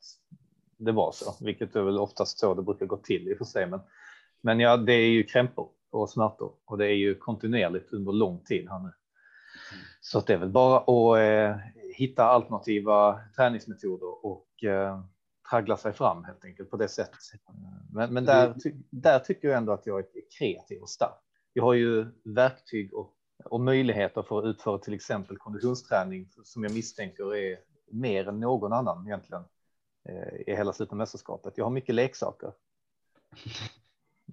det 0.78 0.92
var 0.92 1.12
så, 1.12 1.46
vilket 1.46 1.76
är 1.76 1.82
väl 1.82 2.00
oftast 2.00 2.40
så 2.40 2.54
det 2.54 2.62
brukar 2.62 2.86
gå 2.86 2.98
till 2.98 3.28
i 3.28 3.34
och 3.34 3.38
för 3.38 3.46
sig. 3.46 3.68
Men, 3.68 3.80
men 4.42 4.60
ja, 4.60 4.78
det 4.78 4.94
är 4.94 5.10
ju 5.10 5.24
krämpor 5.24 5.70
och 5.92 6.10
smärtor 6.10 6.54
och 6.66 6.78
det 6.78 6.86
är 6.86 6.96
ju 6.96 7.16
kontinuerligt 7.16 7.94
under 7.94 8.12
lång 8.12 8.44
tid 8.44 8.70
här 8.70 8.80
nu. 8.80 8.92
Så 10.02 10.18
att 10.18 10.28
det 10.28 10.34
är 10.34 10.38
väl 10.38 10.50
bara 10.50 10.78
att 10.78 11.18
eh, 11.18 11.62
hitta 11.96 12.24
alternativa 12.26 13.20
träningsmetoder 13.36 14.26
och 14.26 14.64
eh, 14.64 15.04
traggla 15.50 15.78
sig 15.78 15.94
fram 15.94 16.24
helt 16.24 16.46
enkelt 16.46 16.70
på 16.70 16.78
det 16.78 16.88
sättet. 16.88 17.20
Men, 17.94 18.14
men 18.14 18.26
där, 18.26 18.54
ty, 18.64 18.74
där 18.90 19.20
tycker 19.20 19.48
jag 19.48 19.58
ändå 19.58 19.72
att 19.72 19.86
jag 19.86 20.00
är 20.00 20.06
kreativ 20.38 20.82
och 20.82 20.90
stark. 20.90 21.31
Jag 21.54 21.64
har 21.64 21.74
ju 21.74 22.06
verktyg 22.24 22.94
och, 22.94 23.14
och 23.46 23.62
möjligheter 23.62 24.22
för 24.22 24.40
att 24.40 24.46
utföra 24.46 24.78
till 24.78 24.94
exempel 24.94 25.38
konditionsträning 25.38 26.30
som 26.44 26.64
jag 26.64 26.74
misstänker 26.74 27.36
är 27.36 27.60
mer 27.92 28.28
än 28.28 28.40
någon 28.40 28.74
annan 28.74 29.08
egentligen 29.08 29.44
eh, 30.10 30.34
i 30.48 30.56
hela 30.56 30.74
slutna 30.74 30.98
mästerskapet. 30.98 31.54
Jag 31.58 31.66
har 31.66 31.72
mycket 31.72 31.96
leksaker. 31.96 32.52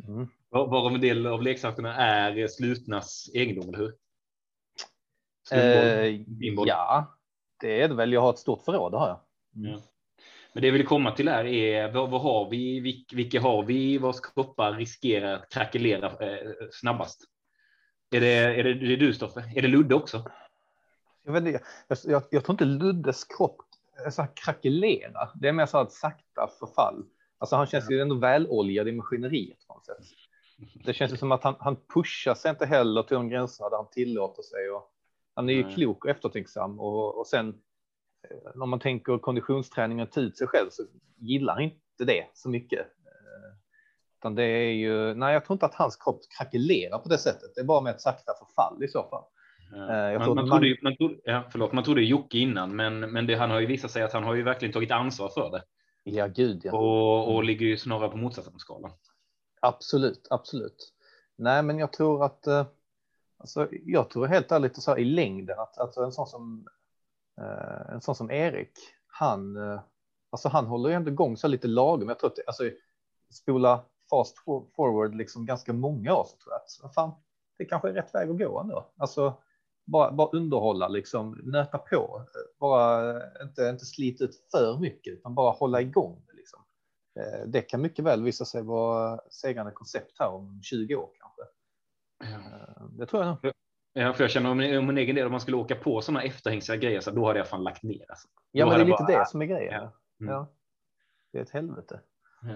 Mm. 0.09 0.29
Var- 0.49 0.67
Varav 0.67 0.95
en 0.95 1.01
del 1.01 1.27
av 1.27 1.43
leksakerna 1.43 1.95
är 1.97 2.47
slutnas 2.49 3.31
egendom, 3.35 3.69
eller 3.69 3.79
hur? 3.79 3.95
Eh, 5.53 6.25
ja, 6.67 7.19
det 7.61 7.83
är 7.83 7.89
det 7.89 7.95
väl. 7.95 8.13
Jag 8.13 8.21
har 8.21 8.31
ett 8.31 8.39
stort 8.39 8.63
förråd, 8.65 8.93
det 8.93 8.99
har 8.99 9.09
jag. 9.09 9.21
Ja. 9.53 9.81
Men 10.53 10.61
det 10.61 10.67
jag 10.67 10.73
vill 10.73 10.87
komma 10.87 11.11
till 11.11 11.29
här 11.29 11.45
är 11.45 11.93
vad, 11.93 12.11
vad 12.11 12.21
har 12.21 12.51
vi, 12.51 12.81
vilk- 12.81 13.15
vilka 13.17 13.41
har 13.41 13.63
vi 13.63 13.99
vars 13.99 14.21
kroppar 14.21 14.73
riskerar 14.73 15.35
att 15.35 15.49
krackelera 15.49 16.07
eh, 16.07 16.51
snabbast? 16.73 17.25
Är 18.11 18.21
det, 18.21 18.29
är, 18.29 18.65
det, 18.65 18.71
är 18.71 18.75
det 18.75 18.97
du 18.97 19.15
Stoffe? 19.15 19.53
Är 19.57 19.63
det 19.63 19.69
Ludde 19.69 19.95
också? 19.95 20.25
Jag, 21.25 21.33
vet, 21.33 21.47
inte, 21.47 21.61
jag, 21.89 21.99
jag, 22.05 22.23
jag 22.31 22.45
tror 22.45 22.55
inte 22.55 22.65
Luddes 22.65 23.25
kropp 23.25 23.61
är 24.07 24.11
så 24.11 24.23
här 24.23 24.31
krackelera. 24.35 25.29
Det 25.35 25.49
är 25.49 25.53
mer 25.53 25.67
så 25.67 25.77
här 25.77 25.85
ett 25.85 25.93
sakta 25.93 26.49
förfall. 26.59 27.05
Alltså 27.39 27.57
han 27.57 27.67
känns 27.67 27.91
ju 27.91 28.01
ändå 28.01 28.15
väloljad 28.15 28.89
i 28.89 28.93
maskineriet 28.93 29.67
på 29.67 29.75
något 29.75 29.87
sätt. 29.87 29.97
Det 30.85 30.95
känns 30.95 31.13
ju 31.13 31.17
som 31.17 31.33
att 31.33 31.45
han, 31.45 31.55
han 31.59 31.77
pushar 31.95 32.35
sig 32.35 32.51
inte 32.51 32.67
heller 32.67 33.03
till 33.03 33.15
de 33.15 33.29
gränserna 33.29 33.69
där 33.69 33.77
han 33.77 33.91
tillåter 33.91 34.43
sig. 34.43 34.71
Och 34.71 34.93
han 35.35 35.49
är 35.49 35.53
ju 35.53 35.65
Nej. 35.65 35.75
klok 35.75 36.05
och 36.05 36.11
eftertänksam 36.11 36.81
och, 36.81 37.19
och 37.19 37.27
sen 37.27 37.61
om 38.55 38.71
man 38.71 38.81
tänker 38.81 39.19
konditionsträning 39.19 40.03
och 40.03 40.13
ta 40.13 40.21
ut 40.21 40.39
sig 40.39 40.47
själv 40.47 40.69
så 40.71 40.83
gillar 41.17 41.61
inte 41.61 42.05
det 42.05 42.27
så 42.35 42.49
mycket. 42.49 42.79
Eh, 42.81 43.55
Utan 44.19 44.35
det 44.35 44.45
är 44.45 44.73
ju, 44.73 45.15
nej 45.15 45.33
jag 45.33 45.45
tror 45.45 45.55
inte 45.55 45.67
att 45.67 45.75
hans 45.75 45.97
kropp 45.97 46.21
krackelerar 46.39 46.99
på 46.99 47.09
det 47.09 47.19
sättet. 47.19 47.55
Det 47.55 47.61
är 47.61 47.65
bara 47.65 47.81
med 47.81 47.95
ett 47.95 48.01
sakta 48.01 48.33
förfall 48.39 48.85
i 48.85 48.89
så 48.89 49.03
fall. 49.11 49.25
Ja. 49.73 50.13
Eh, 50.13 50.19
man, 50.19 50.35
man, 50.35 50.49
trodde, 50.51 50.77
man- 50.83 50.97
trodde, 50.97 51.15
ja, 51.25 51.45
förlåt, 51.51 51.73
man 51.73 51.85
trodde 51.85 52.03
Jocke 52.03 52.39
innan, 52.39 52.77
men, 52.77 53.01
men 53.01 53.27
det, 53.27 53.35
han 53.35 53.51
har 53.51 53.61
ju 53.61 53.67
visat 53.67 53.91
sig 53.91 54.03
att 54.03 54.13
han 54.13 54.25
har 54.25 54.35
ju 54.35 54.43
verkligen 54.43 54.73
tagit 54.73 54.91
ansvar 54.91 55.29
för 55.29 55.51
det 55.51 55.63
Ja, 56.05 56.27
gud 56.27 56.61
ja. 56.65 56.73
och, 56.79 57.35
och 57.35 57.45
ligger 57.45 57.67
ju 57.67 57.77
snarare 57.77 58.09
på 58.11 58.17
motsatta 58.17 58.51
skalan. 58.59 58.91
Absolut, 59.61 60.27
absolut. 60.31 60.93
Nej, 61.37 61.63
men 61.63 61.79
jag 61.79 61.93
tror 61.93 62.25
att 62.25 62.47
eh, 62.47 62.67
alltså, 63.39 63.69
jag 63.71 64.11
tror 64.11 64.27
helt 64.27 64.53
ärligt 64.53 64.83
så 64.83 64.91
här, 64.91 64.99
i 64.99 65.05
längden 65.05 65.59
att 65.59 65.79
alltså, 65.79 66.03
en 66.03 66.13
sån 66.13 66.27
som 66.27 66.67
eh, 66.67 66.73
en 67.93 68.01
sån 68.01 68.15
som 68.15 68.31
Erik, 68.31 68.73
han 69.07 69.57
eh, 69.57 69.81
alltså 70.31 70.49
han 70.49 70.67
håller 70.67 70.89
ju 70.89 70.95
ändå 70.95 71.11
igång 71.11 71.37
så 71.37 71.49
lite 71.49 71.69
lagom. 71.69 72.09
Jag 72.09 72.19
tror 72.19 72.31
att 72.31 72.37
det, 72.37 72.43
alltså 72.47 72.63
spola 73.33 73.85
fast 74.11 74.39
for- 74.39 74.67
forward 74.77 75.15
liksom 75.15 75.47
ganska 75.47 75.73
många 75.73 76.15
år 76.15 76.25
så 76.25 76.37
tror 76.37 76.53
jag 76.55 76.89
att 76.89 76.95
fan, 76.95 77.13
det 77.59 77.65
kanske 77.65 77.89
är 77.89 77.93
rätt 77.93 78.15
väg 78.15 78.31
att 78.31 78.39
gå 78.39 78.61
ändå. 78.61 78.91
Alltså 78.97 79.35
bara, 79.87 80.13
bara 80.13 80.29
underhålla 80.29 80.89
liksom, 80.89 81.41
nöta 81.45 81.79
på, 81.79 82.17
eh, 82.21 82.59
bara 82.61 83.11
eh, 83.17 83.23
inte, 83.43 83.63
inte 83.69 83.85
slita 83.85 84.25
ut 84.25 84.47
för 84.51 84.79
mycket 84.79 85.13
utan 85.13 85.35
bara 85.35 85.51
hålla 85.51 85.81
igång 85.81 86.23
liksom. 86.33 86.63
Eh, 87.21 87.47
Det 87.47 87.63
kan 87.63 87.83
mycket 87.83 88.05
väl 88.05 88.23
visa 88.23 88.45
sig 88.45 88.63
vara 88.63 89.21
segrande 89.31 89.73
koncept 89.73 90.13
här 90.19 90.29
om 90.29 90.61
20 90.63 90.97
år 90.97 91.11
kanske. 91.19 91.43
Eh, 92.35 92.85
Det 92.91 93.07
tror 93.07 93.25
jag 93.25 93.39
nog. 93.43 93.53
Ja, 94.01 94.13
för 94.13 94.25
jag 94.25 94.31
känner 94.31 94.51
om, 94.51 94.79
om 94.79 94.87
min 94.87 94.99
egen 94.99 95.15
del, 95.17 95.27
om 95.27 95.33
man 95.33 95.41
skulle 95.41 95.57
åka 95.57 95.75
på 95.75 96.01
sådana 96.01 96.23
efterhängsiga 96.23 96.77
grejer, 96.77 97.01
så 97.01 97.11
då 97.11 97.27
hade 97.27 97.39
jag 97.39 97.49
fan 97.49 97.63
lagt 97.65 97.83
ner. 97.83 98.05
Alltså. 98.09 98.29
Ja, 98.53 98.65
Då 98.65 98.71
men 98.71 98.79
det 98.79 98.85
är 98.85 98.87
lite 98.87 99.05
bara- 99.09 99.19
det 99.19 99.27
som 99.27 99.43
är 99.43 99.47
grejen. 99.47 99.73
Ja. 99.75 99.93
Ja. 100.19 100.35
Mm. 100.39 100.47
Det 101.33 101.39
är 101.39 101.43
ett 101.43 101.51
helvete. 101.51 102.01
Ja. 102.43 102.55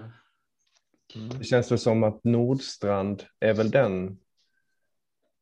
Det 1.39 1.43
känns 1.43 1.71
väl 1.71 1.79
som 1.79 2.03
att 2.03 2.23
Nordstrand 2.23 3.23
är 3.39 3.53
väl 3.53 3.71
den. 3.71 4.17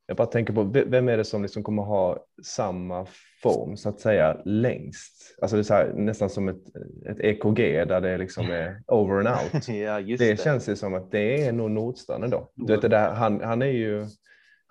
Jag 0.05 0.17
bara 0.17 0.27
tänker 0.27 0.53
på 0.53 0.63
ve- 0.63 0.83
vem 0.87 1.09
är 1.09 1.17
det 1.17 1.23
som 1.23 1.41
liksom 1.41 1.63
kommer 1.63 1.83
ha 1.83 2.25
samma 2.43 3.07
form 3.43 3.77
så 3.77 3.89
att 3.89 3.99
säga 3.99 4.41
längst? 4.45 5.35
Alltså 5.41 5.55
det 5.57 5.61
är 5.61 5.63
så 5.63 5.73
här, 5.73 5.93
nästan 5.95 6.29
som 6.29 6.47
ett, 6.49 6.75
ett 7.05 7.19
EKG 7.19 7.85
där 7.85 8.01
det 8.01 8.17
liksom 8.17 8.51
är 8.51 8.83
over 8.87 9.15
and 9.17 9.27
out. 9.27 9.67
ja, 9.67 9.99
just 9.99 10.19
Det 10.23 10.31
det. 10.31 10.41
känns 10.41 10.69
ju 10.69 10.75
som 10.75 10.93
att 10.93 11.11
det 11.11 11.45
är 11.47 11.51
nog 11.51 11.71
Nordstrand 11.71 12.23
ändå. 12.23 12.51
Du 12.55 12.73
vet 12.73 12.81
det 12.81 12.87
där, 12.87 13.11
han, 13.13 13.41
han 13.41 13.61
är 13.61 13.65
ju 13.65 14.07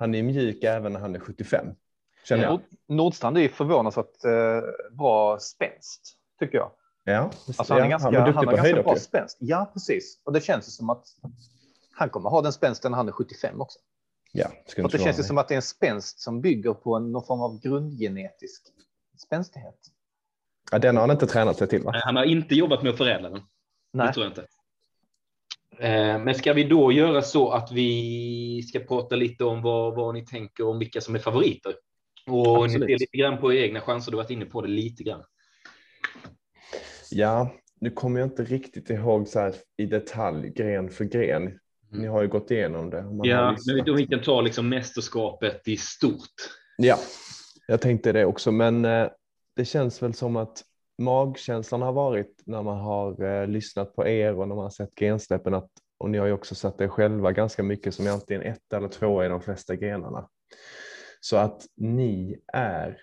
han 0.00 0.14
är 0.14 0.22
mjuk 0.22 0.64
även 0.64 0.92
när 0.92 1.00
han 1.00 1.14
är 1.14 1.20
75. 1.20 1.66
Känner 2.24 2.44
jag. 2.44 2.50
Nord- 2.52 2.62
Nordstrand 2.88 3.36
är 3.38 3.40
ju 3.42 3.48
förvånansvärt 3.48 4.24
eh, 4.24 4.60
bra 4.96 5.38
spänst, 5.38 6.16
tycker 6.38 6.58
jag. 6.58 6.70
Ja, 7.04 7.30
Alltså, 7.58 7.72
han 7.74 7.82
är 7.82 7.88
ganska, 7.88 8.06
han 8.06 8.14
är 8.14 8.20
han 8.20 8.26
duktig 8.32 8.46
har 8.46 8.52
på 8.52 8.56
ganska 8.56 8.82
bra 8.82 8.96
spänst. 8.96 9.36
Ja, 9.40 9.70
precis. 9.72 10.20
Och 10.24 10.32
det 10.32 10.40
känns 10.40 10.76
som 10.76 10.90
att 10.90 11.04
han 11.92 12.08
kommer 12.10 12.30
ha 12.30 12.42
den 12.42 12.52
spänsten 12.52 12.90
när 12.92 12.96
han 12.96 13.08
är 13.08 13.12
75 13.12 13.60
också. 13.60 13.78
Ja, 14.32 14.50
inte 14.76 14.96
det 14.96 15.02
känns 15.04 15.18
ju 15.18 15.22
som 15.22 15.38
att 15.38 15.48
det 15.48 15.54
är 15.54 15.56
en 15.56 15.62
spänst 15.62 16.20
som 16.20 16.40
bygger 16.40 16.74
på 16.74 16.96
en, 16.96 17.12
någon 17.12 17.24
form 17.26 17.40
av 17.40 17.60
grundgenetisk 17.60 18.62
spänstighet. 19.18 19.78
ja, 20.72 20.78
den 20.78 20.96
har 20.96 21.00
han 21.02 21.10
inte 21.10 21.26
tränat 21.26 21.56
sig 21.56 21.68
till 21.68 21.82
va? 21.82 21.92
Han 22.04 22.16
har 22.16 22.24
inte 22.24 22.54
jobbat 22.54 22.82
med 22.82 22.92
att 22.92 22.98
förädla 22.98 23.28
den. 23.30 23.38
Det 23.38 23.44
Nej, 23.92 24.12
tror 24.12 24.24
jag 24.24 24.30
inte. 24.30 24.46
Eh, 25.80 26.18
Men 26.18 26.34
ska 26.34 26.52
vi 26.52 26.64
då 26.64 26.92
göra 26.92 27.22
så 27.22 27.50
att 27.50 27.72
vi 27.72 28.62
ska 28.68 28.80
prata 28.80 29.16
lite 29.16 29.44
om 29.44 29.62
vad, 29.62 29.94
vad 29.94 30.14
ni 30.14 30.26
tänker 30.26 30.66
om 30.66 30.78
vilka 30.78 31.00
som 31.00 31.14
är 31.14 31.18
favoriter? 31.18 31.74
Och 32.26 32.66
ni 32.66 32.70
ser 32.70 32.98
lite 32.98 33.16
grann 33.16 33.38
på 33.38 33.52
egna 33.52 33.80
chanser. 33.80 34.10
Du 34.10 34.16
har 34.16 34.22
varit 34.22 34.30
inne 34.30 34.44
på 34.44 34.62
det 34.62 34.68
lite 34.68 35.02
grann. 35.02 35.22
Ja, 37.10 37.54
nu 37.80 37.90
kommer 37.90 38.20
jag 38.20 38.26
inte 38.26 38.44
riktigt 38.44 38.90
ihåg 38.90 39.28
så 39.28 39.40
här 39.40 39.54
i 39.76 39.86
detalj 39.86 40.48
gren 40.48 40.90
för 40.90 41.04
gren. 41.04 41.58
Ni 41.92 42.06
har 42.06 42.22
ju 42.22 42.28
gått 42.28 42.50
igenom 42.50 42.90
det. 42.90 43.04
Ja, 43.22 43.56
men 43.66 43.84
vi, 43.84 43.92
vi 43.92 44.06
kan 44.06 44.22
ta 44.22 44.40
liksom 44.40 44.68
mästerskapet 44.68 45.68
i 45.68 45.76
stort. 45.76 46.34
Ja, 46.76 46.98
jag 47.66 47.80
tänkte 47.80 48.12
det 48.12 48.24
också, 48.24 48.52
men 48.52 48.84
eh, 48.84 49.08
det 49.56 49.64
känns 49.64 50.02
väl 50.02 50.14
som 50.14 50.36
att 50.36 50.62
magkänslan 51.00 51.82
har 51.82 51.92
varit 51.92 52.42
när 52.44 52.62
man 52.62 52.78
har 52.78 53.24
eh, 53.24 53.46
lyssnat 53.46 53.96
på 53.96 54.08
er 54.08 54.34
och 54.34 54.48
när 54.48 54.54
man 54.54 54.62
har 54.62 54.70
sett 54.70 54.94
grensläppen 54.94 55.54
att 55.54 55.70
och 55.98 56.10
ni 56.10 56.18
har 56.18 56.26
ju 56.26 56.32
också 56.32 56.54
satt 56.54 56.80
er 56.80 56.88
själva 56.88 57.32
ganska 57.32 57.62
mycket 57.62 57.94
som 57.94 58.06
antingen 58.06 58.42
ett 58.42 58.72
eller 58.72 58.88
två 58.88 59.24
i 59.24 59.28
de 59.28 59.40
flesta 59.40 59.76
grenarna. 59.76 60.28
Så 61.20 61.36
att 61.36 61.66
ni 61.76 62.40
är 62.52 62.98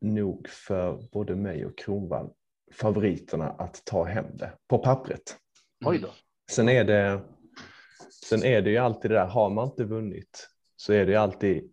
nog 0.00 0.48
för 0.48 1.08
både 1.12 1.36
mig 1.36 1.66
och 1.66 1.78
Kronvall 1.78 2.30
favoriterna 2.72 3.50
att 3.50 3.82
ta 3.84 4.04
hem 4.04 4.36
det 4.36 4.52
på 4.68 4.78
pappret. 4.78 5.36
oj 5.84 5.98
då. 5.98 6.08
Sen 6.50 6.68
är 6.68 6.84
det. 6.84 7.20
Sen 8.24 8.44
är 8.44 8.62
det 8.62 8.70
ju 8.70 8.78
alltid 8.78 9.10
det 9.10 9.14
där. 9.14 9.26
Har 9.26 9.50
man 9.50 9.68
inte 9.68 9.84
vunnit 9.84 10.48
så 10.76 10.92
är 10.92 11.06
det 11.06 11.12
ju 11.12 11.18
alltid. 11.18 11.72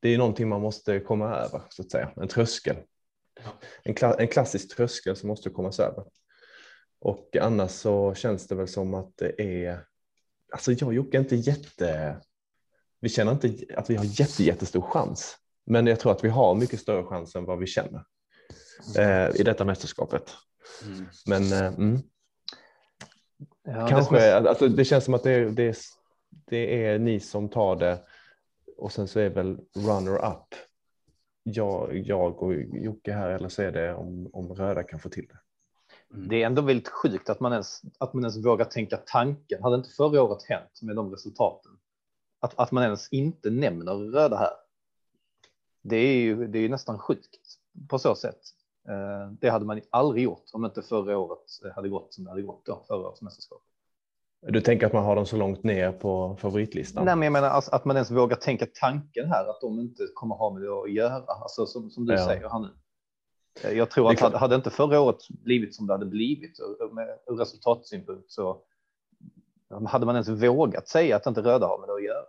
Det 0.00 0.08
är 0.08 0.18
någonting 0.18 0.48
man 0.48 0.60
måste 0.60 1.00
komma 1.00 1.34
över 1.34 1.62
så 1.68 1.82
att 1.82 1.90
säga. 1.90 2.10
En 2.16 2.28
tröskel. 2.28 2.76
En, 3.82 3.94
kla, 3.94 4.14
en 4.14 4.28
klassisk 4.28 4.76
tröskel 4.76 5.16
som 5.16 5.28
måste 5.28 5.50
kommas 5.50 5.80
över. 5.80 6.04
Och 7.00 7.36
annars 7.40 7.70
så 7.70 8.14
känns 8.14 8.46
det 8.46 8.54
väl 8.54 8.68
som 8.68 8.94
att 8.94 9.12
det 9.16 9.42
är. 9.66 9.84
Alltså 10.52 10.72
jag 10.72 10.82
och 10.82 10.94
Jocke 10.94 11.16
är 11.16 11.20
inte 11.20 11.36
jätte. 11.36 12.16
Vi 13.00 13.08
känner 13.08 13.32
inte 13.32 13.74
att 13.76 13.90
vi 13.90 13.94
har 13.96 14.04
jätte, 14.20 14.44
jättestor 14.44 14.82
chans, 14.82 15.36
men 15.66 15.86
jag 15.86 16.00
tror 16.00 16.12
att 16.12 16.24
vi 16.24 16.28
har 16.28 16.54
mycket 16.54 16.80
större 16.80 17.04
chans 17.04 17.36
än 17.36 17.44
vad 17.44 17.58
vi 17.58 17.66
känner 17.66 18.04
eh, 18.98 19.40
i 19.40 19.42
detta 19.42 19.64
mästerskapet. 19.64 20.34
Mm. 20.84 21.06
Men 21.26 21.52
eh, 21.52 21.74
mm. 21.74 21.98
Ja, 23.62 23.72
det 23.72 23.78
som 23.78 23.88
Kanske, 23.88 24.20
är- 24.20 24.44
alltså 24.44 24.68
det 24.68 24.84
känns 24.84 25.04
som 25.04 25.14
att 25.14 25.22
det 25.22 25.30
är, 25.30 25.46
det, 25.46 25.62
är, 25.62 25.76
det 26.30 26.84
är 26.84 26.98
ni 26.98 27.20
som 27.20 27.48
tar 27.48 27.76
det 27.76 28.02
och 28.76 28.92
sen 28.92 29.08
så 29.08 29.20
är 29.20 29.30
väl 29.30 29.58
runner-up 29.74 30.54
jag, 31.46 31.98
jag 31.98 32.42
och 32.42 32.54
Jocke 32.54 33.12
här 33.12 33.30
eller 33.30 33.48
så 33.48 33.62
är 33.62 33.72
det 33.72 33.94
om, 33.94 34.30
om 34.32 34.54
röda 34.54 34.82
kan 34.82 35.00
få 35.00 35.08
till 35.08 35.26
det. 35.26 35.38
Det 36.28 36.42
är 36.42 36.46
ändå 36.46 36.62
väldigt 36.62 36.88
sjukt 36.88 37.30
att 37.30 37.40
man 37.40 37.52
ens, 37.52 37.82
att 37.98 38.14
man 38.14 38.24
ens 38.24 38.46
vågar 38.46 38.64
tänka 38.64 38.96
tanken. 38.96 39.62
Hade 39.62 39.76
inte 39.76 39.88
förra 39.88 40.22
året 40.22 40.42
hänt 40.42 40.82
med 40.82 40.96
de 40.96 41.10
resultaten? 41.10 41.72
Att, 42.40 42.58
att 42.58 42.72
man 42.72 42.82
ens 42.82 43.08
inte 43.08 43.50
nämner 43.50 43.92
röda 43.94 44.36
här. 44.36 44.52
det 45.82 45.96
är 45.96 46.16
ju, 46.16 46.46
det 46.46 46.58
är 46.58 46.62
ju 46.62 46.68
nästan 46.68 46.98
sjukt 46.98 47.40
på 47.88 47.98
så 47.98 48.14
sätt. 48.14 48.40
Eh, 48.88 49.30
det 49.40 49.48
hade 49.48 49.64
man 49.64 49.80
aldrig 49.90 50.24
gjort 50.24 50.44
om 50.52 50.64
inte 50.64 50.82
förra 50.82 51.18
året 51.18 51.74
hade 51.74 51.88
gått 51.88 52.14
som 52.14 52.24
det 52.24 52.30
hade 52.30 52.42
gått 52.42 52.66
då, 52.66 52.84
förra 52.88 53.08
årets 53.08 53.22
mästerskap. 53.22 53.62
Du 54.48 54.60
tänker 54.60 54.86
att 54.86 54.92
man 54.92 55.04
har 55.04 55.16
dem 55.16 55.26
så 55.26 55.36
långt 55.36 55.62
ner 55.62 55.92
på 55.92 56.36
favoritlistan? 56.40 57.04
Nej, 57.04 57.16
men 57.16 57.22
jag 57.22 57.32
menar 57.32 57.48
alltså, 57.48 57.70
att 57.74 57.84
man 57.84 57.96
ens 57.96 58.10
vågar 58.10 58.36
tänka 58.36 58.66
tanken 58.80 59.28
här 59.28 59.50
att 59.50 59.60
de 59.60 59.80
inte 59.80 60.02
kommer 60.14 60.34
ha 60.34 60.50
med 60.50 60.62
det 60.62 60.68
att 60.68 60.92
göra, 60.92 61.22
alltså 61.28 61.66
som, 61.66 61.90
som 61.90 62.06
du 62.06 62.14
ja. 62.14 62.26
säger 62.26 62.48
här 62.48 62.58
nu. 62.58 62.68
Jag 63.76 63.90
tror 63.90 64.10
att 64.10 64.20
hade, 64.20 64.38
hade 64.38 64.54
inte 64.54 64.70
förra 64.70 65.00
året 65.00 65.16
blivit 65.28 65.74
som 65.74 65.86
det 65.86 65.92
hade 65.92 66.06
blivit 66.06 66.58
med 66.92 67.08
ur 67.26 67.36
resultatsynpunkt 67.36 68.30
så 68.32 68.58
hade 69.86 70.06
man 70.06 70.14
ens 70.14 70.28
vågat 70.28 70.88
säga 70.88 71.16
att 71.16 71.26
inte 71.26 71.40
röda 71.40 71.66
har 71.66 71.78
med 71.78 71.88
det 71.88 71.94
att 71.94 72.04
göra. 72.04 72.26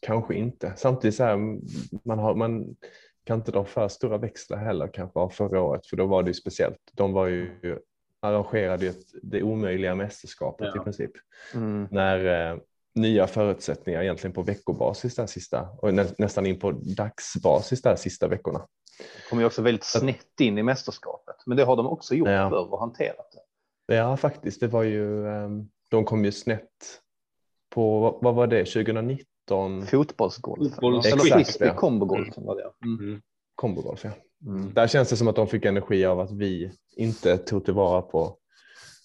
Kanske 0.00 0.34
inte. 0.34 0.72
Samtidigt 0.76 1.16
så 1.16 1.24
här, 1.24 1.36
man, 2.04 2.18
har, 2.18 2.34
man 2.34 2.76
kan 3.24 3.38
inte 3.38 3.52
dra 3.52 3.64
för 3.64 3.88
stora 3.88 4.18
växlar 4.18 4.58
heller 4.58 4.88
kanske 4.88 5.18
av 5.18 5.28
förra 5.28 5.60
året, 5.60 5.86
för 5.86 5.96
då 5.96 6.06
var 6.06 6.22
det 6.22 6.30
ju 6.30 6.34
speciellt. 6.34 6.80
De 6.92 7.12
var 7.12 7.26
ju 7.26 7.60
arrangerade 8.24 8.86
ett, 8.86 9.06
det 9.22 9.42
omöjliga 9.42 9.94
mästerskapet 9.94 10.68
ja. 10.74 10.80
i 10.80 10.84
princip. 10.84 11.10
Mm. 11.54 11.88
När 11.90 12.50
eh, 12.50 12.58
nya 12.94 13.26
förutsättningar 13.26 14.02
egentligen 14.02 14.34
på 14.34 14.42
veckobasis 14.42 15.14
där 15.14 15.26
sista 15.26 15.68
och 15.78 15.94
nä, 15.94 16.06
nästan 16.18 16.46
in 16.46 16.58
på 16.58 16.70
dagsbasis 16.72 17.82
där 17.82 17.96
sista 17.96 18.28
veckorna. 18.28 18.66
Kommer 19.30 19.42
ju 19.42 19.46
också 19.46 19.62
väldigt 19.62 19.84
snett 19.84 20.40
in 20.40 20.58
i 20.58 20.62
mästerskapet, 20.62 21.36
men 21.46 21.56
det 21.56 21.64
har 21.64 21.76
de 21.76 21.86
också 21.86 22.14
gjort 22.14 22.28
ja. 22.28 22.50
förr 22.50 22.72
och 22.72 22.80
hanterat 22.80 23.32
det. 23.32 23.94
Ja, 23.94 24.16
faktiskt. 24.16 24.60
Det 24.60 24.68
var 24.68 24.82
ju. 24.82 25.28
Ehm, 25.28 25.68
de 25.90 26.04
kom 26.04 26.24
ju 26.24 26.32
snett 26.32 27.00
på 27.70 28.18
vad 28.22 28.34
var 28.34 28.46
det 28.46 28.64
2019? 28.64 29.86
Fotbollsgolf. 29.86 30.74
Fotbolls 30.74 31.06
Eller 31.06 31.18
frisbee 31.18 31.74
kombogolf 31.74 32.36
var 32.36 32.56
det. 32.56 32.86
Mm. 32.86 33.08
mm. 33.08 33.22
Kombogolf, 33.54 34.04
ja. 34.04 34.10
Mm. 34.46 34.74
Där 34.74 34.86
känns 34.86 35.10
det 35.10 35.16
som 35.16 35.28
att 35.28 35.36
de 35.36 35.46
fick 35.46 35.64
energi 35.64 36.04
av 36.04 36.20
att 36.20 36.32
vi 36.32 36.72
inte 36.96 37.38
tog 37.38 37.64
tillvara 37.64 38.02
på 38.02 38.36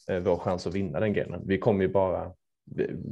eh, 0.09 0.19
vår 0.19 0.37
chans 0.37 0.67
att 0.67 0.73
vinna 0.73 0.99
den 0.99 1.13
grenen. 1.13 1.41
Vi 1.45 1.57
kom 1.57 1.81
ju 1.81 1.87
bara, 1.87 2.31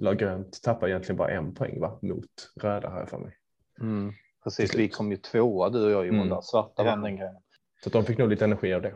la 0.01 0.13
grönt 0.13 0.61
tappar 0.63 0.87
egentligen 0.87 1.17
bara 1.17 1.31
en 1.31 1.53
poäng 1.53 1.79
va? 1.79 1.99
mot 2.01 2.51
röda 2.61 2.89
här 2.89 3.05
för 3.05 3.17
mig. 3.17 3.37
Mm. 3.79 4.13
Precis, 4.43 4.75
vi 4.75 4.89
kom 4.89 5.11
ju 5.11 5.17
tvåa 5.17 5.69
du 5.69 5.85
och 5.85 5.91
jag 5.91 6.07
Johan, 6.07 6.27
mm. 6.27 6.41
svarta 6.41 6.83
vann 6.83 7.01
den 7.01 7.15
grenen. 7.15 7.41
Så 7.83 7.89
de 7.89 8.05
fick 8.05 8.17
nog 8.17 8.29
lite 8.29 8.45
energi 8.45 8.73
av 8.73 8.81
det. 8.81 8.93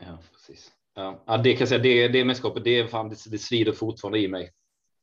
Ja, 0.00 0.18
precis. 0.32 0.72
Ja, 0.94 1.36
det 1.44 1.52
kan 1.52 1.60
jag 1.60 1.68
säga, 1.68 1.82
det, 1.82 2.08
det 2.08 2.24
mästerskapet, 2.24 2.64
det, 2.64 2.78
är 2.78 2.86
fan, 2.86 3.08
det, 3.08 3.16
det 3.30 3.38
svider 3.38 3.72
fortfarande 3.72 4.18
i 4.18 4.28
mig. 4.28 4.50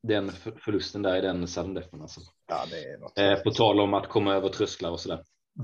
Den 0.04 0.32
förlusten 0.58 1.02
där 1.02 1.18
i 1.18 1.22
den 1.22 1.48
sudden 1.48 1.84
alltså. 2.02 2.22
Ja, 2.48 2.66
det 2.72 2.84
är 2.84 2.98
något 2.98 3.18
eh, 3.18 3.44
på 3.44 3.52
tal 3.52 3.80
om 3.80 3.94
att 3.94 4.08
komma 4.08 4.36
över 4.36 4.50
trösklar 4.50 4.92
och 4.92 5.00
så 5.00 5.10
där. 5.10 5.24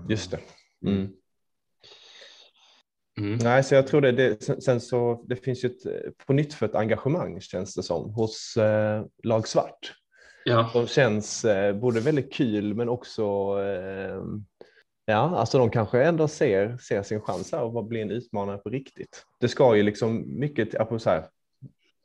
Just 0.10 0.32
det. 0.32 0.40
Mm. 0.86 1.14
Mm. 3.17 3.38
Nej, 3.38 3.63
så 3.63 3.76
jag 3.76 3.88
tror 3.88 4.02
det, 4.02 4.12
det 4.12 4.63
sen, 4.63 4.82
så 4.82 5.23
det 5.28 5.36
finns 5.36 5.63
ju 5.63 5.69
ett 5.69 6.17
på 6.26 6.34
nytt 6.34 6.54
för 6.54 6.65
ett 6.65 6.76
engagemang 6.76 7.41
känns 7.41 7.76
det 7.76 7.84
som 7.84 8.13
hos 8.13 8.58
eh, 8.58 9.06
lag 9.23 9.47
svart. 9.47 9.93
Ja. 10.45 10.69
Som 10.73 10.88
känns 10.88 11.45
eh, 11.45 11.76
både 11.76 11.99
väldigt 11.99 12.34
kul 12.34 12.73
men 12.73 12.89
också 12.89 13.23
eh, 13.62 14.23
ja, 15.06 15.38
alltså 15.38 15.58
de 15.58 15.69
kanske 15.69 16.04
ändå 16.04 16.28
ser, 16.28 16.78
ser 16.78 17.04
sin 17.04 17.21
chans 17.21 17.52
här 17.52 17.80
att 17.80 17.88
bli 17.88 18.02
en 18.02 18.12
utmanare 18.12 18.58
på 18.58 18.69
riktigt. 18.69 19.26
Det 19.39 19.47
ska 19.47 19.76
ju 19.76 19.84
liksom 19.84 20.39
mycket, 20.39 20.71
så 20.99 21.10
här, 21.10 21.26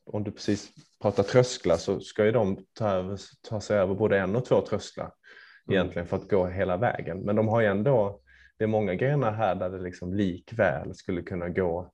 om 0.07 0.25
du 0.25 0.31
precis 0.31 0.71
pratar 1.03 1.23
trösklar 1.23 1.77
så 1.77 2.01
ska 2.01 2.25
ju 2.25 2.33
de 2.33 2.65
ta, 2.79 3.17
ta 3.49 3.61
sig 3.61 3.79
över 3.79 3.95
både 3.95 4.19
en 4.19 4.37
och 4.37 4.45
två 4.45 4.61
trösklar 4.61 5.05
mm. 5.69 5.79
egentligen 5.79 6.09
för 6.09 6.17
att 6.17 6.31
gå 6.31 6.47
hela 6.47 6.77
vägen. 6.77 7.21
Men 7.21 7.37
de 7.37 7.49
har 7.49 7.61
ju 7.61 7.67
ändå 7.67 8.21
det 8.59 8.65
är 8.65 8.69
många 8.69 8.95
grenar 8.95 9.33
här 9.33 9.55
där 9.55 9.71
det 9.71 9.79
liksom 9.79 10.15
likväl 10.15 10.95
skulle 10.95 11.23
kunna 11.23 11.49
gå 11.49 11.91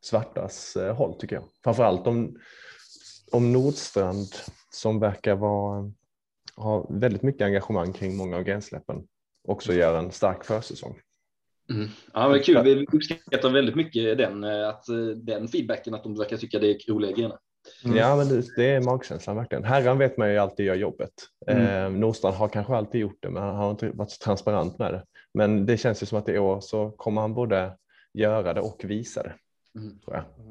svartas 0.00 0.76
eh, 0.76 0.96
håll 0.96 1.14
tycker 1.14 1.36
jag. 1.36 1.44
Framförallt 1.64 2.06
om, 2.06 2.38
om 3.32 3.52
Nordstrand 3.52 4.28
som 4.70 5.00
verkar 5.00 5.34
vara, 5.34 5.92
ha 6.56 6.86
väldigt 6.90 7.22
mycket 7.22 7.42
engagemang 7.42 7.92
kring 7.92 8.16
många 8.16 8.36
av 8.36 8.42
grensläppen 8.42 9.06
också 9.48 9.72
gör 9.72 9.98
en 9.98 10.10
stark 10.10 10.44
försäsong. 10.44 11.00
Mm. 11.70 11.88
Ja, 12.12 12.28
men 12.28 12.42
kul. 12.42 12.62
Vi 12.64 12.86
uppskattar 12.92 13.50
väldigt 13.50 13.74
mycket 13.74 14.18
den, 14.18 14.44
eh, 14.44 14.68
att, 14.68 14.88
eh, 14.88 14.96
den 15.16 15.48
feedbacken, 15.48 15.94
att 15.94 16.02
de 16.02 16.18
verkar 16.18 16.36
tycka 16.36 16.58
det 16.58 16.70
är 16.70 16.92
roliga 16.92 17.12
grejer. 17.12 17.36
Mm. 17.84 17.96
Ja, 17.96 18.16
men 18.16 18.28
det, 18.28 18.56
det, 18.56 18.70
är 18.70 18.80
magkänslan 18.80 19.36
verkligen. 19.36 19.64
Herran 19.64 19.98
vet 19.98 20.16
man 20.16 20.32
ju 20.32 20.38
alltid 20.38 20.66
gör 20.66 20.74
jobbet. 20.74 21.12
Mm. 21.46 21.66
Eh, 21.66 22.00
Nordstrand 22.00 22.36
har 22.36 22.48
kanske 22.48 22.74
alltid 22.74 23.00
gjort 23.00 23.18
det, 23.20 23.30
men 23.30 23.42
han 23.42 23.56
har 23.56 23.70
inte 23.70 23.90
varit 23.90 24.10
så 24.10 24.24
transparent 24.24 24.78
med 24.78 24.92
det. 24.92 25.04
Men 25.34 25.66
det 25.66 25.76
känns 25.76 26.02
ju 26.02 26.06
som 26.06 26.18
att 26.18 26.28
i 26.28 26.38
år 26.38 26.60
så 26.60 26.90
kommer 26.90 27.20
han 27.20 27.34
både 27.34 27.72
göra 28.12 28.54
det 28.54 28.60
och 28.60 28.84
visa 28.84 29.22
det. 29.22 29.34
Mm. 29.74 29.98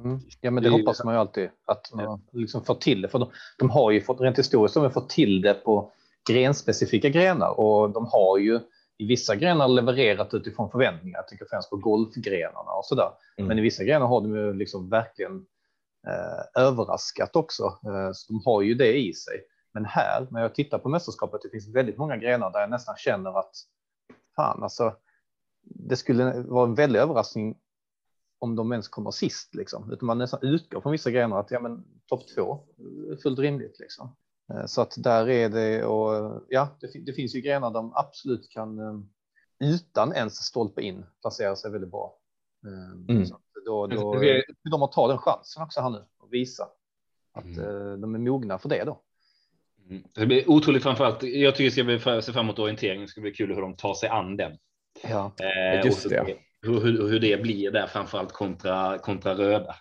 Mm. 0.04 0.20
Ja, 0.42 0.52
men 0.52 0.64
det, 0.64 0.70
det 0.70 0.76
hoppas 0.76 1.04
man 1.04 1.14
ju 1.14 1.20
alltid 1.20 1.50
att 1.66 1.94
man 1.94 2.22
liksom 2.32 2.64
får 2.64 2.76
till 2.76 3.02
det. 3.02 3.08
För 3.08 3.20
de, 3.20 3.30
de 3.58 3.70
har 3.70 3.92
ju 3.92 4.02
fått 4.02 4.22
rent 4.22 4.40
historiskt 4.40 4.74
de 4.74 4.84
har 4.84 4.90
fått 4.90 5.10
till 5.10 5.42
det 5.42 5.54
på 5.54 5.92
grenspecifika 6.30 7.10
grenar 7.10 7.60
och 7.60 7.90
de 7.90 8.06
har 8.06 8.38
ju 8.38 8.60
i 8.98 9.06
vissa 9.06 9.36
grenar 9.36 9.68
levererat 9.68 10.34
utifrån 10.34 10.72
förväntningar. 10.72 11.18
Jag 11.20 11.28
tycker 11.28 11.46
främst 11.50 11.70
på 11.70 11.78
golfgrenarna 11.78 12.72
och 12.72 12.86
så 12.86 12.96
där. 12.96 13.10
Mm. 13.38 13.48
Men 13.48 13.60
i 13.60 13.62
vissa 13.62 13.84
grenar 13.84 14.08
har 14.08 14.22
de 14.22 14.36
ju 14.36 14.54
liksom 14.54 14.90
verkligen 14.90 15.46
eh, 16.08 16.64
överraskat 16.64 17.36
också. 17.36 17.64
Eh, 17.64 18.12
så 18.14 18.34
de 18.34 18.42
har 18.46 18.62
ju 18.62 18.74
det 18.74 18.98
i 18.98 19.14
sig. 19.14 19.42
Men 19.74 19.86
här 19.86 20.28
när 20.32 20.42
jag 20.42 20.56
tittar 20.56 20.80
på 20.80 20.90
mästerskapet, 20.90 21.42
det 21.44 21.50
finns 21.50 21.76
väldigt 21.76 21.98
många 21.98 22.18
grenar 22.18 22.52
där 22.52 22.60
jag 22.60 22.70
nästan 22.70 22.96
känner 22.98 23.40
att 23.40 23.56
fan 24.38 24.64
alltså. 24.64 24.96
Det 25.64 25.96
skulle 25.96 26.42
vara 26.42 26.68
en 26.68 26.76
väldig 26.76 27.00
överraskning 27.00 27.58
om 28.40 28.56
de 28.56 28.72
ens 28.72 28.88
kommer 28.88 29.12
sist 29.12 29.56
liksom, 29.56 29.92
utan 29.92 30.06
man 30.06 30.18
nästan 30.18 30.40
utgår 30.44 30.82
från 30.82 30.92
vissa 30.92 31.12
grenar 31.12 31.40
att 31.40 31.52
ja, 31.52 31.60
men 31.60 31.86
topp 32.06 32.28
två 32.36 32.64
är 33.12 33.16
fullt 33.16 33.40
rimligt 33.40 33.80
liksom. 33.80 34.16
Eh, 34.54 34.66
så 34.66 34.82
att 34.82 34.94
där 34.98 35.30
är 35.30 35.50
det 35.50 35.86
och 35.86 36.44
ja, 36.50 36.78
det, 36.82 37.06
det 37.06 37.14
finns 37.14 37.36
ju 37.36 37.42
grenar 37.42 37.72
de 37.72 37.92
absolut 37.96 38.50
kan 38.50 38.80
eh, 38.80 39.00
utan 39.60 40.14
ens 40.14 40.36
stolpe 40.36 40.82
in 40.82 41.06
placera 41.22 41.56
sig 41.56 41.72
väldigt 41.72 41.92
bra. 41.92 42.18
Eh, 42.66 43.16
mm. 43.16 43.26
Så 43.26 43.40
då, 43.66 43.88
då 43.88 44.14
de 44.72 44.84
att 44.84 44.92
ta 44.92 45.08
den 45.08 45.18
chansen 45.18 45.64
också 45.64 45.82
här 45.82 45.90
nu 45.90 46.06
och 46.18 46.34
visa 46.34 46.68
att 47.32 47.58
mm. 47.58 48.02
de 48.02 48.16
är 48.16 48.20
mogna 48.20 48.58
för 48.58 48.70
det 48.70 48.84
då. 48.84 49.02
Mm. 49.90 50.04
Det 50.16 50.26
blir 50.26 50.50
otroligt 50.50 50.84
framförallt. 50.84 51.24
Jag 51.24 51.56
tycker 51.56 51.66
det 51.66 52.00
ska 52.00 52.12
bli 52.12 52.22
se 52.22 52.34
fram 52.34 52.46
emot 52.46 52.60
orienteringen. 52.60 53.02
Det 53.02 53.08
ska 53.08 53.22
bli 53.22 53.32
kul 53.32 53.56
hur 53.56 53.62
de 53.62 53.76
tar 53.76 53.94
sig 53.94 54.10
an 54.10 54.38
den. 54.38 54.58
Ja, 55.04 55.36
eh, 55.40 55.86
just 55.86 56.10
det. 56.10 56.38
Hur, 56.62 56.82
hur, 56.82 57.10
hur, 57.10 57.20
det 57.20 57.42
blir 57.42 57.72
där 57.72 57.88
framförallt 57.88 58.32
kontra 58.32 58.98
kontra 58.98 59.34
röda. 59.34 59.76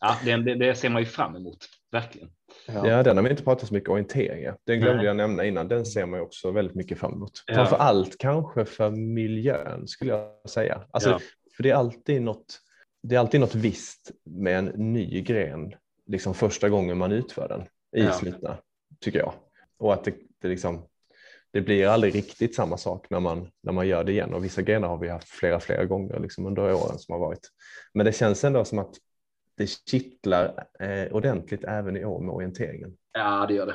Ja, 0.00 0.16
det, 0.24 0.36
det, 0.36 0.54
det 0.54 0.74
ser 0.74 0.88
man 0.88 1.02
ju 1.02 1.06
fram 1.06 1.36
emot 1.36 1.58
verkligen. 1.92 2.28
Ja. 2.66 2.88
ja, 2.88 3.02
den 3.02 3.16
har 3.16 3.24
vi 3.24 3.30
inte 3.30 3.44
pratat 3.44 3.68
så 3.68 3.74
mycket 3.74 3.90
orientering. 3.90 4.54
Den 4.66 4.80
glömde 4.80 4.96
Nej. 4.96 5.06
jag 5.06 5.16
nämna 5.16 5.44
innan. 5.44 5.68
Den 5.68 5.86
ser 5.86 6.06
man 6.06 6.18
ju 6.18 6.24
också 6.24 6.50
väldigt 6.50 6.74
mycket 6.74 6.98
fram 6.98 7.12
emot. 7.12 7.32
Ja. 7.46 7.54
Framför 7.54 7.76
allt 7.76 8.18
kanske 8.18 8.64
för 8.64 8.90
miljön 8.90 9.88
skulle 9.88 10.10
jag 10.10 10.50
säga. 10.50 10.84
Alltså, 10.90 11.10
ja. 11.10 11.20
För 11.56 11.62
det 11.62 11.70
är 11.70 11.74
alltid 11.74 12.22
något. 12.22 12.60
Det 13.02 13.14
är 13.14 13.18
alltid 13.18 13.40
något 13.40 13.54
visst 13.54 14.10
med 14.24 14.58
en 14.58 14.92
ny 14.92 15.22
gren, 15.22 15.74
liksom 16.06 16.34
första 16.34 16.68
gången 16.68 16.98
man 16.98 17.12
utför 17.12 17.48
den 17.48 17.60
i 18.02 18.06
ja. 18.06 18.12
Slitna 18.12 18.58
tycker 19.00 19.18
jag. 19.18 19.34
Och 19.78 19.94
att 19.94 20.04
det, 20.04 20.14
det, 20.42 20.48
liksom, 20.48 20.88
det 21.52 21.60
blir 21.60 21.86
aldrig 21.86 22.14
riktigt 22.14 22.54
samma 22.54 22.76
sak 22.76 23.06
när 23.10 23.20
man, 23.20 23.50
när 23.62 23.72
man 23.72 23.88
gör 23.88 24.04
det 24.04 24.12
igen. 24.12 24.34
Och 24.34 24.44
vissa 24.44 24.62
grenar 24.62 24.88
har 24.88 24.98
vi 24.98 25.08
haft 25.08 25.28
flera, 25.28 25.60
flera 25.60 25.84
gånger 25.84 26.20
liksom 26.20 26.46
under 26.46 26.62
åren 26.62 26.98
som 26.98 27.12
har 27.12 27.20
varit. 27.20 27.50
Men 27.94 28.06
det 28.06 28.12
känns 28.12 28.44
ändå 28.44 28.64
som 28.64 28.78
att 28.78 28.94
det 29.56 29.66
kittlar 29.66 30.66
eh, 30.80 31.12
ordentligt 31.12 31.64
även 31.64 31.96
i 31.96 32.04
år 32.04 32.20
med 32.20 32.34
orienteringen. 32.34 32.96
Ja, 33.12 33.46
det 33.48 33.54
gör 33.54 33.66
det. 33.66 33.74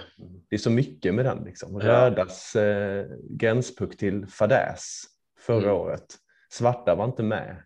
Det 0.49 0.55
är 0.55 0.60
så 0.60 0.69
mycket 0.69 1.15
med 1.15 1.25
den. 1.25 1.43
Liksom. 1.43 1.79
Rödas 1.79 2.55
eh, 2.55 3.05
gränspuck 3.29 3.97
till 3.97 4.27
fadäs 4.27 5.03
förra 5.39 5.69
mm. 5.69 5.75
året. 5.75 6.15
Svarta 6.51 6.95
var 6.95 7.05
inte 7.05 7.23
med. 7.23 7.63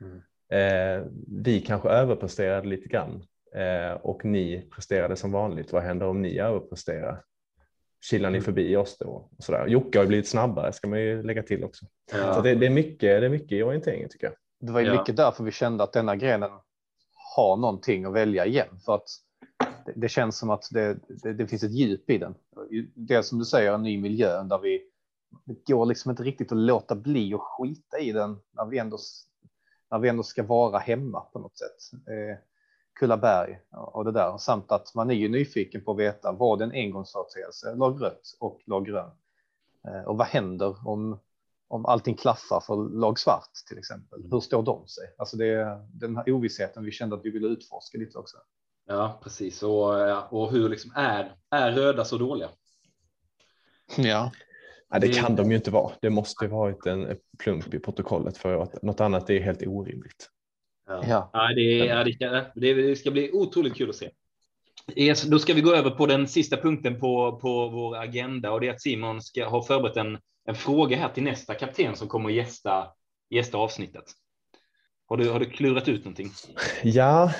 Mm. 0.00 0.22
Eh, 0.52 1.06
vi 1.26 1.60
kanske 1.60 1.88
överpresterade 1.88 2.68
lite 2.68 2.88
grann 2.88 3.24
eh, 3.54 3.92
och 3.92 4.24
ni 4.24 4.68
presterade 4.74 5.16
som 5.16 5.32
vanligt. 5.32 5.72
Vad 5.72 5.82
händer 5.82 6.06
om 6.06 6.22
ni 6.22 6.38
överpresterar? 6.38 7.24
Kilar 8.10 8.30
ni 8.30 8.38
mm. 8.38 8.44
förbi 8.44 8.76
oss 8.76 8.98
då? 8.98 9.28
Och 9.36 9.44
sådär. 9.44 9.66
Jocke 9.66 9.98
har 9.98 10.06
blivit 10.06 10.28
snabbare 10.28 10.72
ska 10.72 10.88
man 10.88 11.00
ju 11.00 11.22
lägga 11.22 11.42
till 11.42 11.64
också. 11.64 11.86
Ja. 12.12 12.34
Så 12.34 12.40
det, 12.40 12.54
det, 12.54 12.66
är 12.66 12.70
mycket, 12.70 13.00
det 13.00 13.26
är 13.26 13.28
mycket 13.28 13.52
i 13.52 13.62
orienteringen 13.62 14.08
tycker 14.08 14.26
jag. 14.26 14.34
Det 14.60 14.72
var 14.72 14.80
ju 14.80 14.86
ja. 14.86 14.98
mycket 14.98 15.16
därför 15.16 15.44
vi 15.44 15.50
kände 15.50 15.84
att 15.84 15.92
denna 15.92 16.16
grenen 16.16 16.50
har 17.36 17.56
någonting 17.56 18.04
att 18.04 18.12
välja 18.12 18.46
igen 18.46 18.80
för 18.84 18.94
att 18.94 19.08
det, 19.86 19.92
det 19.96 20.08
känns 20.08 20.38
som 20.38 20.50
att 20.50 20.68
det, 20.70 20.98
det, 21.22 21.32
det, 21.32 21.46
finns 21.46 21.62
ett 21.62 21.72
djup 21.72 22.10
i 22.10 22.18
den. 22.18 22.34
Det 22.94 23.22
som 23.22 23.38
du 23.38 23.44
säger, 23.44 23.72
en 23.72 23.82
ny 23.82 24.00
miljö 24.00 24.42
där 24.42 24.58
vi 24.58 24.82
det 25.44 25.66
går 25.66 25.86
liksom 25.86 26.10
inte 26.10 26.22
riktigt 26.22 26.52
att 26.52 26.58
låta 26.58 26.94
bli 26.94 27.34
och 27.34 27.42
skita 27.42 27.98
i 27.98 28.12
den 28.12 28.38
när 28.50 28.66
vi 28.66 28.78
ändå 28.78 28.98
när 29.90 29.98
vi 29.98 30.08
ändå 30.08 30.22
ska 30.22 30.42
vara 30.42 30.78
hemma 30.78 31.20
på 31.20 31.38
något 31.38 31.58
sätt. 31.58 32.00
Eh, 32.08 32.36
Kullaberg 33.02 33.58
och 33.70 34.04
det 34.04 34.12
där 34.12 34.38
samt 34.38 34.72
att 34.72 34.94
man 34.94 35.10
är 35.10 35.14
ju 35.14 35.28
nyfiken 35.28 35.84
på 35.84 35.90
att 35.92 35.98
veta 35.98 36.32
vad 36.32 36.62
en 36.62 36.72
engångsföreteelse 36.72 37.74
lag 37.74 38.02
rött 38.02 38.36
och 38.40 38.60
lag 38.66 38.86
grön. 38.86 39.10
Eh, 39.88 40.02
och 40.02 40.18
vad 40.18 40.26
händer 40.26 40.88
om 40.88 41.18
om 41.68 41.86
allting 41.86 42.14
klaffar 42.14 42.60
för 42.60 42.76
lag 43.00 43.18
svart 43.18 43.50
till 43.68 43.78
exempel. 43.78 44.18
Mm. 44.18 44.32
Hur 44.32 44.40
står 44.40 44.62
de 44.62 44.86
sig? 44.86 45.04
Alltså 45.18 45.36
det 45.36 45.46
är 45.46 45.88
den 45.92 46.16
här 46.16 46.30
ovissheten 46.32 46.84
vi 46.84 46.90
kände 46.90 47.16
att 47.16 47.24
vi 47.24 47.30
ville 47.30 47.48
utforska 47.48 47.98
lite 47.98 48.18
också. 48.18 48.36
Ja, 48.86 49.20
precis. 49.22 49.62
Och, 49.62 50.32
och 50.32 50.50
hur 50.52 50.68
liksom 50.68 50.92
är, 50.94 51.36
är 51.50 51.72
röda 51.72 52.04
så 52.04 52.18
dåliga? 52.18 52.48
Ja, 53.96 54.30
Ja, 54.88 54.98
det 54.98 55.06
Det- 55.06 55.12
kan 55.12 55.36
de 55.36 55.50
ju 55.50 55.56
inte 55.56 55.70
vara. 55.70 55.92
Det 56.00 56.10
måste 56.10 56.44
ju 56.44 56.50
varit 56.50 56.86
en 56.86 57.16
plump 57.38 57.74
i 57.74 57.78
protokollet 57.78 58.36
för 58.36 58.62
att 58.62 58.82
något 58.82 59.00
annat 59.00 59.30
är 59.30 59.40
helt 59.40 59.62
orimligt. 59.66 60.28
Ja. 61.08 61.30
Ja. 61.32 61.52
Det, 61.54 61.62
ja, 61.62 62.04
det, 62.04 62.12
ska, 62.12 62.44
det, 62.54 62.96
ska 62.98 63.10
bli 63.10 63.30
otroligt 63.32 63.74
kul 63.74 63.90
att 63.90 63.96
se. 63.96 64.10
Yes, 64.96 65.22
Då 65.22 65.38
ska 65.38 65.54
vi 65.54 65.60
gå 65.60 65.74
över 65.74 65.90
på 65.90 66.06
den 66.06 66.28
sista 66.28 66.56
punkten 66.56 67.00
på, 67.00 67.38
på 67.42 67.68
vår 67.68 67.96
agenda 67.96 68.50
och 68.50 68.60
det 68.60 68.68
är 68.68 68.72
att 68.72 68.82
Simon 68.82 69.22
ska 69.22 69.48
ha 69.48 69.62
förberett 69.62 69.96
en, 69.96 70.18
en 70.48 70.54
fråga 70.54 70.96
här 70.96 71.08
till 71.08 71.22
nästa 71.22 71.54
kapten 71.54 71.96
som 71.96 72.08
kommer 72.08 72.28
att 72.28 72.34
gästa, 72.34 72.86
gästa 73.30 73.58
avsnittet. 73.58 74.04
Har 75.08 75.16
du, 75.16 75.28
har 75.30 75.40
du 75.40 75.46
klurat 75.46 75.88
ut 75.88 76.04
någonting? 76.04 76.30
Ja, 76.82 77.32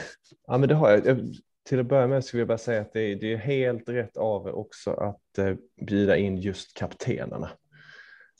ja 0.46 0.58
men 0.58 0.68
det 0.68 0.74
har 0.74 0.90
jag. 0.90 1.06
Jag- 1.06 1.34
Till 1.68 1.80
att 1.80 1.86
börja 1.86 2.06
med 2.06 2.24
skulle 2.24 2.40
jag 2.40 2.48
bara 2.48 2.58
säga 2.58 2.80
att 2.80 2.92
det 2.92 3.00
är, 3.00 3.16
det 3.16 3.32
är 3.32 3.36
helt 3.36 3.88
rätt 3.88 4.16
av 4.16 4.46
er 4.46 4.52
också 4.54 4.90
att 4.90 5.38
eh, 5.38 5.54
bjuda 5.86 6.16
in 6.16 6.36
just 6.40 6.74
kaptenerna 6.76 7.50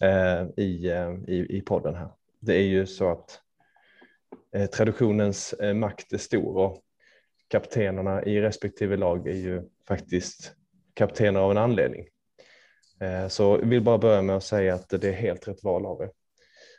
eh, 0.01 0.65
i, 0.65 0.91
eh, 0.91 1.13
i, 1.29 1.47
i 1.57 1.61
podden 1.61 1.95
här. 1.95 2.09
Det 2.41 2.55
är 2.55 2.63
ju 2.63 2.87
så 2.87 3.11
att 3.13 3.41
Eh, 4.55 4.67
traditionens 4.67 5.53
eh, 5.53 5.75
makt 5.75 6.13
är 6.13 6.19
stor 6.19 6.57
och 6.57 6.83
kaptenerna 7.49 8.25
i 8.25 8.41
respektive 8.41 8.97
lag 8.97 9.29
är 9.29 9.37
ju 9.37 9.63
faktiskt 9.89 10.53
kaptener 10.95 11.41
av 11.41 11.51
en 11.51 11.59
anledning. 11.59 12.07
Eh, 13.01 13.29
så 13.29 13.43
jag 13.43 13.69
vill 13.69 13.83
bara 13.83 13.99
börja 13.99 14.23
med 14.23 14.37
att 14.37 14.45
säga 14.45 14.75
att 14.75 14.89
det 14.89 15.05
är 15.05 15.13
helt 15.13 15.49
rätt 15.49 15.65
val 15.65 15.87
av 15.87 16.03
er. 16.03 16.11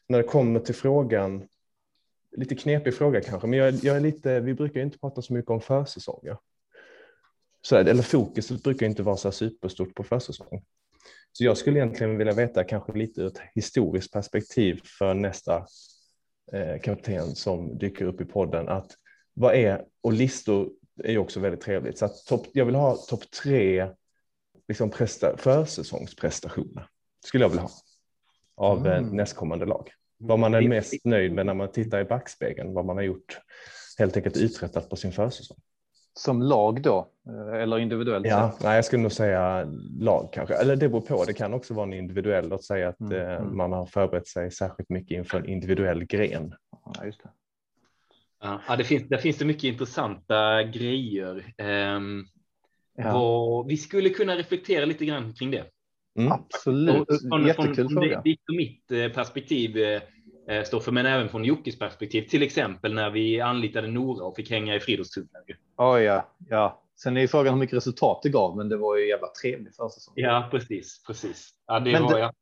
När 0.07 0.17
det 0.17 0.23
kommer 0.23 0.59
till 0.59 0.75
frågan 0.75 1.47
lite 2.37 2.55
knepig 2.55 2.93
fråga 2.93 3.21
kanske, 3.21 3.47
men 3.47 3.59
jag, 3.59 3.73
jag 3.73 3.95
är 3.95 3.99
lite, 3.99 4.39
vi 4.39 4.53
brukar 4.53 4.81
inte 4.81 4.99
prata 4.99 5.21
så 5.21 5.33
mycket 5.33 5.51
om 5.51 5.61
försäsonger. 5.61 6.37
Så, 7.61 7.75
här, 7.75 7.85
eller 7.85 8.03
fokuset 8.03 8.63
brukar 8.63 8.85
inte 8.85 9.03
vara 9.03 9.17
så 9.17 9.31
superstort 9.31 9.95
på 9.95 10.03
försäsong. 10.03 10.63
Så 11.31 11.43
jag 11.43 11.57
skulle 11.57 11.79
egentligen 11.79 12.17
vilja 12.17 12.33
veta 12.33 12.63
kanske 12.63 12.93
lite 12.93 13.21
ur 13.21 13.27
ett 13.27 13.41
historiskt 13.55 14.13
perspektiv 14.13 14.81
för 14.99 15.13
nästa 15.13 15.65
eh, 16.51 16.81
kapten 16.81 17.35
som 17.35 17.77
dyker 17.77 18.05
upp 18.05 18.21
i 18.21 18.25
podden. 18.25 18.69
Att 18.69 18.91
vad 19.33 19.55
är, 19.55 19.85
och 20.01 20.13
listor 20.13 20.69
är 21.03 21.11
ju 21.11 21.17
också 21.17 21.39
väldigt 21.39 21.61
trevligt, 21.61 21.97
så 21.97 22.05
att 22.05 22.25
topp, 22.25 22.47
jag 22.53 22.65
vill 22.65 22.75
ha 22.75 22.95
topp 22.95 23.31
tre 23.43 23.89
liksom 24.67 24.89
presta, 24.89 25.37
försäsongsprestationer. 25.37 26.87
Skulle 27.25 27.43
jag 27.43 27.49
vilja 27.49 27.61
ha. 27.63 27.71
Av 28.55 28.87
eh, 28.87 28.97
Mm. 28.97 29.15
nästkommande 29.15 29.65
lag. 29.65 29.89
Vad 30.17 30.39
man 30.39 30.53
är 30.53 30.61
mest 30.67 31.05
nöjd 31.05 31.33
med 31.33 31.45
när 31.45 31.53
man 31.53 31.71
tittar 31.71 31.99
i 32.01 32.03
backspegeln, 32.03 32.73
vad 32.73 32.85
man 32.85 32.97
har 32.97 33.03
gjort, 33.03 33.39
helt 33.97 34.17
enkelt 34.17 34.37
uträttat 34.37 34.89
på 34.89 34.95
sin 34.95 35.11
försäsong. 35.11 35.57
Som 36.13 36.41
lag 36.41 36.81
då 36.81 37.07
eller 37.53 37.79
individuellt? 37.79 38.25
Ja, 38.27 38.57
nej, 38.63 38.75
jag 38.75 38.85
skulle 38.85 39.01
nog 39.01 39.11
säga 39.11 39.67
lag 39.99 40.29
kanske, 40.33 40.55
eller 40.55 40.75
det 40.75 40.89
beror 40.89 41.01
på. 41.01 41.23
Det 41.25 41.33
kan 41.33 41.53
också 41.53 41.73
vara 41.73 41.85
en 41.85 41.93
individuell, 41.93 42.49
låt 42.49 42.63
säga 42.63 42.89
att 42.89 42.99
Mm, 42.99 43.13
eh, 43.13 43.33
mm. 43.35 43.57
man 43.57 43.71
har 43.71 43.85
förberett 43.85 44.27
sig 44.27 44.51
särskilt 44.51 44.89
mycket 44.89 45.11
inför 45.17 45.37
en 45.37 45.49
individuell 45.49 46.03
gren. 46.05 46.53
Ja, 46.95 47.05
just 47.05 47.23
det. 47.23 47.29
Ja, 48.67 48.75
det 48.77 48.83
finns, 48.83 49.09
där 49.09 49.17
finns 49.17 49.37
det 49.37 49.45
mycket 49.45 49.63
intressanta 49.63 50.63
grejer. 50.63 51.53
Ehm, 51.57 52.25
Ja, 52.95 53.61
vi 53.67 53.77
skulle 53.77 54.09
kunna 54.09 54.35
reflektera 54.35 54.85
lite 54.85 55.05
grann 55.05 55.33
kring 55.33 55.51
det. 55.51 55.63
Mm. 56.19 56.31
absolut. 56.31 57.07
Från- 57.29 57.47
Jättekul 57.47 57.75
från, 57.75 57.89
fråga. 57.89 58.21
Ditt 58.21 58.41
och 58.49 58.55
mitt 58.55 58.91
eh, 58.91 59.07
perspektiv, 59.09 59.77
eh, 59.77 60.01
eh, 60.57 60.63
Stoffe, 60.63 60.91
men 60.91 61.05
även 61.05 61.29
från 61.29 61.43
Jockes 61.43 61.79
perspektiv. 61.79 62.21
Till 62.27 62.43
exempel 62.43 62.93
när 62.93 63.09
vi 63.09 63.41
anlitade 63.41 63.87
Nora 63.87 64.25
och 64.25 64.35
fick 64.35 64.51
hänga 64.51 64.75
i 64.75 64.79
friidrottstunneln. 64.79 65.45
Oh, 65.77 66.01
ja, 66.03 66.25
ja. 66.49 66.79
Sen 66.95 67.17
är 67.17 67.21
ju 67.21 67.27
frågan 67.27 67.53
hur 67.53 67.59
mycket 67.59 67.77
resultat 67.77 68.19
det 68.23 68.29
gav, 68.29 68.57
men 68.57 68.69
det 68.69 68.77
var 68.77 68.97
ju 68.97 69.09
jävla 69.09 69.27
trevligt 69.27 69.75
försäsong. 69.75 70.13
Ja, 70.17 70.47
precis, 70.51 71.03
precis. 71.07 71.49
Ja, 71.67 71.79
det 71.79 71.91
Men 71.91 72.03
var 72.03 72.13
det- 72.13 72.19
jag. 72.19 72.33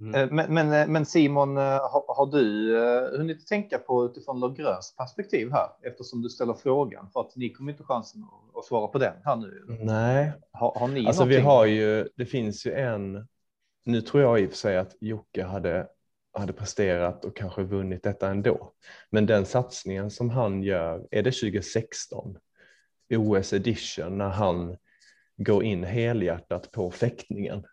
Mm. 0.00 0.14
Eh, 0.14 0.28
Men, 0.32 0.54
men, 0.54 0.72
eh, 0.82 0.86
men 0.88 1.06
Simon, 1.06 1.56
eh, 1.56 1.62
har, 1.62 2.14
har 2.16 2.26
du 2.26 3.16
hunnit 3.18 3.46
tänka 3.46 3.78
på 3.78 4.04
utifrån 4.04 4.40
Lagröns 4.40 4.94
perspektiv 4.98 5.50
här? 5.52 5.68
Eftersom 5.82 6.22
du 6.22 6.28
ställer 6.28 6.54
frågan, 6.54 7.10
för 7.12 7.20
att 7.20 7.36
ni 7.36 7.50
kommer 7.50 7.72
inte 7.72 7.84
chansen 7.84 8.22
att, 8.24 8.58
att 8.58 8.64
svara 8.64 8.86
på 8.88 8.98
den 8.98 9.12
här 9.24 9.36
nu. 9.36 9.64
Nej, 9.80 10.32
Har, 10.52 10.74
har 10.78 10.88
ni 10.88 11.06
alltså 11.06 11.24
vi 11.24 11.28
någonting? 11.42 11.46
har 11.50 11.66
ju, 11.66 12.08
det 12.16 12.26
finns 12.26 12.66
ju 12.66 12.72
en, 12.72 13.28
nu 13.84 14.00
tror 14.00 14.22
jag 14.22 14.40
i 14.40 14.46
och 14.46 14.50
för 14.50 14.56
sig 14.56 14.76
att 14.78 14.96
Jocke 15.00 15.44
hade, 15.44 15.86
hade 16.38 16.52
presterat 16.52 17.24
och 17.24 17.36
kanske 17.36 17.62
vunnit 17.62 18.02
detta 18.02 18.28
ändå. 18.30 18.72
Men 19.10 19.26
den 19.26 19.46
satsningen 19.46 20.10
som 20.10 20.30
han 20.30 20.62
gör, 20.62 21.06
är 21.10 21.22
det 21.22 21.32
2016? 21.32 22.38
OS 23.10 23.52
edition 23.52 24.18
när 24.18 24.28
han 24.28 24.76
går 25.36 25.64
in 25.64 25.84
helhjärtat 25.84 26.70
på 26.72 26.90
fäktningen 26.90 27.64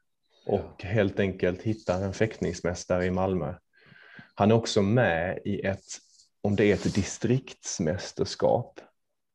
och 0.46 0.84
helt 0.84 1.20
enkelt 1.20 1.62
hittar 1.62 2.02
en 2.02 2.14
fäktningsmästare 2.14 3.06
i 3.06 3.12
Malmö. 3.12 3.54
Han 4.36 4.52
är 4.52 4.56
också 4.56 4.82
med 4.82 5.40
i 5.46 5.62
ett, 5.62 5.84
om 6.42 6.56
det 6.56 6.66
är 6.66 6.74
ett 6.74 6.96
distriktsmästerskap 6.96 8.80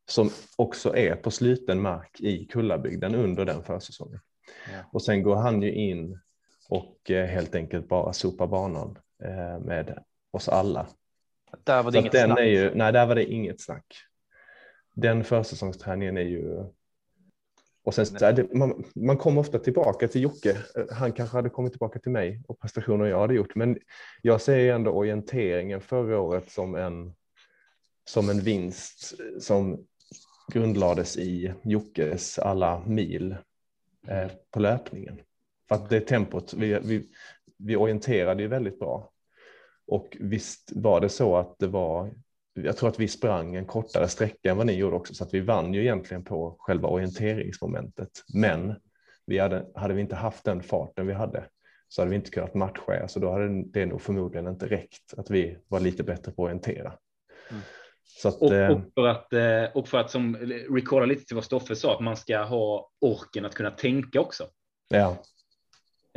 som 0.08 0.30
också 0.56 0.96
är 0.96 1.16
på 1.16 1.30
sluten 1.30 1.80
mark 1.80 2.20
i 2.20 2.44
Kullabygden 2.46 3.14
under 3.14 3.44
den 3.44 3.64
försäsongen. 3.64 4.20
Ja. 4.72 4.78
Och 4.92 5.02
sen 5.02 5.22
går 5.22 5.36
han 5.36 5.62
ju 5.62 5.72
in 5.74 6.20
och 6.68 7.10
eh, 7.10 7.26
helt 7.26 7.54
enkelt 7.54 7.88
bara 7.88 8.12
sopar 8.12 8.46
banan 8.46 8.98
eh, 9.22 9.58
med 9.58 10.02
oss 10.30 10.48
alla. 10.48 10.86
Där 11.64 11.82
var 11.82 11.90
det 11.90 11.96
Så 11.96 12.00
inget 12.00 12.12
den 12.12 12.26
snack. 12.28 12.38
är 12.38 12.44
ju, 12.44 12.74
nej, 12.74 12.92
där 12.92 13.06
var 13.06 13.14
det 13.14 13.24
inget 13.32 13.60
snack. 13.60 13.86
Den 14.96 15.24
försäsongsträningen 15.24 16.16
är 16.16 16.22
ju... 16.22 16.64
Och 17.84 17.94
sen, 17.94 18.06
så 18.06 18.24
är 18.24 18.32
det, 18.32 18.54
man, 18.54 18.84
man 18.94 19.16
kommer 19.16 19.40
ofta 19.40 19.58
tillbaka 19.58 20.08
till 20.08 20.22
Jocke. 20.22 20.56
Han 20.90 21.12
kanske 21.12 21.36
hade 21.36 21.50
kommit 21.50 21.72
tillbaka 21.72 21.98
till 21.98 22.12
mig 22.12 22.42
och 22.48 22.60
prestationer 22.60 23.04
jag 23.04 23.20
hade 23.20 23.34
gjort. 23.34 23.54
Men 23.54 23.78
jag 24.22 24.40
ser 24.40 24.72
ändå 24.72 24.90
orienteringen 24.90 25.80
förra 25.80 26.20
året 26.20 26.50
som 26.50 26.74
en, 26.74 27.14
som 28.04 28.30
en 28.30 28.40
vinst 28.40 29.14
som 29.40 29.86
grundlades 30.52 31.16
i 31.16 31.54
Jockes 31.64 32.38
alla 32.38 32.82
mil 32.86 33.36
eh, 34.08 34.30
på 34.50 34.60
löpningen. 34.60 35.20
För 35.68 35.74
att 35.74 35.90
det 35.90 36.00
tempot, 36.00 36.54
vi, 36.54 36.78
vi, 36.84 37.08
vi 37.56 37.76
orienterade 37.76 38.42
ju 38.42 38.48
väldigt 38.48 38.78
bra. 38.78 39.12
Och 39.86 40.16
visst 40.20 40.72
var 40.74 41.00
det 41.00 41.08
så 41.08 41.36
att 41.36 41.58
det 41.58 41.66
var, 41.66 42.10
jag 42.56 42.76
tror 42.76 42.88
att 42.88 43.00
vi 43.00 43.08
sprang 43.08 43.54
en 43.54 43.66
kortare 43.66 44.08
sträcka 44.08 44.50
än 44.50 44.56
vad 44.56 44.66
ni 44.66 44.72
gjorde 44.72 44.96
också, 44.96 45.14
så 45.14 45.24
att 45.24 45.34
vi 45.34 45.40
vann 45.40 45.74
ju 45.74 45.80
egentligen 45.80 46.24
på 46.24 46.56
själva 46.58 46.88
orienteringsmomentet. 46.88 48.10
Men 48.34 48.74
vi 49.26 49.38
hade, 49.38 49.66
hade 49.74 49.94
vi 49.94 50.00
inte 50.00 50.16
haft 50.16 50.44
den 50.44 50.62
farten 50.62 51.06
vi 51.06 51.12
hade 51.12 51.44
så 51.88 52.00
hade 52.00 52.10
vi 52.10 52.16
inte 52.16 52.30
kunnat 52.30 52.54
matcha, 52.54 53.08
så 53.08 53.20
då 53.20 53.32
hade 53.32 53.62
det 53.62 53.86
nog 53.86 54.02
förmodligen 54.02 54.46
inte 54.46 54.66
räckt 54.66 55.14
att 55.16 55.30
vi 55.30 55.58
var 55.68 55.80
lite 55.80 56.02
bättre 56.02 56.32
på 56.32 56.42
att 56.42 56.46
orientera. 56.46 56.92
Mm. 57.50 57.62
Att, 58.24 58.34
Och, 58.34 58.54
eh, 58.54 58.72
och, 58.72 58.80
för 58.94 59.06
att, 59.06 59.32
eh, 59.32 59.76
och 59.76 59.88
för 59.88 59.98
att 59.98 60.10
som 60.10 60.36
recalla 60.70 61.06
lite 61.06 61.24
till 61.24 61.34
vad 61.34 61.44
Stoffe 61.44 61.76
sa, 61.76 61.94
att 61.94 62.00
man 62.00 62.16
ska 62.16 62.38
ha 62.38 62.90
orken 63.00 63.44
att 63.44 63.54
kunna 63.54 63.70
tänka 63.70 64.20
också. 64.20 64.44
ja, 64.88 65.16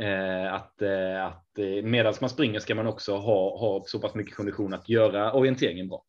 Eh, 0.00 0.54
att 0.54 0.82
eh, 0.82 1.26
att 1.26 1.58
eh, 1.58 1.82
medan 1.84 2.14
man 2.20 2.30
springer 2.30 2.60
ska 2.60 2.74
man 2.74 2.86
också 2.86 3.16
ha, 3.16 3.58
ha 3.58 3.84
så 3.86 3.98
pass 3.98 4.14
mycket 4.14 4.34
kondition 4.34 4.74
att 4.74 4.88
göra 4.88 5.32
orienteringen 5.32 5.88
bra. 5.88 6.04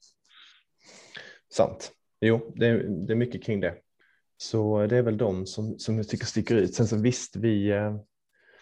Sant. 1.53 1.91
Jo, 2.21 2.53
det 2.55 2.67
är, 2.67 2.83
det 2.83 3.13
är 3.13 3.17
mycket 3.17 3.43
kring 3.43 3.59
det. 3.59 3.75
Så 4.37 4.87
det 4.87 4.97
är 4.97 5.01
väl 5.01 5.17
de 5.17 5.45
som, 5.45 5.79
som 5.79 5.97
jag 5.97 6.07
tycker 6.07 6.25
sticker 6.25 6.55
ut. 6.55 6.75
Sen 6.75 6.87
så 6.87 6.95
visst, 6.95 7.35
vi, 7.35 7.71
eh, 7.71 7.95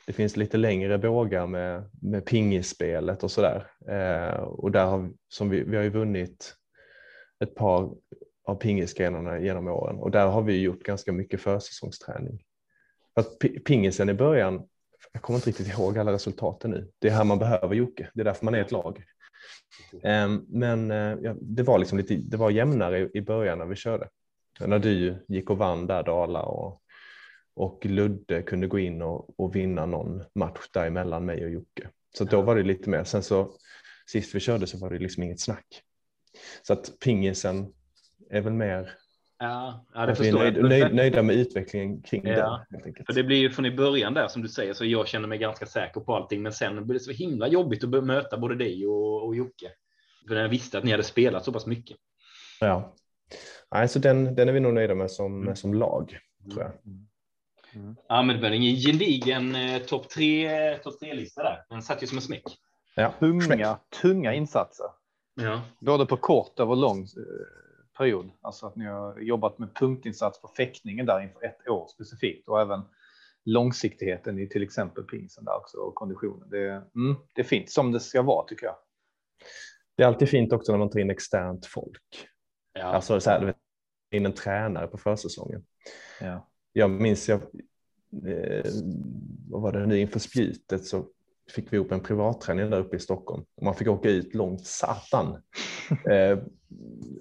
det 0.08 0.13
finns 0.13 0.38
lite 0.38 0.58
längre 0.58 0.97
bågar 0.97 1.47
med, 1.47 1.89
med 2.02 2.25
pingispelet 2.25 3.24
och 3.24 3.32
sådär. 3.32 3.68
Eh, 3.88 4.39
och 4.39 4.72
där 4.72 4.86
har 4.86 5.11
som 5.30 5.49
vi, 5.49 5.64
vi 5.64 5.76
har 5.76 5.84
ju 5.84 5.89
vunnit 5.89 6.55
ett 7.39 7.55
par 7.55 7.91
av 8.43 8.55
pingisgrenarna 8.55 9.39
genom 9.39 9.68
åren 9.68 9.95
och 9.95 10.11
där 10.11 10.28
har 10.28 10.41
vi 10.41 10.61
gjort 10.61 10.84
ganska 10.84 11.11
mycket 11.11 11.41
försäsongsträning. 11.41 12.43
För 13.14 13.22
att 13.22 13.64
pingisen 13.66 14.09
i 14.09 14.14
början, 14.14 14.68
jag 15.11 15.22
kommer 15.22 15.38
inte 15.38 15.49
riktigt 15.49 15.68
ihåg 15.68 15.97
alla 15.97 16.11
resultaten 16.11 16.72
nu. 16.72 16.91
Det 16.99 17.07
är 17.07 17.11
här 17.11 17.24
man 17.24 17.39
behöver 17.39 17.76
Jocke, 17.76 18.09
det 18.14 18.22
är 18.22 18.26
därför 18.26 18.45
man 18.45 18.55
är 18.55 18.61
ett 18.61 18.72
lag. 18.72 19.03
Ehm, 20.04 20.46
Men 20.50 20.92
eh, 20.92 21.34
det 21.42 21.64
var 21.64 21.80
liksom 21.80 21.98
lite, 21.98 22.16
det 22.16 22.38
var 22.38 22.50
jämnare 22.50 23.10
i- 23.14 23.22
början 23.22 23.58
när 23.58 23.66
vi 23.66 23.76
körde. 23.76 24.10
När 24.60 24.80
du 24.80 25.26
gick 25.28 25.50
och 25.50 25.58
vann 25.58 25.88
där 25.88 26.04
Dala 26.04 26.42
och, 26.44 26.82
och 27.54 27.86
Ludde 27.86 28.42
kunde 28.42 28.68
gå 28.68 28.80
in 28.80 29.02
och, 29.02 29.40
och 29.40 29.56
vinna 29.56 29.86
någon 29.86 30.24
match 30.36 30.60
däremellan 30.74 31.26
mig 31.26 31.44
och 31.46 31.52
Jocke. 31.52 31.90
Så 32.18 32.24
då 32.24 32.42
var 32.42 32.56
det 32.56 32.64
lite 32.64 32.90
mer. 32.90 33.04
Sen 33.04 33.24
så 33.24 33.54
sist 34.12 34.36
vi 34.36 34.40
körde 34.40 34.68
så 34.68 34.78
var 34.78 34.90
det 34.90 35.00
liksom 35.00 35.24
inget 35.24 35.40
snack. 35.40 35.84
Så 36.62 36.74
att 36.74 37.00
pingisen 37.00 37.74
är 38.30 38.42
väl 38.42 38.54
mer 38.54 38.92
Ja, 39.40 39.86
ja 39.94 40.06
det 40.06 40.12
Att 40.12 40.20
vi 40.20 40.28
är 40.28 40.32
förstår 40.32 40.40
nöjd, 40.40 40.58
jag. 40.58 40.70
nöjd, 40.70 40.96
nöjda 40.96 41.22
med 41.24 41.36
utvecklingen 41.36 42.02
kring 42.02 42.28
Ja. 42.28 42.66
det. 42.70 43.04
För 43.06 43.14
det 43.14 43.24
blir 43.24 43.38
ju 43.38 43.50
från 43.50 43.66
i 43.66 43.72
början 43.72 44.14
där 44.14 44.28
som 44.28 44.42
du 44.42 44.48
säger, 44.50 44.74
så 44.74 44.86
jag 44.86 45.08
känner 45.08 45.28
mig 45.28 45.38
ganska 45.38 45.66
säker 45.66 46.00
på 46.02 46.16
allting. 46.16 46.42
Men 46.42 46.54
sen 46.54 46.86
blir 46.88 46.94
det 46.94 47.00
så 47.04 47.12
himla 47.12 47.48
jobbigt 47.48 47.84
att 47.84 48.04
möta 48.04 48.38
både 48.38 48.56
dig 48.56 48.88
och, 48.88 49.26
och 49.28 49.36
Jocke. 49.36 49.72
För 50.28 50.36
jag 50.36 50.50
visste 50.50 50.78
att 50.78 50.84
ni 50.84 50.92
hade 50.92 51.04
spelat 51.04 51.46
så 51.46 51.54
pass 51.54 51.66
mycket. 51.66 51.98
Ja. 52.60 52.96
Nej, 53.72 53.88
så 53.88 54.00
den, 54.00 54.36
den 54.36 54.50
är 54.50 54.54
vi 54.54 54.60
nog 54.60 54.74
nöjda 54.74 54.96
med 54.96 55.12
som, 55.12 55.42
Mm. 55.42 55.56
som 55.56 55.74
lag, 55.74 56.18
tror 56.52 56.64
jag. 56.64 56.72
Ja, 58.08 58.22
men 58.24 58.36
det 58.36 58.42
var 58.42 58.50
ingen 58.52 58.76
gedigen 58.76 59.56
eh, 59.56 59.82
topp 59.82 60.10
tre, 60.10 60.50
top 60.78 61.00
tre 61.00 61.14
lista 61.14 61.44
där. 61.44 61.66
Den 61.70 61.82
satt 61.82 62.04
ju 62.04 62.08
som 62.08 62.18
en 62.18 62.22
smäck. 62.22 62.44
Ja. 62.96 63.14
Tunga, 63.20 63.78
tunga 64.02 64.34
insatser. 64.34 64.86
Ja, 65.36 65.62
Både 65.80 66.06
på 66.06 66.18
kort 66.18 66.60
och 66.60 66.78
lång 66.78 67.00
eh, 67.02 67.08
period. 68.00 68.32
Alltså 68.41 68.68
att 68.68 68.76
ni 68.76 68.86
har 68.86 69.20
jobbat 69.20 69.60
med 69.60 69.76
punktinsats 69.76 70.41
på 70.41 70.47
fäktningen 70.47 71.06
där 71.06 71.22
inför 71.22 71.45
ett 71.45 71.68
år 71.68 71.88
specifikt 71.88 72.47
och 72.47 72.62
även 72.62 72.82
långsiktigheten 73.45 74.39
i 74.39 74.50
till 74.50 74.64
exempel 74.64 75.04
pingsen 75.04 75.45
där 75.45 75.58
också 75.58 75.78
och 75.78 75.95
konditionen. 75.95 76.50
Det, 76.50 76.68
mm, 76.95 77.16
det 77.36 77.41
är 77.41 77.45
fint 77.45 77.70
som 77.70 77.91
det 77.91 78.00
ska 78.00 78.22
vara 78.22 78.47
tycker 78.47 78.66
jag. 78.66 78.76
Det 79.97 80.04
är 80.04 80.08
alltid 80.08 80.30
fint 80.30 80.54
också 80.54 80.72
när 80.72 80.80
man 80.80 80.89
tar 80.89 81.00
in 81.00 81.10
externt 81.10 81.66
folk. 81.66 82.28
ja. 82.74 82.84
Alltså 82.84 83.20
så 83.20 83.30
här, 83.30 83.45
vet, 83.45 83.58
in 84.12 84.26
en 84.26 84.34
tränare 84.34 84.88
på 84.88 84.97
försäsongen. 84.97 85.66
Ja. 86.22 86.50
Jag 86.74 86.89
minns, 86.89 87.30
jag, 87.30 87.41
eh, 88.28 88.72
vad 89.50 89.62
var 89.62 89.72
det 89.72 89.86
nu 89.86 90.00
inför 90.00 90.20
spjutet 90.20 90.86
så 90.86 91.08
fick 91.52 91.74
vi 91.74 91.78
ihop 91.78 91.91
en 91.91 92.04
privatträning 92.04 92.70
där 92.70 92.80
uppe 92.80 92.95
i 92.95 93.00
Stockholm. 93.00 93.43
Man 93.62 93.76
fick 93.76 93.88
åka 93.88 94.10
ut 94.10 94.34
långt 94.34 94.66
satan. 94.66 95.41
eh, 96.10 96.38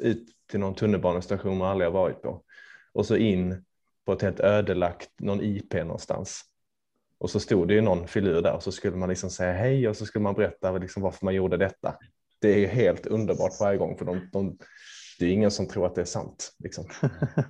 ut 0.01 0.27
till 0.51 0.61
någon 0.61 0.75
tunnelbanestation 0.75 1.59
man 1.59 1.69
aldrig 1.69 1.91
har 1.91 1.93
varit 1.93 2.23
på. 2.23 2.43
Och 2.93 3.07
så 3.07 3.17
in 3.17 3.65
på 4.07 4.13
ett 4.13 4.23
helt 4.23 4.41
ödelagt, 4.41 5.11
någon 5.21 5.41
IP 5.41 5.75
någonstans. 5.75 6.43
Och 7.19 7.31
så 7.31 7.41
stod 7.41 7.69
det 7.69 7.75
ju 7.75 7.81
någon 7.81 8.09
filur 8.09 8.43
där 8.43 8.53
och 8.53 8.63
så 8.63 8.73
skulle 8.73 8.97
man 8.97 9.09
liksom 9.09 9.31
säga 9.31 9.53
hej 9.53 9.89
och 9.89 9.97
så 9.97 10.07
skulle 10.07 10.23
man 10.23 10.35
berätta 10.35 10.73
liksom 10.73 11.03
varför 11.03 11.25
man 11.25 11.35
gjorde 11.35 11.57
detta. 11.57 11.97
Det 12.41 12.53
är 12.55 12.59
ju 12.59 12.67
helt 12.67 13.07
underbart 13.07 13.61
varje 13.61 13.79
gång 13.79 13.99
för 13.99 14.05
de, 14.05 14.29
de, 14.33 14.59
det 15.19 15.27
är 15.27 15.31
ingen 15.31 15.51
som 15.51 15.69
tror 15.69 15.87
att 15.87 15.95
det 15.95 16.01
är 16.01 16.05
sant. 16.05 16.57
Liksom. 16.59 16.85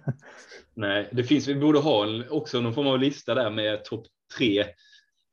Nej, 0.75 1.09
det 1.13 1.25
finns, 1.25 1.49
vi 1.49 1.55
borde 1.55 1.79
ha 1.79 2.05
en, 2.05 2.31
också 2.31 2.61
någon 2.61 2.75
form 2.75 2.87
av 2.87 2.99
lista 2.99 3.35
där 3.35 3.51
med 3.51 3.85
topp 3.85 4.07
tre 4.39 4.65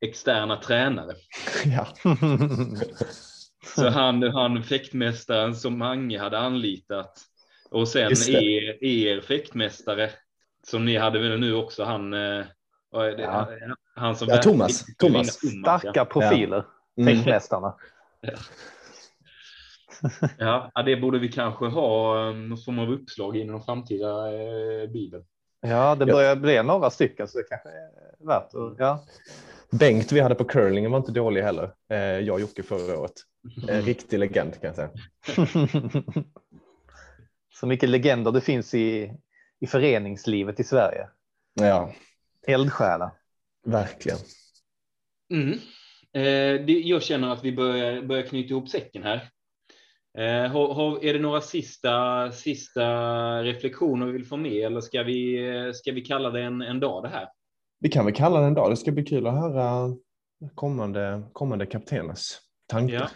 externa 0.09 0.57
tränare. 0.57 1.13
ja. 1.65 1.87
Så 3.75 3.89
han, 3.89 4.23
han 4.23 4.63
fäktmästaren 4.63 5.55
som 5.55 5.77
Mange 5.77 6.19
hade 6.19 6.37
anlitat 6.39 7.21
och 7.71 7.87
sen 7.87 8.11
er, 8.11 8.83
er 8.83 9.21
fäktmästare 9.21 10.09
som 10.67 10.85
ni 10.85 10.97
hade 10.97 11.19
väl 11.19 11.39
nu 11.39 11.53
också 11.55 11.83
han. 11.83 12.13
eh, 12.13 12.45
vad 12.91 13.07
är 13.07 13.17
det? 13.17 13.23
Ja. 13.23 13.49
Han 13.95 14.15
som 14.15 14.27
Ja, 14.29 14.37
Thomas. 14.37 14.85
Thomas. 14.97 15.39
ja. 15.43 15.49
Starka 15.79 16.05
profiler, 16.05 16.65
Mm. 16.97 17.15
fäktmästarna. 17.15 17.75
Ja, 20.37 20.71
ja, 20.75 20.83
det 20.83 20.95
borde 20.95 21.19
vi 21.19 21.31
kanske 21.31 21.65
ha 21.65 22.17
um, 22.29 22.49
någon 22.49 22.57
form 22.57 22.79
av 22.79 22.91
uppslag 22.91 23.37
i 23.37 23.43
någon 23.45 23.63
framtida 23.63 24.33
eh, 24.33 24.89
bibel. 24.89 25.23
Ja, 25.67 25.95
det 25.95 26.05
Ja. 26.05 26.13
börjar 26.13 26.35
bli 26.35 26.63
några 26.63 26.89
stycken 26.89 27.27
så 27.27 27.37
det 27.37 27.43
kanske 27.43 27.69
är 27.69 28.25
värt 28.27 28.55
att, 28.55 28.75
ja. 28.79 29.03
Bengt 29.71 30.11
vi 30.11 30.19
hade 30.19 30.35
på 30.35 30.43
curlingen 30.43 30.91
var 30.91 30.97
inte 30.97 31.11
dålig 31.11 31.41
heller. 31.41 31.71
Eh, 31.89 31.97
jag 31.97 32.33
och 32.33 32.41
Jocke 32.41 32.63
förra 32.63 32.99
året. 32.99 33.13
En 33.67 33.81
riktig 33.81 34.19
legend 34.19 34.61
kan 34.61 34.67
jag 34.67 34.75
säga. 34.75 34.89
Så 37.53 37.67
mycket 37.67 37.89
legender 37.89 38.31
det 38.31 38.41
finns 38.41 38.73
i, 38.73 39.13
i 39.59 39.67
föreningslivet 39.67 40.59
i 40.59 40.63
Sverige. 40.63 41.07
Ja, 41.53 41.93
Eldsjälar. 42.47 43.11
verkligen. 43.65 44.17
Mm. 45.33 45.51
Eh, 46.13 46.65
det, 46.65 46.81
jag 46.85 47.03
känner 47.03 47.33
att 47.33 47.43
vi 47.43 47.51
börjar, 47.51 48.01
börjar 48.01 48.23
knyta 48.23 48.49
ihop 48.49 48.69
säcken 48.69 49.03
här. 49.03 49.29
Eh, 50.17 50.51
har, 50.51 50.73
har, 50.73 51.05
är 51.05 51.13
det 51.13 51.19
några 51.19 51.41
sista, 51.41 52.31
sista 52.31 52.83
reflektioner 53.43 54.05
vi 54.05 54.11
vill 54.11 54.25
få 54.25 54.37
med 54.37 54.65
eller 54.65 54.81
ska 54.81 55.03
vi, 55.03 55.47
eh, 55.47 55.71
ska 55.73 55.91
vi 55.91 56.01
kalla 56.01 56.29
det 56.29 56.41
en, 56.41 56.61
en 56.61 56.79
dag 56.79 57.03
det 57.03 57.09
här? 57.09 57.27
Vi 57.79 57.89
kan 57.89 58.05
väl 58.05 58.13
kalla 58.13 58.39
det 58.39 58.45
en 58.45 58.53
dag. 58.53 58.71
Det 58.71 58.77
ska 58.77 58.91
bli 58.91 59.03
kul 59.03 59.27
att 59.27 59.33
höra 59.33 59.95
kommande, 60.55 61.23
kommande 61.33 61.65
kapteners 61.65 62.31
tankar. 62.67 62.95
Ja. 62.95 63.09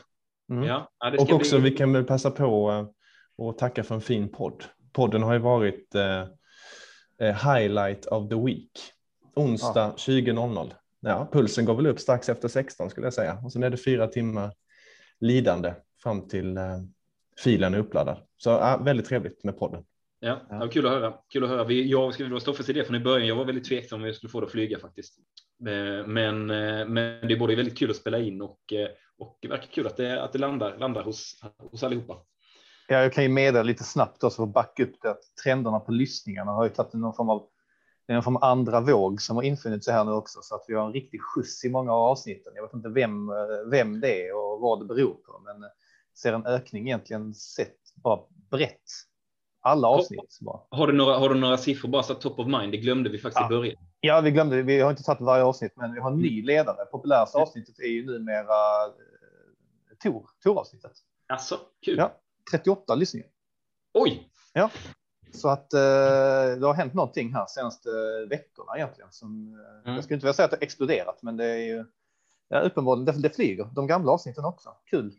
Mm. 0.55 0.67
Ja, 0.67 0.91
ja, 0.99 1.13
Och 1.19 1.31
också 1.31 1.59
bli, 1.59 1.69
vi 1.69 1.77
kan 1.77 1.93
väl 1.93 2.03
passa 2.03 2.31
på 2.31 2.71
eh, 2.71 2.87
och 3.45 3.57
tacka 3.57 3.83
för 3.83 3.95
en 3.95 4.01
fin 4.01 4.29
podd. 4.31 4.63
Podden 4.93 5.23
har 5.23 5.33
ju 5.33 5.39
varit 5.39 5.95
eh, 5.95 6.21
eh, 7.21 7.53
highlight 7.53 8.05
of 8.05 8.29
the 8.29 8.35
week. 8.35 8.71
Onsdag 9.35 9.93
20.00. 9.97 10.71
Ja, 10.99 11.29
pulsen 11.31 11.65
går 11.65 11.75
väl 11.75 11.87
upp 11.87 11.99
strax 11.99 12.29
efter 12.29 12.47
16 12.47 12.89
skulle 12.89 13.05
jag 13.05 13.13
säga. 13.13 13.41
Och 13.43 13.53
sen 13.53 13.63
är 13.63 13.69
det 13.69 13.77
fyra 13.77 14.07
timmar 14.07 14.51
lidande 15.19 15.73
fram 16.03 16.27
till 16.27 16.57
eh, 16.57 16.63
filen 17.43 17.73
är 17.73 17.79
uppladdad. 17.79 18.17
Så 18.37 18.49
ja, 18.49 18.81
väldigt 18.83 19.05
trevligt 19.05 19.43
med 19.43 19.59
podden. 19.59 19.83
Ja, 20.19 20.41
ja. 20.49 20.67
kul 20.67 20.85
att 20.85 20.91
höra. 20.91 21.13
Kul 21.33 21.43
att 21.43 21.49
höra. 21.49 21.63
Vi, 21.63 21.89
jag 21.89 22.13
ska 22.13 22.25
väl 22.25 22.41
stå 22.41 22.53
för 22.53 22.69
idé 22.69 22.83
från 22.83 22.95
i 22.95 22.99
början. 22.99 23.27
Jag 23.27 23.35
var 23.35 23.45
väldigt 23.45 23.65
tveksam 23.65 23.99
om 23.99 24.05
vi 24.05 24.13
skulle 24.13 24.29
få 24.29 24.39
det 24.39 24.45
att 24.45 24.51
flyga 24.51 24.79
faktiskt. 24.79 25.19
Eh, 25.67 26.07
Men, 26.07 26.49
eh, 26.49 26.87
men 26.87 27.27
det 27.27 27.33
är 27.33 27.39
både 27.39 27.55
väldigt 27.55 27.77
kul 27.77 27.89
att 27.89 27.95
spela 27.95 28.19
in 28.19 28.41
och, 28.41 28.73
eh, 28.73 28.87
och 29.17 29.37
det 29.41 29.47
verkar 29.47 29.67
kul 29.67 29.87
att 29.87 29.97
det, 29.97 30.23
att 30.23 30.33
det 30.33 30.39
landar, 30.39 30.77
landar 30.77 31.03
hos, 31.03 31.41
hos 31.71 31.83
allihopa. 31.83 32.17
Ja, 32.87 33.01
jag 33.01 33.13
kan 33.13 33.23
ju 33.23 33.29
meddela 33.29 33.63
lite 33.63 33.83
snabbt 33.83 34.23
också 34.23 34.35
för 34.35 34.43
att 34.43 34.53
backa 34.53 34.83
upp 34.83 35.01
det 35.01 35.11
att 35.11 35.21
trenderna 35.43 35.79
på 35.79 35.91
lyssningarna 35.91 36.51
har 36.51 36.63
ju 36.63 36.69
tagit 36.69 36.93
någon 36.93 37.13
form 37.13 37.29
av 37.29 37.47
det 38.07 38.13
är 38.13 38.17
en 38.17 38.23
form 38.23 38.35
av 38.35 38.43
andra 38.43 38.81
våg 38.81 39.21
som 39.21 39.35
har 39.35 39.43
infunnit 39.43 39.83
sig 39.83 39.93
här 39.93 40.03
nu 40.03 40.11
också 40.11 40.39
så 40.41 40.55
att 40.55 40.65
vi 40.67 40.73
har 40.75 40.85
en 40.85 40.93
riktig 40.93 41.21
skjuts 41.21 41.65
i 41.65 41.69
många 41.69 41.91
av 41.93 42.03
avsnitten. 42.03 42.53
Jag 42.55 42.63
vet 42.63 42.73
inte 42.73 42.89
vem, 42.89 43.27
vem 43.71 43.99
det 43.99 44.27
är 44.27 44.35
och 44.35 44.59
vad 44.61 44.79
det 44.79 44.85
beror 44.85 45.13
på, 45.13 45.41
men 45.45 45.69
ser 46.21 46.33
en 46.33 46.45
ökning 46.45 46.87
egentligen 46.87 47.33
sett 47.33 47.77
bara 47.95 48.19
brett. 48.51 48.81
Alla 49.61 49.87
avsnitt. 49.87 50.37
Bara. 50.41 50.59
Har 50.71 50.87
du 50.87 50.93
några, 50.93 51.17
har 51.17 51.29
du 51.29 51.35
några 51.39 51.57
siffror 51.57 51.89
bara 51.89 52.03
så 52.03 52.13
top 52.13 52.39
of 52.39 52.47
mind? 52.47 52.71
Det 52.71 52.77
glömde 52.77 53.09
vi 53.09 53.17
faktiskt 53.17 53.39
Ja. 53.39 53.45
i 53.45 53.49
början. 53.49 53.75
Ja, 54.01 54.21
vi 54.21 54.31
glömde. 54.31 54.61
Vi 54.61 54.79
har 54.79 54.89
inte 54.91 55.03
tagit 55.03 55.21
varje 55.21 55.43
avsnitt, 55.43 55.71
men 55.75 55.93
vi 55.93 55.99
har 55.99 56.11
en 56.11 56.17
ny 56.17 56.45
ledare. 56.45 56.85
Populäraste 56.85 57.37
avsnittet 57.37 57.79
är 57.79 57.87
ju 57.87 58.05
numera 58.05 58.85
eh, 58.85 59.97
Tor, 60.03 60.29
Tor-avsnittet. 60.43 60.91
Alltså, 61.27 61.59
kul. 61.85 61.97
Ja. 61.97 62.11
38 62.51 62.95
lyssningar. 62.95 63.27
Oj, 63.93 64.29
Så 65.31 65.49
att 65.49 65.73
eh, 65.73 65.79
det 66.59 66.65
har 66.67 66.73
hänt 66.73 66.93
någonting 66.93 67.33
här 67.33 67.45
senaste 67.47 67.89
veckorna 68.29 68.71
egentligen. 68.75 69.11
Som, 69.11 69.53
eh, 69.53 69.79
Mm. 69.83 69.95
Jag 69.95 70.03
skulle 70.03 70.15
inte 70.15 70.25
vilja 70.25 70.33
säga 70.33 70.45
att 70.45 70.51
det 70.51 70.57
har 70.57 70.63
exploderat, 70.63 71.21
men 71.23 71.37
det 71.37 71.45
är 71.45 71.57
ju 71.57 71.85
ja, 72.49 72.59
uppenbarligen 72.59 73.05
det, 73.05 73.21
det 73.29 73.35
flyger. 73.35 73.69
De 73.75 73.87
gamla 73.87 74.11
avsnitten 74.11 74.45
också. 74.45 74.69
Kul. 74.85 75.13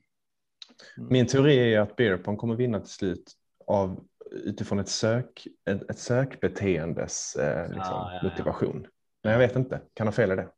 Min 0.97 1.27
teori 1.27 1.75
är 1.75 1.81
att 1.81 1.97
Beerpong 1.97 2.37
kommer 2.37 2.55
vinna 2.55 2.81
till 2.81 2.91
slut 2.91 3.33
av 3.67 4.01
utifrån 4.31 4.79
ett, 4.79 4.89
sök, 4.89 5.47
ett, 5.65 5.91
ett 5.91 5.99
sökbeteendes 5.99 7.37
eh, 7.37 7.63
liksom, 7.63 7.81
Ja, 7.97 8.11
ja, 8.13 8.19
ja. 8.23 8.29
motivation. 8.29 8.87
Men 9.23 9.33
jag 9.33 9.39
vet 9.39 9.57
inte, 9.57 9.81
kan 9.95 10.07
ha 10.07 10.13
fel 10.13 10.33
i 10.33 10.37
det. 10.37 10.49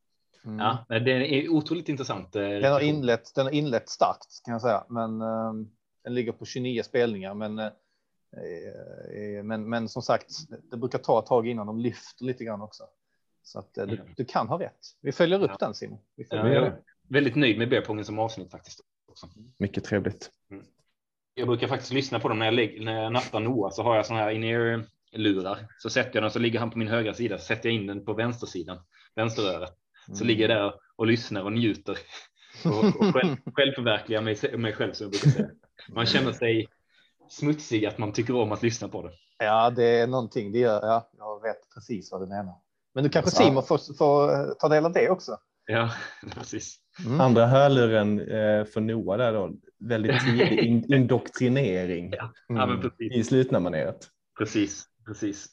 Mm. 0.44 0.58
ja, 0.58 0.98
det 1.00 1.10
är 1.44 1.48
otroligt 1.48 1.88
intressant. 1.88 2.36
eh, 2.36 2.42
Den, 2.42 2.72
har 2.72 2.80
inlett, 2.80 3.34
den 3.34 3.46
har 3.46 3.52
inlett 3.52 3.88
starkt 3.88 4.42
kan 4.44 4.52
jag 4.52 4.62
säga, 4.62 4.84
men 4.88 5.20
eh, 5.20 5.52
den 6.04 6.14
ligger 6.14 6.32
på 6.32 6.44
29 6.44 6.82
spelningar. 6.82 7.34
Men, 7.34 7.58
eh, 7.58 7.66
eh, 8.36 9.42
men, 9.44 9.68
men 9.68 9.88
som 9.88 10.02
sagt, 10.02 10.28
det 10.70 10.76
brukar 10.76 10.98
ta 10.98 11.18
ett 11.18 11.26
tag 11.26 11.48
innan 11.48 11.66
de 11.66 11.78
lyfter 11.78 12.24
lite 12.24 12.44
grann 12.44 12.62
också. 12.62 12.84
Så 13.42 13.58
att 13.58 13.78
eh, 13.78 13.86
du, 13.86 13.94
Mm. 13.94 14.06
du 14.16 14.24
kan 14.24 14.48
ha 14.48 14.60
rätt. 14.60 14.78
Vi 15.00 15.12
följer 15.12 15.42
upp 15.42 15.50
Ja. 15.50 15.66
den 15.66 15.74
Simon. 15.74 15.98
Vi 16.16 16.26
Ja, 16.30 16.42
följer 16.42 16.54
jag 16.60 16.68
upp. 16.72 16.84
väldigt 17.08 17.36
nöjd 17.36 17.58
med 17.58 17.68
beerpongen 17.68 18.04
som 18.04 18.18
avsnitt 18.18 18.50
faktiskt. 18.50 18.80
Också. 19.12 19.28
Mycket 19.58 19.84
trevligt. 19.84 20.30
Jag 21.34 21.48
brukar 21.48 21.68
faktiskt 21.68 21.92
lyssna 21.92 22.20
på 22.20 22.28
dem 22.28 22.38
när 22.38 22.46
jag, 22.46 22.54
lägger, 22.54 22.84
när 22.84 23.02
jag 23.02 23.12
nattar 23.12 23.40
Noah 23.40 23.72
så 23.72 23.82
har 23.82 23.96
jag 23.96 24.06
såna 24.06 24.20
här 24.20 24.30
in 24.30 24.84
lurar 25.12 25.58
Så 25.78 25.90
sätter 25.90 26.10
jag 26.14 26.22
den 26.24 26.30
så 26.30 26.38
ligger 26.38 26.58
han 26.58 26.70
på 26.70 26.78
min 26.78 26.88
högra 26.88 27.14
sida. 27.14 27.38
Så 27.38 27.44
sätter 27.44 27.68
jag 27.68 27.76
in 27.76 27.86
den 27.86 28.04
på 28.04 28.12
vänstersidan, 28.12 28.78
vänsterörat. 29.14 29.78
Så 30.06 30.12
Mm. 30.12 30.26
ligger 30.26 30.48
jag 30.48 30.58
där 30.58 30.74
och 30.96 31.06
lyssnar 31.06 31.42
och 31.42 31.52
njuter. 31.52 31.98
Och, 32.64 32.84
och 33.00 33.14
själv, 33.14 33.36
självförverkligar 33.54 34.22
mig, 34.22 34.58
mig 34.58 34.72
själv 34.72 34.92
som 34.92 35.04
jag 35.04 35.10
brukar 35.10 35.30
säga. 35.30 35.48
Man 35.88 36.06
känner 36.06 36.32
sig 36.32 36.66
smutsig 37.30 37.86
att 37.86 37.98
man 37.98 38.12
tycker 38.12 38.36
om 38.36 38.52
att 38.52 38.62
lyssna 38.62 38.88
på 38.88 39.02
det. 39.02 39.12
Ja, 39.38 39.70
det 39.70 39.84
är 39.84 40.06
någonting. 40.06 40.52
Det 40.52 40.58
gör, 40.58 40.80
ja, 40.82 41.10
jag 41.18 41.42
vet 41.42 41.74
precis 41.74 42.12
vad 42.12 42.20
du 42.20 42.26
menar. 42.26 42.54
Men 42.94 43.04
du 43.04 43.10
kanske 43.10 43.42
Ja. 43.42 43.46
Simon 43.48 43.62
får, 43.62 43.96
får 43.96 44.54
ta 44.54 44.68
del 44.68 44.84
av 44.84 44.92
det 44.92 45.10
också. 45.10 45.36
Ja, 45.66 45.90
precis. 46.34 46.78
Mm. 47.06 47.20
Andra 47.20 47.46
hörluren 47.46 48.20
eh, 48.20 48.64
för 48.64 48.80
Noah 48.80 49.18
där 49.18 49.32
då, 49.32 49.52
väldigt 49.78 50.24
tidig 50.24 50.58
in, 50.58 50.84
indoktrinering 50.94 52.12
Ja, 52.16 52.32
ja 52.48 52.78
precis. 52.82 53.12
i 53.12 53.24
slutna-maneret. 53.24 54.08
Precis, 54.38 54.84
precis. 55.06 55.46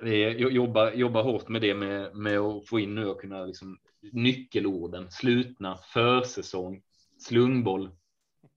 Det 0.00 0.24
är, 0.24 0.40
jag 0.40 0.52
jobbar, 0.52 0.92
jobbar 0.92 1.22
hårt 1.22 1.48
med 1.48 1.60
det 1.60 1.74
med, 1.74 2.16
med 2.16 2.38
att 2.38 2.68
få 2.68 2.80
in 2.80 2.94
nu 2.94 3.06
och 3.06 3.20
kunna 3.20 3.44
liksom 3.44 3.78
nyckelorden, 4.12 5.10
slutna, 5.10 5.76
försäsong, 5.76 6.82
slungboll. 7.18 7.90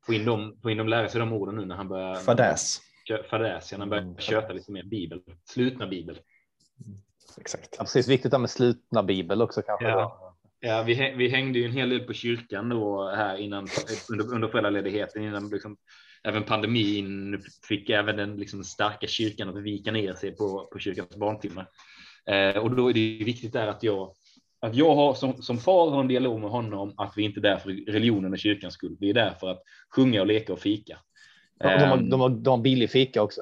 Få 0.06 0.14
in 0.14 0.26
dem, 0.26 0.58
få 0.62 0.70
in 0.70 0.78
dem 0.78 0.88
lära 0.88 1.10
sig 1.10 1.20
de 1.20 1.34
orden 1.34 1.56
nu 1.56 1.66
när 1.66 1.76
han 1.76 1.88
börjar. 1.88 2.16
Fadäs. 2.16 2.82
fadäs 3.30 3.72
när 3.78 3.86
börjar 3.86 4.16
köta 4.18 4.54
lite 4.54 4.72
mer 4.72 4.84
bibel, 4.84 5.22
slutna 5.46 5.88
bibel. 5.88 6.20
Exakt. 7.38 7.76
Ja, 7.78 7.84
precis, 7.84 8.08
viktigt 8.08 8.40
med 8.40 8.50
slutna 8.50 9.04
bibel 9.04 9.42
också 9.42 9.62
kanske. 9.62 9.88
Ja. 9.88 10.31
Ja, 10.64 10.84
vi, 10.84 11.14
vi 11.18 11.28
hängde 11.28 11.59
ju 11.59 11.66
en 11.66 11.72
hel 11.72 11.89
del 11.89 11.99
på 11.99 12.14
kyrkan 12.14 12.70
då 12.70 13.12
här 13.16 13.38
innan 13.38 13.68
under, 14.12 14.34
under 14.34 14.47
föräldraledigheten 14.47 15.24
innan 15.24 15.49
liksom, 15.49 15.78
även 16.24 16.43
pandemin 16.43 17.41
fick 17.68 17.89
även 17.89 18.16
den 18.16 18.38
liksom, 18.38 18.64
starka 18.64 19.07
kyrkan 19.07 19.49
att 19.49 19.64
vika 19.64 19.91
ner 19.91 20.14
sig 20.14 20.36
på, 20.36 20.70
på 20.72 20.80
kyrkans 20.80 21.16
barntimmar. 21.16 21.68
Eh, 22.26 22.57
och 22.57 22.76
då 22.76 22.89
är 22.89 22.93
det 22.93 23.24
viktigt 23.24 23.53
där 23.53 23.68
att 23.68 23.84
jag 23.84 24.14
att 24.62 24.76
jag 24.76 24.95
har 24.95 25.14
som, 25.14 25.41
som 25.41 25.57
far 25.57 25.89
har 25.89 25.99
en 25.99 26.07
dialog 26.07 26.39
med 26.39 26.49
honom 26.49 26.93
att 26.97 27.14
vi 27.16 27.24
inte 27.24 27.39
är 27.39 27.41
där 27.41 27.57
för 27.57 27.70
religionen 27.70 28.32
och 28.32 28.39
kyrkans 28.39 28.74
skull. 28.74 28.97
Vi 28.99 29.09
är 29.09 29.14
där 29.14 29.34
för 29.39 29.49
att 29.49 29.64
sjunga 29.95 30.22
och 30.22 30.28
leka 30.28 30.53
och 30.53 30.59
fika. 30.59 30.99
De, 31.59 31.68
har, 31.68 31.97
de, 31.97 32.20
har, 32.20 32.30
de 32.30 32.49
har 32.49 32.57
billig 32.57 32.89
fika 32.89 33.22
också. 33.22 33.41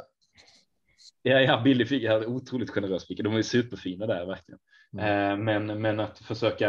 Ja, 1.21 1.39
ja 1.39 1.61
billig 1.61 1.89
fika. 1.89 2.27
Otroligt 2.27 2.69
generös 2.69 3.07
fika. 3.07 3.23
De 3.23 3.35
är 3.35 3.41
superfina 3.41 4.07
där 4.07 4.25
verkligen. 4.25 4.59
Mm. 4.93 5.05
Eh, 5.05 5.37
men, 5.37 5.81
men 5.81 5.99
att 5.99 6.19
försöka 6.19 6.67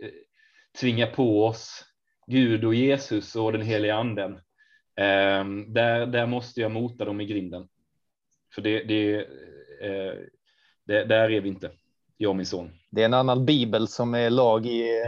eh, 0.00 0.10
tvinga 0.80 1.06
på 1.06 1.44
oss 1.44 1.84
Gud 2.26 2.64
och 2.64 2.74
Jesus 2.74 3.36
och 3.36 3.52
den 3.52 3.62
heliga 3.62 3.94
anden. 3.94 4.40
Ehm, 4.96 5.72
där, 5.72 6.06
där 6.06 6.26
måste 6.26 6.60
jag 6.60 6.70
mota 6.70 7.04
dem 7.04 7.20
i 7.20 7.26
grinden. 7.26 7.68
För 8.54 8.62
det, 8.62 8.84
det, 8.84 9.16
eh, 9.82 10.14
det 10.86 11.04
där 11.04 11.30
är 11.30 11.40
vi 11.40 11.48
inte, 11.48 11.70
jag 12.16 12.30
och 12.30 12.36
min 12.36 12.46
son. 12.46 12.70
Det 12.90 13.00
är 13.00 13.04
en 13.04 13.14
annan 13.14 13.46
bibel 13.46 13.88
som 13.88 14.14
är 14.14 14.30
lag 14.30 14.66
i 14.66 15.02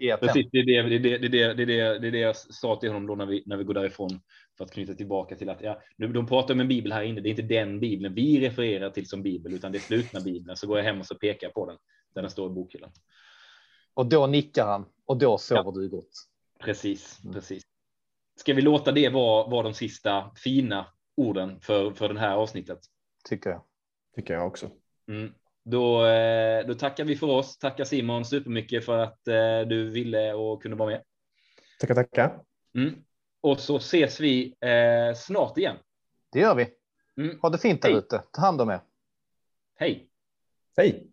eten. 0.00 0.28
Precis, 0.28 0.46
det 0.52 0.58
är 0.58 0.82
det, 0.82 0.98
det, 0.98 1.18
det, 1.18 1.28
det, 1.28 1.54
det, 1.54 1.64
det, 1.64 1.98
det, 1.98 2.10
det 2.10 2.18
jag 2.18 2.36
sa 2.36 2.76
till 2.76 2.88
honom 2.88 3.06
då 3.06 3.14
när 3.14 3.26
vi, 3.26 3.42
när 3.46 3.56
vi 3.56 3.64
går 3.64 3.74
därifrån 3.74 4.20
för 4.58 4.64
att 4.64 4.72
knyta 4.72 4.94
tillbaka 4.94 5.36
till 5.36 5.48
att 5.48 5.62
ja, 5.62 5.80
de 5.96 6.26
pratar 6.26 6.54
om 6.54 6.60
en 6.60 6.68
bibel 6.68 6.92
här 6.92 7.02
inne. 7.02 7.20
Det 7.20 7.28
är 7.28 7.30
inte 7.30 7.42
den 7.42 7.80
bibeln 7.80 8.14
vi 8.14 8.40
refererar 8.40 8.90
till 8.90 9.08
som 9.08 9.22
bibel, 9.22 9.54
utan 9.54 9.72
det 9.72 9.78
är 9.78 9.80
slutna 9.80 10.20
bibeln. 10.20 10.56
Så 10.56 10.66
går 10.66 10.78
jag 10.78 10.84
hem 10.84 11.00
och 11.00 11.06
så 11.06 11.14
pekar 11.14 11.48
på 11.48 11.66
den 11.66 11.76
där 12.16 12.22
den 12.22 12.30
står 12.30 12.50
i 12.50 12.54
bokhyllan. 12.54 12.90
Och 13.94 14.06
då 14.06 14.26
nickar 14.26 14.66
han 14.66 14.86
och 15.04 15.16
då 15.18 15.38
sover 15.38 15.62
ja. 15.64 15.70
du 15.70 15.88
gott. 15.88 16.28
Precis, 16.58 17.20
mm. 17.24 17.34
precis. 17.34 17.62
Ska 18.36 18.54
vi 18.54 18.62
låta 18.62 18.92
det 18.92 19.08
vara, 19.08 19.48
vara 19.48 19.62
de 19.62 19.74
sista 19.74 20.30
fina 20.36 20.86
orden 21.16 21.60
för, 21.60 21.90
för 21.90 22.08
det 22.08 22.20
här 22.20 22.36
avsnittet? 22.36 22.78
Tycker 23.28 23.50
jag. 23.50 23.62
Tycker 24.14 24.34
jag 24.34 24.46
också. 24.46 24.70
Mm. 25.08 25.32
Då, 25.64 26.06
eh, 26.06 26.66
då 26.66 26.74
tackar 26.74 27.04
vi 27.04 27.16
för 27.16 27.26
oss. 27.26 27.58
Tackar 27.58 27.84
Simon 27.84 28.24
supermycket 28.24 28.84
för 28.84 28.98
att 28.98 29.28
eh, 29.28 29.60
du 29.60 29.90
ville 29.90 30.32
och 30.32 30.62
kunde 30.62 30.76
vara 30.76 30.90
med. 30.90 31.02
Tackar, 31.80 31.94
tackar. 31.94 32.42
Mm. 32.74 32.94
Och 33.40 33.60
så 33.60 33.76
ses 33.76 34.20
vi 34.20 34.56
eh, 34.60 35.14
snart 35.16 35.58
igen. 35.58 35.76
Det 36.32 36.40
gör 36.40 36.54
vi. 36.54 36.68
Mm. 37.16 37.40
Ha 37.40 37.50
det 37.50 37.58
fint 37.58 37.82
där 37.82 37.98
ute. 37.98 38.22
Ta 38.32 38.40
hand 38.40 38.60
om 38.60 38.70
er. 38.70 38.80
Hej. 39.74 40.10
Hej. 40.76 41.10